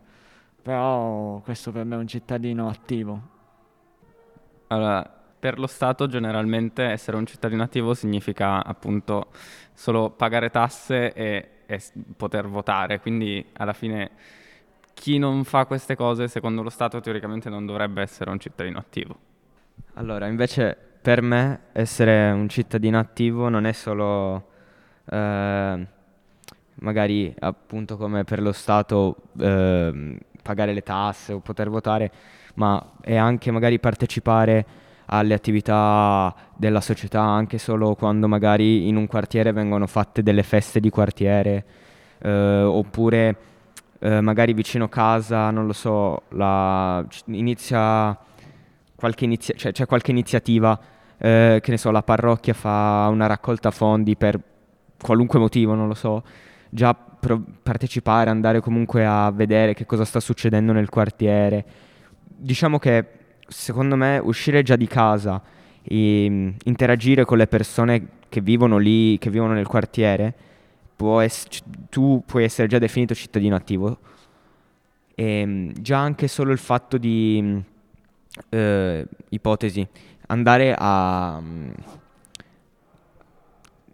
però 0.62 1.40
questo 1.40 1.70
per 1.72 1.84
me 1.84 1.96
è 1.96 1.98
un 1.98 2.06
cittadino 2.06 2.68
attivo. 2.68 3.34
Allora, 4.68 5.08
per 5.38 5.58
lo 5.58 5.66
Stato 5.66 6.06
generalmente 6.06 6.82
essere 6.82 7.16
un 7.16 7.26
cittadino 7.26 7.62
attivo 7.62 7.94
significa 7.94 8.64
appunto 8.64 9.26
solo 9.72 10.10
pagare 10.10 10.50
tasse 10.50 11.12
e, 11.12 11.48
e 11.66 11.82
poter 12.16 12.48
votare, 12.48 13.00
quindi 13.00 13.44
alla 13.54 13.72
fine 13.72 14.10
chi 14.94 15.18
non 15.18 15.44
fa 15.44 15.66
queste 15.66 15.94
cose 15.94 16.26
secondo 16.26 16.62
lo 16.62 16.70
Stato 16.70 17.00
teoricamente 17.00 17.50
non 17.50 17.66
dovrebbe 17.66 18.00
essere 18.02 18.30
un 18.30 18.40
cittadino 18.40 18.78
attivo. 18.78 19.16
Allora, 19.94 20.26
invece 20.26 20.76
per 21.00 21.20
me 21.22 21.60
essere 21.72 22.30
un 22.30 22.48
cittadino 22.48 22.98
attivo 22.98 23.48
non 23.48 23.66
è 23.66 23.72
solo 23.72 24.48
eh, 25.08 25.86
magari 26.74 27.34
appunto 27.38 27.96
come 27.96 28.24
per 28.24 28.40
lo 28.40 28.52
Stato 28.52 29.16
eh, 29.38 30.18
pagare 30.42 30.72
le 30.72 30.82
tasse 30.82 31.32
o 31.32 31.40
poter 31.40 31.68
votare, 31.68 32.10
ma 32.56 32.92
è 33.00 33.16
anche 33.16 33.50
magari 33.50 33.78
partecipare 33.78 34.66
alle 35.06 35.34
attività 35.34 36.34
della 36.56 36.80
società 36.80 37.22
anche 37.22 37.58
solo 37.58 37.94
quando 37.94 38.28
magari 38.28 38.88
in 38.88 38.96
un 38.96 39.06
quartiere 39.06 39.52
vengono 39.52 39.86
fatte 39.86 40.22
delle 40.22 40.42
feste 40.42 40.80
di 40.80 40.90
quartiere 40.90 41.64
eh, 42.18 42.62
oppure 42.62 43.36
eh, 43.98 44.20
magari 44.20 44.52
vicino 44.52 44.88
casa, 44.88 45.50
non 45.50 45.66
lo 45.66 45.72
so, 45.72 46.22
la, 46.30 47.04
inizia 47.26 48.16
qualche 48.94 49.24
inizia- 49.24 49.54
cioè, 49.54 49.72
c'è 49.72 49.86
qualche 49.86 50.10
iniziativa, 50.10 50.78
eh, 51.18 51.60
che 51.62 51.70
ne 51.70 51.78
so, 51.78 51.90
la 51.90 52.02
parrocchia 52.02 52.54
fa 52.54 53.08
una 53.10 53.26
raccolta 53.26 53.70
fondi 53.70 54.16
per 54.16 54.38
qualunque 55.00 55.38
motivo, 55.38 55.74
non 55.74 55.88
lo 55.88 55.94
so, 55.94 56.22
già 56.70 56.94
pro- 56.94 57.42
partecipare, 57.62 58.30
andare 58.30 58.60
comunque 58.60 59.04
a 59.06 59.30
vedere 59.30 59.74
che 59.74 59.86
cosa 59.86 60.04
sta 60.04 60.20
succedendo 60.20 60.72
nel 60.72 60.88
quartiere. 60.88 61.64
Diciamo 62.36 62.78
che 62.78 63.04
secondo 63.48 63.96
me 63.96 64.18
uscire 64.18 64.62
già 64.62 64.76
di 64.76 64.86
casa 64.86 65.40
e 65.82 66.26
mm, 66.28 66.48
interagire 66.64 67.24
con 67.24 67.38
le 67.38 67.46
persone 67.46 68.08
che 68.28 68.40
vivono 68.40 68.76
lì, 68.78 69.18
che 69.18 69.30
vivono 69.30 69.54
nel 69.54 69.66
quartiere, 69.66 70.34
ess- 71.22 71.62
tu 71.88 72.22
puoi 72.26 72.44
essere 72.44 72.68
già 72.68 72.78
definito 72.78 73.14
cittadino 73.14 73.56
attivo. 73.56 73.98
E 75.14 75.24
ehm, 75.24 75.72
già 75.80 75.98
anche 75.98 76.28
solo 76.28 76.52
il 76.52 76.58
fatto 76.58 76.98
di, 76.98 77.38
mm, 77.42 77.58
eh, 78.50 79.06
ipotesi, 79.30 79.86
andare 80.26 80.74
a, 80.76 81.40
mm, 81.40 81.70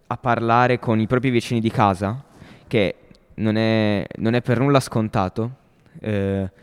a 0.09 0.16
parlare 0.16 0.78
con 0.78 1.01
i 1.01 1.07
propri 1.07 1.30
vicini 1.30 1.61
di 1.61 1.70
casa, 1.70 2.22
che 2.66 2.97
non 3.34 3.57
è, 3.57 4.07
non 4.16 4.34
è 4.34 4.43
per 4.43 4.59
nulla 4.59 4.80
scontato, 4.80 5.51
eh, 6.01 6.51
può 6.51 6.62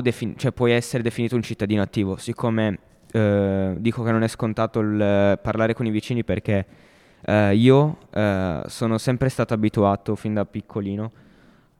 defin- 0.00 0.36
cioè 0.36 0.52
puoi 0.52 0.72
essere 0.72 1.02
definito 1.02 1.34
un 1.34 1.42
cittadino 1.42 1.82
attivo, 1.82 2.16
siccome 2.16 2.78
eh, 3.12 3.74
dico 3.78 4.02
che 4.02 4.10
non 4.10 4.22
è 4.22 4.28
scontato 4.28 4.80
il 4.80 5.00
eh, 5.00 5.38
parlare 5.40 5.74
con 5.74 5.86
i 5.86 5.90
vicini 5.90 6.24
perché 6.24 6.66
eh, 7.24 7.54
io 7.54 7.98
eh, 8.10 8.62
sono 8.66 8.98
sempre 8.98 9.28
stato 9.28 9.54
abituato 9.54 10.16
fin 10.16 10.34
da 10.34 10.44
piccolino, 10.44 11.12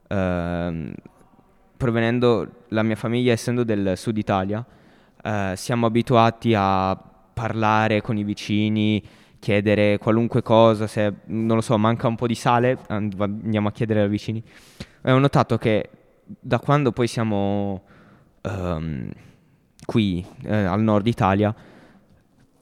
ehm, 0.07 0.93
provenendo 1.75 2.47
la 2.69 2.83
mia 2.83 2.95
famiglia 2.95 3.33
essendo 3.33 3.63
del 3.63 3.97
sud 3.97 4.17
Italia, 4.17 4.65
eh, 5.21 5.53
siamo 5.55 5.85
abituati 5.85 6.53
a 6.55 6.95
parlare 7.33 8.01
con 8.01 8.17
i 8.17 8.23
vicini, 8.23 9.03
chiedere 9.39 9.97
qualunque 9.97 10.41
cosa, 10.41 10.87
se 10.87 11.13
non 11.25 11.55
lo 11.55 11.61
so, 11.61 11.77
manca 11.77 12.07
un 12.07 12.15
po' 12.15 12.27
di 12.27 12.35
sale, 12.35 12.77
andiamo 12.87 13.67
a 13.67 13.71
chiedere 13.71 14.01
ai 14.03 14.09
vicini. 14.09 14.41
E 15.01 15.11
ho 15.11 15.19
notato 15.19 15.57
che 15.57 15.89
da 16.25 16.59
quando 16.59 16.91
poi 16.93 17.07
siamo 17.07 17.83
um, 18.43 19.09
qui 19.85 20.25
eh, 20.43 20.55
al 20.55 20.81
nord 20.81 21.07
Italia, 21.07 21.53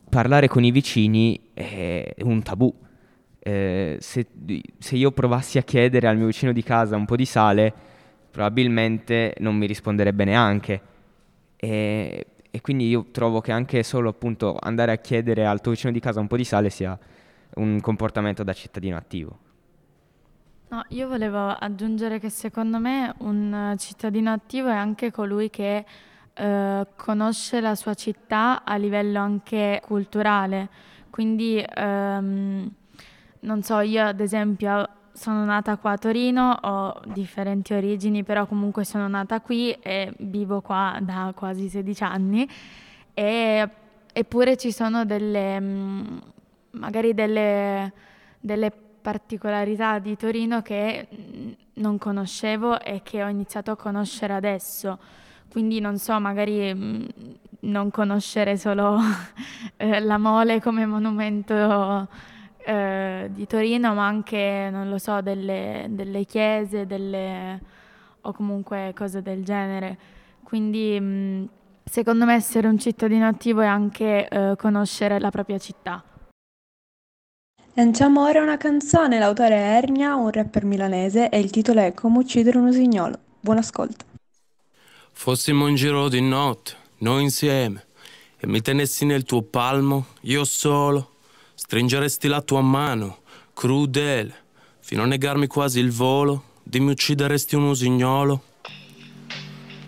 parlare 0.10 0.48
con 0.48 0.64
i 0.64 0.72
vicini 0.72 1.40
è 1.54 2.14
un 2.22 2.42
tabù. 2.42 2.74
Eh, 3.44 3.98
se, 4.00 4.28
se, 4.78 4.96
io 4.96 5.12
provassi 5.12 5.58
a 5.58 5.64
chiedere 5.64 6.08
al 6.08 6.18
mio 6.18 6.28
vicino 6.28 6.52
di 6.52 6.62
casa 6.64 6.96
un 6.96 7.06
po' 7.06 7.16
di 7.16 7.26
sale, 7.26 7.74
probabilmente 8.30 9.36
non 9.40 9.56
mi 9.56 9.66
risponderebbe 9.66 10.26
neanche. 10.26 10.82
E, 11.56 12.26
e 12.52 12.62
quindi 12.62 12.90
io 12.90 13.08
trovo 13.12 13.40
che 13.40 13.52
anche 13.52 13.82
solo 13.84 14.10
appunto 14.10 14.58
andare 14.60 14.92
a 14.92 14.98
chiedere 14.98 15.46
al 15.46 15.62
tuo 15.62 15.72
vicino 15.72 15.92
di 15.92 16.00
casa 16.00 16.20
un 16.20 16.28
po' 16.28 16.38
di 16.38 16.44
sale 16.44 16.70
sia 16.70 16.98
un 17.56 17.80
comportamento 17.82 18.44
da 18.44 18.54
cittadino 18.54 18.98
attivo. 18.98 19.38
No, 20.72 20.86
io 20.92 21.10
volevo 21.10 21.50
aggiungere 21.50 22.18
che 22.18 22.30
secondo 22.30 22.80
me 22.80 23.14
un 23.18 23.76
cittadino 23.78 24.32
attivo 24.32 24.70
è 24.70 24.74
anche 24.74 25.12
colui 25.12 25.50
che 25.50 25.84
eh, 26.34 26.88
conosce 26.96 27.60
la 27.60 27.76
sua 27.76 27.94
città 27.94 28.64
a 28.64 28.78
livello 28.78 29.20
anche 29.20 29.82
culturale. 29.84 30.70
Quindi, 31.10 31.62
ehm, 31.62 32.72
non 33.42 33.64
so, 33.64 33.80
io 33.82 34.06
ad 34.06 34.22
esempio 34.22 34.88
sono 35.12 35.44
nata 35.44 35.76
qua 35.76 35.92
a 35.92 35.98
Torino, 35.98 36.58
ho 36.62 37.02
differenti 37.06 37.74
origini, 37.74 38.24
però 38.24 38.46
comunque 38.46 38.86
sono 38.86 39.10
nata 39.10 39.42
qui 39.42 39.74
e 39.74 40.14
vivo 40.20 40.62
qua 40.62 40.98
da 41.02 41.34
quasi 41.36 41.68
16 41.68 42.04
anni. 42.04 42.48
E, 43.14 43.70
eppure 44.14 44.56
ci 44.56 44.72
sono 44.72 45.04
delle, 45.04 45.60
mm, 45.60 46.18
magari 46.72 47.14
delle, 47.14 47.92
delle 48.40 48.72
particolarità 49.02 50.00
di 50.00 50.16
Torino 50.16 50.62
che 50.62 51.08
mm, 51.14 51.52
non 51.76 51.98
conoscevo 51.98 52.80
e 52.80 53.02
che 53.04 53.24
ho 53.24 53.28
iniziato 53.28 53.72
a 53.72 53.76
conoscere 53.76 54.34
adesso. 54.34 54.98
Quindi 55.50 55.80
non 55.80 55.98
so, 55.98 56.20
magari 56.20 56.74
mh, 56.74 57.08
non 57.62 57.92
conoscere 57.92 58.58
solo 58.58 59.00
eh, 59.78 60.00
la 60.00 60.18
Mole 60.18 60.62
come 60.62 60.86
monumento 60.86 62.08
eh, 62.64 63.30
di 63.34 63.48
Torino, 63.48 63.94
ma 63.94 64.06
anche, 64.06 64.70
non 64.72 64.90
lo 64.90 64.98
so, 64.98 65.22
delle, 65.22 65.88
delle 65.90 66.26
chiese 66.26 66.86
delle, 66.86 67.60
o 68.22 68.32
comunque 68.32 68.94
cose 68.96 69.22
del 69.22 69.44
genere. 69.44 69.98
Quindi 70.44 71.00
mh, 71.00 71.50
secondo 71.84 72.26
me 72.26 72.36
essere 72.36 72.68
un 72.68 72.78
cittadino 72.78 73.28
attivo 73.28 73.62
è 73.62 73.68
anche 73.68 74.28
eh, 74.28 74.56
conoscere 74.58 75.20
la 75.20 75.30
propria 75.30 75.58
città. 75.58 76.04
Lanciamo 77.76 78.26
ora 78.26 78.42
una 78.42 78.58
canzone, 78.58 79.18
l'autore 79.18 79.56
è 79.56 79.78
Ernia, 79.78 80.16
un 80.16 80.30
rapper 80.30 80.66
milanese 80.66 81.30
e 81.30 81.40
il 81.40 81.52
titolo 81.52 81.80
è 81.80 81.94
Come 81.94 82.18
uccidere 82.18 82.58
un 82.58 82.66
usignolo. 82.66 83.18
Buon 83.40 83.60
ascolto. 83.60 84.04
Fossimo 85.14 85.68
in 85.68 85.76
giro 85.76 86.10
di 86.10 86.20
notte, 86.20 86.74
noi 86.98 87.24
insieme, 87.24 87.86
e 88.38 88.46
mi 88.46 88.60
tenessi 88.60 89.06
nel 89.06 89.24
tuo 89.24 89.44
palmo, 89.44 90.08
io 90.24 90.44
solo, 90.44 91.12
stringeresti 91.54 92.28
la 92.28 92.42
tua 92.42 92.60
mano, 92.60 93.20
crudele, 93.54 94.34
fino 94.80 95.04
a 95.04 95.06
negarmi 95.06 95.48
quasi 95.48 95.80
il 95.80 95.92
volo, 95.92 96.44
dimmi 96.64 96.92
uccideresti 96.92 97.56
un 97.56 97.64
usignolo. 97.64 98.44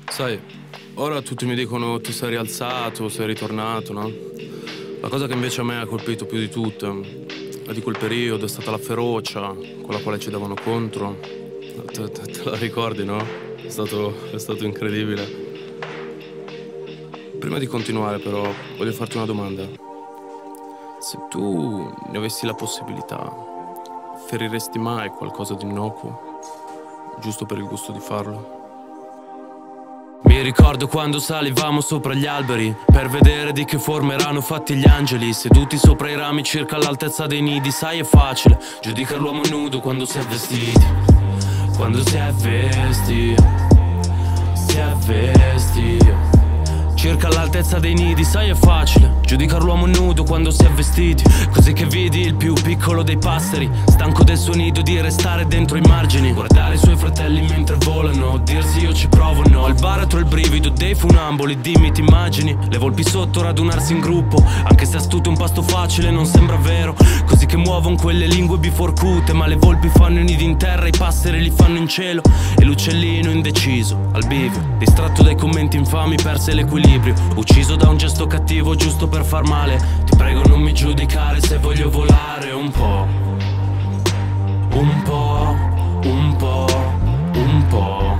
Sai, 0.08 0.40
ora 0.94 1.22
tutti 1.22 1.46
mi 1.46 1.56
dicono 1.56 2.00
ti 2.00 2.14
sei 2.14 2.30
rialzato, 2.30 3.10
sei 3.10 3.28
ritornato, 3.28 3.92
no? 3.92 4.10
La 5.02 5.10
cosa 5.10 5.28
che 5.28 5.34
invece 5.34 5.60
a 5.60 5.66
me 5.66 5.82
ha 5.82 5.86
colpito 5.86 6.26
più 6.26 6.38
di 6.38 6.48
tutte 7.64 7.74
di 7.74 7.82
quel 7.82 7.98
periodo 7.98 8.44
è 8.44 8.50
stata 8.50 8.72
la 8.72 8.78
ferocia 8.78 9.48
con 9.48 9.90
la 9.90 10.00
quale 10.00 10.20
ci 10.20 10.30
davano 10.30 10.54
contro. 10.54 11.18
Te, 11.22 12.12
te, 12.12 12.22
te 12.22 12.44
la 12.44 12.58
ricordi, 12.58 13.06
no? 13.06 13.24
È 13.56 13.70
stato, 13.70 14.14
è 14.32 14.38
stato 14.38 14.66
incredibile. 14.66 15.26
Prima 17.40 17.58
di 17.60 17.66
continuare, 17.66 18.20
però, 18.20 18.44
voglio 18.78 18.92
farti 18.92 19.16
una 19.16 19.26
domanda. 19.26 19.66
Se 21.00 21.18
tu 21.30 21.90
ne 22.10 22.18
avessi 22.18 22.46
la 22.46 22.54
possibilità, 22.54 23.34
feriresti 24.28 24.78
mai 24.78 25.10
qualcosa 25.10 25.54
di 25.54 25.64
innocuo, 25.64 26.40
giusto 27.22 27.46
per 27.46 27.58
il 27.58 27.66
gusto 27.66 27.94
di 27.94 28.00
farlo? 28.00 28.63
Mi 30.34 30.42
ricordo 30.42 30.88
quando 30.88 31.20
salivamo 31.20 31.80
sopra 31.80 32.16
gli 32.16 32.26
alberi 32.26 32.76
Per 32.92 33.08
vedere 33.08 33.52
di 33.52 33.66
che 33.66 33.78
forma 33.78 34.14
erano 34.14 34.42
fatti 34.42 34.74
gli 34.74 34.88
angeli. 34.88 35.32
Seduti 35.32 35.78
sopra 35.78 36.10
i 36.10 36.16
rami 36.16 36.42
circa 36.42 36.76
all'altezza 36.76 37.28
dei 37.28 37.44
nidi 37.44 37.70
Sai 37.70 38.00
è 38.00 38.04
facile 38.04 38.60
giudicare 38.82 39.20
l'uomo 39.20 39.44
nudo 39.48 39.80
quando 39.80 40.06
si 40.06 40.18
è 40.18 40.24
vestiti 40.24 40.88
Quando 41.76 42.04
si 42.04 42.16
è 42.16 42.32
vestiti 42.32 43.36
Si 44.54 44.76
è 44.76 44.92
vestiti 45.06 46.23
Circa 47.04 47.28
all'altezza 47.28 47.80
dei 47.80 47.96
nidi, 47.96 48.24
sai 48.24 48.48
è 48.48 48.54
facile 48.54 49.20
Giudicare 49.26 49.62
l'uomo 49.62 49.88
nudo 49.88 50.24
quando 50.24 50.52
si 50.52 50.64
è 50.64 50.70
vestiti. 50.70 51.22
Così 51.52 51.74
che 51.74 51.86
vedi 51.86 52.22
il 52.22 52.36
più 52.36 52.54
piccolo 52.54 53.04
dei 53.04 53.18
passeri 53.18 53.70
Stanco 53.88 54.24
del 54.24 54.38
suo 54.38 54.54
nido 54.54 54.82
di 54.82 55.02
restare 55.02 55.46
dentro 55.46 55.76
i 55.76 55.82
margini. 55.82 56.32
Guardare 56.32 56.76
i 56.76 56.78
suoi 56.78 56.96
fratelli 56.96 57.42
mentre 57.42 57.76
volano 57.80 58.38
Dirsi 58.38 58.80
io 58.80 58.94
ci 58.94 59.10
provo 59.10 59.44
no. 59.50 59.66
Al 59.66 59.74
baratro 59.74 60.20
il 60.20 60.26
brivido 60.26 60.70
dei 60.70 60.96
funamboli 60.96 61.60
Dimmi 61.60 61.92
ti 61.92 62.00
immagini? 62.00 62.58
Le 62.70 62.78
volpi 62.78 63.04
sotto 63.04 63.42
radunarsi 63.42 63.92
in 63.92 64.00
gruppo 64.00 64.42
Anche 64.64 64.86
se 64.86 64.96
astuto 64.96 65.30
un 65.30 65.36
pasto 65.36 65.62
facile 65.62 66.10
non 66.10 66.26
sembra 66.26 66.56
vero. 66.56 66.96
Così 67.26 67.46
che 67.46 67.58
muovono 67.58 67.98
quelle 67.98 68.28
lingue 68.28 68.58
biforcute 68.60 69.34
Ma 69.34 69.46
le 69.48 69.58
volpi 69.58 69.90
fanno 69.90 70.20
i 70.20 70.24
nidi 70.24 70.46
in 70.46 70.56
terra 70.56 70.88
I 70.88 70.94
passeri 70.98 71.42
li 71.42 71.52
fanno 71.52 71.80
in 71.80 71.88
cielo. 71.90 72.22
E 72.58 72.64
l'uccellino 72.64 73.30
indeciso 73.30 74.00
Al 74.14 74.26
bivio 74.26 74.76
Distratto 74.78 75.22
dai 75.22 75.36
commenti 75.36 75.76
infami 75.76 76.16
perse 76.16 76.54
l'equilibrio 76.54 76.93
equilibrio 76.94 77.16
Ucciso 77.36 77.76
da 77.76 77.90
un 77.90 77.98
gesto 77.98 78.28
cattivo 78.28 78.76
giusto 78.76 79.08
per 79.08 79.26
far 79.26 79.48
male. 79.48 79.78
Ti 80.06 80.16
prego 80.16 80.44
non 80.44 80.62
mi 80.62 80.74
giudicare 80.74 81.40
se 81.42 81.58
voglio 81.58 81.90
volare 81.90 82.52
un 82.52 82.70
po' 82.70 83.08
Un 84.76 85.02
po', 85.04 85.56
un 86.08 86.36
po', 86.38 86.66
un 87.36 87.66
po' 87.68 88.18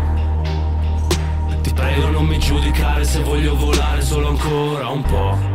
Ti 1.62 1.74
prego 1.74 2.10
non 2.10 2.26
mi 2.26 2.40
giudicare 2.40 3.04
se 3.04 3.22
voglio 3.22 3.56
volare 3.56 4.02
solo 4.02 4.30
ancora 4.30 4.90
un 4.90 5.02
po' 5.02 5.52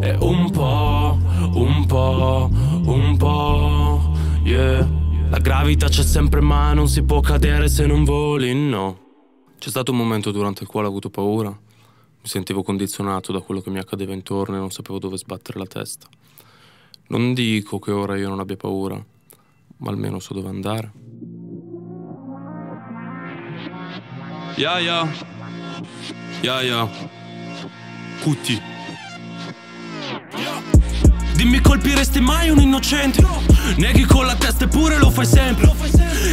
E 0.00 0.16
un 0.20 0.50
po', 0.50 1.16
un 1.54 1.86
po', 1.86 2.50
un 2.50 3.16
po', 3.16 4.00
yeah. 4.42 4.84
La 5.28 5.38
gravità 5.38 5.86
c'è 5.86 6.02
sempre 6.02 6.40
ma 6.40 6.72
non 6.72 6.88
si 6.88 7.04
può 7.04 7.20
cadere 7.20 7.68
se 7.68 7.86
non 7.86 8.02
voli, 8.02 8.52
no. 8.52 8.98
C'è 9.60 9.68
stato 9.68 9.92
un 9.92 9.98
momento 9.98 10.32
durante 10.32 10.64
il 10.64 10.68
quale 10.68 10.88
ho 10.88 10.90
avuto 10.90 11.08
paura 11.08 11.56
mi 12.22 12.28
sentivo 12.28 12.62
condizionato 12.62 13.32
da 13.32 13.40
quello 13.40 13.60
che 13.60 13.70
mi 13.70 13.80
accadeva 13.80 14.12
intorno 14.12 14.54
e 14.54 14.60
non 14.60 14.70
sapevo 14.70 15.00
dove 15.00 15.18
sbattere 15.18 15.58
la 15.58 15.66
testa. 15.66 16.06
Non 17.08 17.34
dico 17.34 17.80
che 17.80 17.90
ora 17.90 18.16
io 18.16 18.28
non 18.28 18.38
abbia 18.38 18.56
paura, 18.56 19.04
ma 19.78 19.90
almeno 19.90 20.20
so 20.20 20.32
dove 20.32 20.48
andare. 20.48 20.92
Yaya. 24.54 25.10
Yaya. 26.42 26.88
Cutti. 28.22 28.62
Dimmi 31.34 31.60
colpiresti 31.60 32.20
mai 32.20 32.50
un 32.50 32.60
innocente 32.60 33.26
Neghi 33.78 34.04
con 34.04 34.26
la 34.26 34.36
testa 34.36 34.64
eppure 34.64 34.96
lo 34.96 35.10
fai 35.10 35.26
sempre 35.26 35.72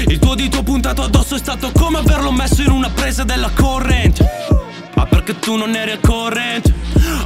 Il 0.08 0.20
tuo 0.20 0.36
dito 0.36 0.62
puntato 0.62 1.02
addosso 1.02 1.34
è 1.34 1.40
stato 1.40 1.72
come 1.72 1.98
averlo 1.98 2.32
messo 2.32 2.62
in 2.62 2.70
una 2.70 2.90
presa 2.92 3.24
della 3.24 3.50
corrente 3.50 4.59
ma 5.00 5.06
perché 5.06 5.40
tu 5.40 5.56
non 5.56 5.74
eri 5.76 5.92
al 5.92 6.02
corrente? 6.02 6.74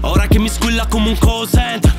Ora 0.01 0.28
che 0.28 0.38
mi 0.38 0.47
squilla 0.47 0.86
come 0.86 1.09
un 1.09 1.17
call 1.17 1.49
center. 1.49 1.91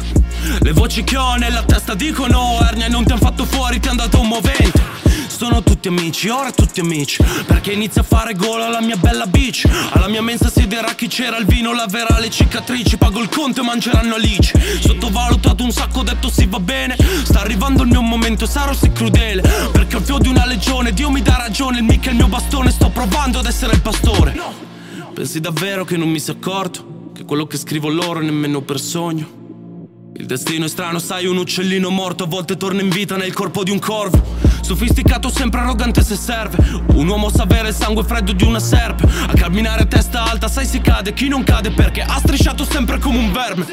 Le 0.61 0.73
voci 0.73 1.03
che 1.03 1.17
ho 1.17 1.35
nella 1.35 1.65
testa 1.65 1.95
dicono 1.95 2.61
Ernia 2.61 2.87
non 2.87 3.05
ti 3.05 3.11
hanno 3.11 3.21
fatto 3.21 3.45
fuori, 3.45 3.81
ti 3.81 3.89
è 3.89 3.91
andato 3.91 4.21
un 4.21 4.29
movente. 4.29 4.93
Sono 5.27 5.65
tutti 5.65 5.89
amici, 5.89 6.29
ora 6.29 6.53
tutti 6.53 6.79
amici. 6.79 7.21
Perché 7.45 7.73
inizia 7.73 8.03
a 8.03 8.05
fare 8.05 8.35
golo 8.35 8.65
alla 8.65 8.81
mia 8.81 8.95
bella 8.95 9.27
beach? 9.27 9.69
Alla 9.91 10.07
mia 10.07 10.23
mensa 10.23 10.49
siederà 10.49 10.95
chi 10.95 11.09
c'era 11.09 11.39
il 11.39 11.45
vino 11.45 11.75
Laverà 11.75 12.21
le 12.21 12.31
cicatrici. 12.31 12.97
Pago 12.97 13.21
il 13.21 13.29
conto 13.29 13.63
e 13.63 13.65
mangeranno 13.65 14.15
alici. 14.15 14.53
Sottovalutato 14.81 15.65
un 15.65 15.73
sacco, 15.73 16.05
detto 16.05 16.31
sì 16.31 16.47
va 16.47 16.61
bene. 16.61 16.97
Sta 17.25 17.41
arrivando 17.41 17.83
il 17.83 17.89
mio 17.89 18.01
momento, 18.01 18.47
sarò 18.47 18.73
sì 18.75 18.93
crudele. 18.93 19.43
Perché 19.73 19.97
ho 19.97 20.01
fio 20.01 20.19
di 20.19 20.29
una 20.29 20.47
legione 20.47 20.93
Dio 20.93 21.11
mi 21.11 21.21
dà 21.21 21.35
ragione, 21.37 21.79
il 21.79 21.85
mic 21.85 22.07
è 22.07 22.11
il 22.11 22.15
mio 22.15 22.29
bastone. 22.29 22.71
Sto 22.71 22.91
provando 22.91 23.41
ad 23.41 23.47
essere 23.47 23.73
il 23.73 23.81
pastore. 23.81 24.73
Pensi 25.15 25.39
davvero 25.39 25.85
che 25.85 25.97
non 25.97 26.09
mi 26.09 26.19
sia 26.19 26.33
accorto? 26.33 27.13
Che 27.15 27.25
quello 27.25 27.47
che 27.47 27.57
scrivo 27.57 27.89
loro 27.89 28.19
è 28.19 28.25
nemmeno 28.25 28.63
per 28.63 28.81
sogno? 28.81 30.09
Il 30.17 30.27
destino 30.27 30.65
è 30.65 30.69
strano, 30.69 30.99
sai, 30.99 31.27
un 31.27 31.37
uccellino 31.37 31.89
morto 31.89 32.25
a 32.25 32.27
volte 32.27 32.57
torna 32.57 32.83
in 32.83 32.89
vita 32.89 33.17
nel 33.17 33.33
corpo 33.33 33.63
di 33.63 33.71
un 33.71 33.79
corvo. 33.79 34.21
Sofisticato, 34.61 35.31
sempre 35.31 35.61
arrogante 35.61 36.03
se 36.03 36.17
serve. 36.17 36.57
Un 36.95 37.07
uomo 37.07 37.31
sa 37.31 37.45
avere 37.45 37.69
il 37.69 37.75
sangue 37.77 38.03
freddo 38.03 38.33
di 38.33 38.43
una 38.43 38.59
serpe. 38.59 39.05
A 39.05 39.33
camminare 39.35 39.83
a 39.83 39.87
testa 39.87 40.25
alta, 40.25 40.49
sai, 40.49 40.67
si 40.67 40.81
cade. 40.81 41.13
Chi 41.15 41.29
non 41.29 41.45
cade 41.45 41.71
perché 41.71 42.03
ha 42.03 42.19
strisciato 42.19 42.65
sempre 42.65 42.99
come 42.99 43.19
un 43.19 43.31
verme. 43.31 43.67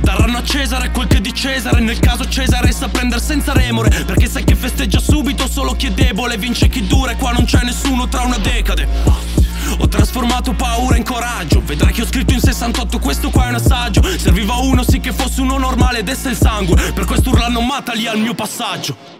Daranno 0.00 0.38
a 0.38 0.42
Cesare 0.42 0.90
quel 0.92 1.08
che 1.08 1.18
è 1.18 1.20
di 1.20 1.32
Cesare 1.32 1.80
Nel 1.80 1.98
caso 1.98 2.28
Cesare 2.28 2.72
sa 2.72 2.88
prendere 2.88 3.22
senza 3.22 3.52
remore 3.52 3.88
Perché 4.04 4.28
sai 4.28 4.44
che 4.44 4.54
festeggia 4.54 4.98
subito 4.98 5.48
solo 5.48 5.74
chi 5.76 5.86
è 5.86 5.90
debole 5.92 6.36
Vince 6.36 6.68
chi 6.68 6.86
dura 6.86 7.12
e 7.12 7.16
qua 7.16 7.30
non 7.30 7.44
c'è 7.44 7.62
nessuno 7.62 8.06
tra 8.08 8.22
una 8.22 8.38
decade 8.38 9.37
ho 9.78 9.88
trasformato 9.88 10.52
paura 10.52 10.96
in 10.96 11.04
coraggio 11.04 11.62
Vedrai 11.64 11.92
che 11.92 12.02
ho 12.02 12.06
scritto 12.06 12.32
in 12.32 12.40
68 12.40 12.98
questo 12.98 13.30
qua 13.30 13.46
è 13.46 13.48
un 13.48 13.56
assaggio 13.56 14.02
Serviva 14.18 14.56
uno 14.56 14.82
sì 14.82 15.00
che 15.00 15.12
fosse 15.12 15.40
uno 15.40 15.58
normale 15.58 15.98
ed 15.98 16.08
esse 16.08 16.30
il 16.30 16.36
sangue 16.36 16.92
Per 16.92 17.04
questo 17.04 17.30
urlano 17.30 17.60
mata 17.60 17.92
lì 17.92 18.06
al 18.06 18.18
mio 18.18 18.34
passaggio 18.34 19.18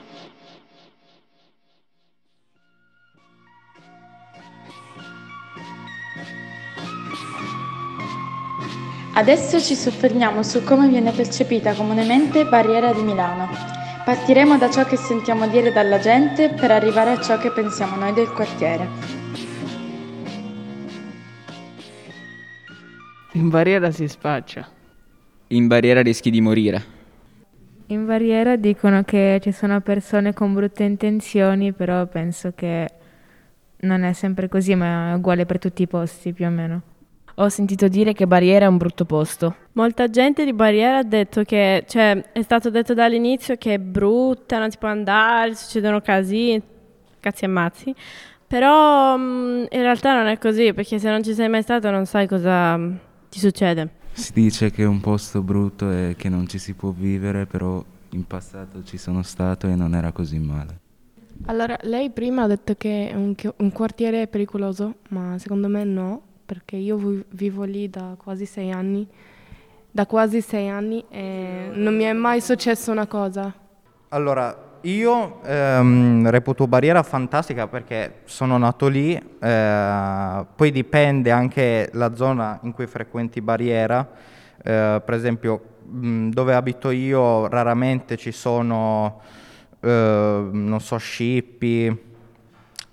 Adesso 9.19 9.61
ci 9.61 9.75
soffermiamo 9.75 10.45
su 10.45 10.63
come 10.63 10.87
viene 10.87 11.11
percepita 11.11 11.75
comunemente 11.75 12.45
Barriera 12.45 12.93
di 12.93 13.03
Milano. 13.03 13.49
Partiremo 14.05 14.57
da 14.57 14.71
ciò 14.71 14.85
che 14.85 14.97
sentiamo 14.97 15.49
dire 15.49 15.73
dalla 15.73 15.99
gente 15.99 16.51
per 16.51 16.71
arrivare 16.71 17.11
a 17.11 17.21
ciò 17.21 17.37
che 17.37 17.51
pensiamo 17.51 17.97
noi 17.97 18.13
del 18.13 18.31
quartiere. 18.31 19.18
In 23.39 23.51
barriera 23.51 23.93
si 23.93 24.09
spaccia. 24.09 24.67
In 25.49 25.69
barriera 25.69 26.03
rischi 26.03 26.29
di 26.29 26.41
morire. 26.41 26.83
In 27.87 28.05
barriera 28.05 28.57
dicono 28.57 29.05
che 29.05 29.39
ci 29.41 29.53
sono 29.53 29.81
persone 29.81 30.33
con 30.35 30.53
brutte 30.53 30.83
intenzioni, 30.83 31.73
però 31.73 32.05
penso 32.07 32.53
che 32.57 32.91
non 33.83 34.03
è 34.03 34.13
sempre 34.13 34.49
così, 34.49 34.75
ma 34.75 35.13
è 35.13 35.15
uguale 35.15 35.47
per 35.47 35.61
tutti 35.61 35.83
i 35.83 35.87
posti 35.87 36.33
più 36.33 36.47
o 36.47 36.51
meno. 36.51 36.83
Ho 37.37 37.49
sentito 37.49 37.87
dire 37.87 38.13
che 38.13 38.27
Barriera 38.27 38.65
è 38.65 38.69
un 38.69 38.77
brutto 38.77 39.05
posto. 39.05 39.55
Molta 39.75 40.11
gente 40.11 40.45
di 40.45 40.53
Barriera 40.53 40.99
ha 40.99 41.05
detto 41.05 41.45
che, 41.45 41.85
cioè, 41.87 42.21
è 42.33 42.43
stato 42.43 42.71
detto 42.71 42.93
dall'inizio 42.93 43.55
che 43.55 43.75
è 43.75 43.79
brutta, 43.79 44.59
non 44.59 44.73
si 44.73 44.79
può 44.79 44.89
andare, 44.89 45.55
succedono 45.55 46.01
casini, 46.01 46.61
cazzi 47.21 47.45
e 47.45 47.49
mazzi. 47.49 47.95
Però 48.49 49.17
mh, 49.17 49.69
in 49.71 49.81
realtà 49.81 50.17
non 50.17 50.27
è 50.27 50.39
così, 50.39 50.73
perché 50.73 50.99
se 50.99 51.09
non 51.09 51.23
ci 51.23 51.35
sei 51.35 51.49
mai 51.49 51.63
stato 51.63 51.89
non 51.93 52.05
sai 52.05 52.27
cosa 52.27 52.77
mh, 52.77 52.99
ti 53.29 53.39
succede. 53.39 53.97
Si 54.13 54.33
dice 54.33 54.71
che 54.71 54.83
è 54.83 54.87
un 54.87 55.01
posto 55.01 55.43
brutto 55.43 55.91
e 55.91 56.15
che 56.17 56.29
non 56.29 56.49
ci 56.49 56.59
si 56.59 56.75
può 56.75 56.91
vivere, 56.91 57.47
però 57.47 57.83
in 58.11 58.27
passato 58.27 58.83
ci 58.83 58.97
sono 58.99 59.23
stato 59.23 59.69
e 59.69 59.75
non 59.75 59.95
era 59.95 60.13
così 60.13 60.39
male. 60.39 60.81
Allora, 61.47 61.79
lei 61.83 62.11
prima 62.11 62.43
ha 62.43 62.47
detto 62.49 62.75
che 62.77 63.11
è 63.11 63.15
un, 63.15 63.35
un 63.57 63.73
quartiere 63.73 64.27
pericoloso, 64.27 64.97
ma 65.11 65.39
secondo 65.39 65.69
me 65.69 65.85
no, 65.85 66.21
perché 66.45 66.77
io 66.77 66.97
vi- 66.97 67.25
vivo 67.31 67.63
lì 67.63 67.89
da 67.89 68.15
quasi 68.17 68.45
sei 68.45 68.73
anni, 68.73 69.07
da 69.91 70.07
quasi 70.07 70.41
sei 70.41 70.69
anni 70.69 71.05
e 71.09 71.71
non 71.75 71.95
mi 71.95 72.05
è 72.05 72.13
mai 72.13 72.41
successo 72.41 72.91
una 72.91 73.07
cosa. 73.07 73.55
Allora, 74.09 74.68
io 74.83 75.41
ehm, 75.43 76.31
reputo 76.31 76.67
Barriera 76.67 77.03
fantastica 77.03 77.67
perché 77.67 78.21
sono 78.25 78.57
nato 78.59 78.87
lì, 78.89 79.15
eh, 79.15 80.47
poi 80.55 80.71
dipende 80.71 81.31
anche 81.31 81.91
la 81.93 82.15
zona 82.15 82.59
in 82.63 82.73
cui 82.73 82.87
frequenti 82.87 83.41
Barriera, 83.41 84.09
eh, 84.63 85.03
per 85.05 85.15
esempio 85.15 85.61
mh, 85.85 86.29
dove 86.29 86.55
abito 86.55 86.91
io 86.91 87.49
raramente 87.49 88.17
ci 88.17 88.31
sono, 88.31 89.21
eh, 89.81 90.49
non 90.51 90.81
so, 90.81 90.97
scippi, 90.97 91.87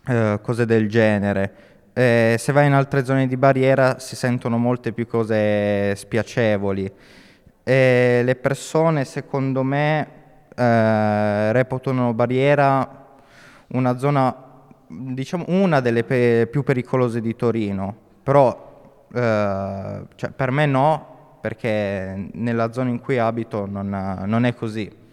eh, 0.08 0.40
cose 0.42 0.66
del 0.66 0.90
genere. 0.90 1.54
Se 1.96 2.52
vai 2.52 2.68
in 2.68 2.74
altre 2.74 3.06
zone 3.06 3.26
di 3.26 3.38
Barriera 3.38 4.00
si 4.00 4.18
sentono 4.18 4.58
molte 4.58 4.92
più 4.92 5.08
cose 5.08 5.96
spiacevoli. 5.96 6.92
Le 7.64 8.38
persone, 8.42 9.06
secondo 9.06 9.64
me, 9.64 10.25
eh, 10.56 11.52
reputano 11.52 12.14
Barriera 12.14 13.04
una 13.68 13.98
zona, 13.98 14.36
diciamo, 14.88 15.46
una 15.50 15.80
delle 15.82 16.04
pe- 16.04 16.48
più 16.50 16.64
pericolose 16.64 17.22
di 17.22 17.36
Torino, 17.36 17.96
però 18.24 19.04
eh, 19.14 20.02
cioè, 20.16 20.32
per 20.32 20.52
me 20.52 20.66
no, 20.66 21.38
perché 21.42 22.30
nella 22.34 22.72
zona 22.72 22.90
in 22.90 23.00
cui 23.00 23.18
abito 23.18 23.66
non, 23.66 24.24
non 24.26 24.46
è 24.46 24.54
così. 24.54 25.04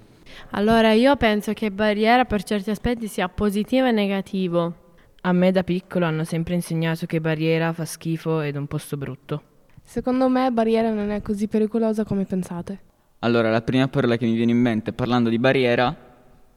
Allora, 0.51 0.93
io 0.93 1.17
penso 1.17 1.53
che 1.53 1.71
Barriera 1.71 2.25
per 2.25 2.43
certi 2.43 2.71
aspetti 2.71 3.07
sia 3.07 3.29
positivo 3.29 3.87
e 3.87 3.93
negativo. 3.93 4.75
A 5.23 5.33
me 5.33 5.53
da 5.53 5.63
piccolo 5.63 6.07
hanno 6.07 6.25
sempre 6.25 6.55
insegnato 6.55 7.07
che 7.07 7.21
Barriera 7.21 7.73
fa 7.73 7.85
schifo 7.85 8.41
ed 8.41 8.57
è 8.57 8.59
un 8.59 8.67
posto 8.67 8.97
brutto. 8.97 9.43
Secondo 9.85 10.29
me 10.29 10.51
Barriera 10.51 10.91
non 10.91 11.11
è 11.11 11.21
così 11.23 11.49
pericolosa 11.49 12.05
come 12.05 12.25
pensate. 12.25 12.81
Allora, 13.25 13.51
la 13.51 13.63
prima 13.63 13.87
parola 13.87 14.17
che 14.17 14.27
mi 14.27 14.35
viene 14.35 14.51
in 14.51 14.59
mente 14.59 14.93
parlando 14.93 15.29
di 15.29 15.39
barriera 15.39 15.95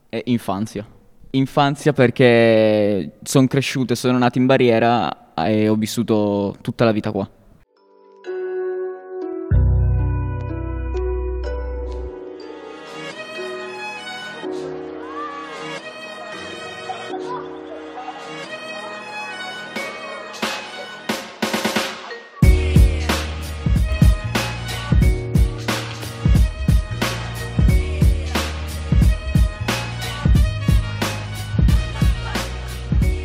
è 0.10 0.22
infanzia. 0.26 0.86
Infanzia 1.32 1.94
perché 1.94 3.18
sono 3.22 3.46
cresciuto 3.46 3.94
e 3.94 3.96
sono 3.96 4.18
nato 4.18 4.40
in 4.40 4.48
barriera 4.48 5.34
e 5.36 5.70
ho 5.70 5.76
vissuto 5.76 6.56
tutta 6.62 6.84
la 6.84 6.92
vita 6.92 7.12
qua. 7.12 7.30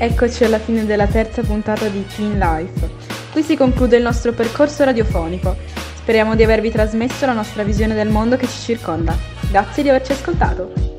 Eccoci 0.03 0.45
alla 0.45 0.59
fine 0.59 0.87
della 0.87 1.07
terza 1.07 1.43
puntata 1.43 1.87
di 1.89 2.07
Teen 2.07 2.39
Life. 2.39 2.89
Qui 3.33 3.43
si 3.43 3.55
conclude 3.55 3.99
il 3.99 4.03
nostro 4.03 4.33
percorso 4.33 4.83
radiofonico. 4.83 5.55
Speriamo 5.95 6.35
di 6.35 6.43
avervi 6.43 6.71
trasmesso 6.71 7.27
la 7.27 7.35
nostra 7.35 7.65
visione 7.65 7.93
del 7.93 8.09
mondo 8.09 8.37
che 8.37 8.47
ci 8.47 8.61
circonda. 8.61 9.15
Grazie 9.51 9.83
di 9.83 9.91
averci 9.91 10.13
ascoltato. 10.13 10.90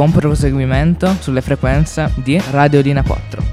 Buon 0.00 0.12
proseguimento 0.12 1.14
sulle 1.20 1.42
frequenze 1.42 2.10
di 2.14 2.40
Radio 2.52 2.80
Lina 2.80 3.02
4. 3.02 3.49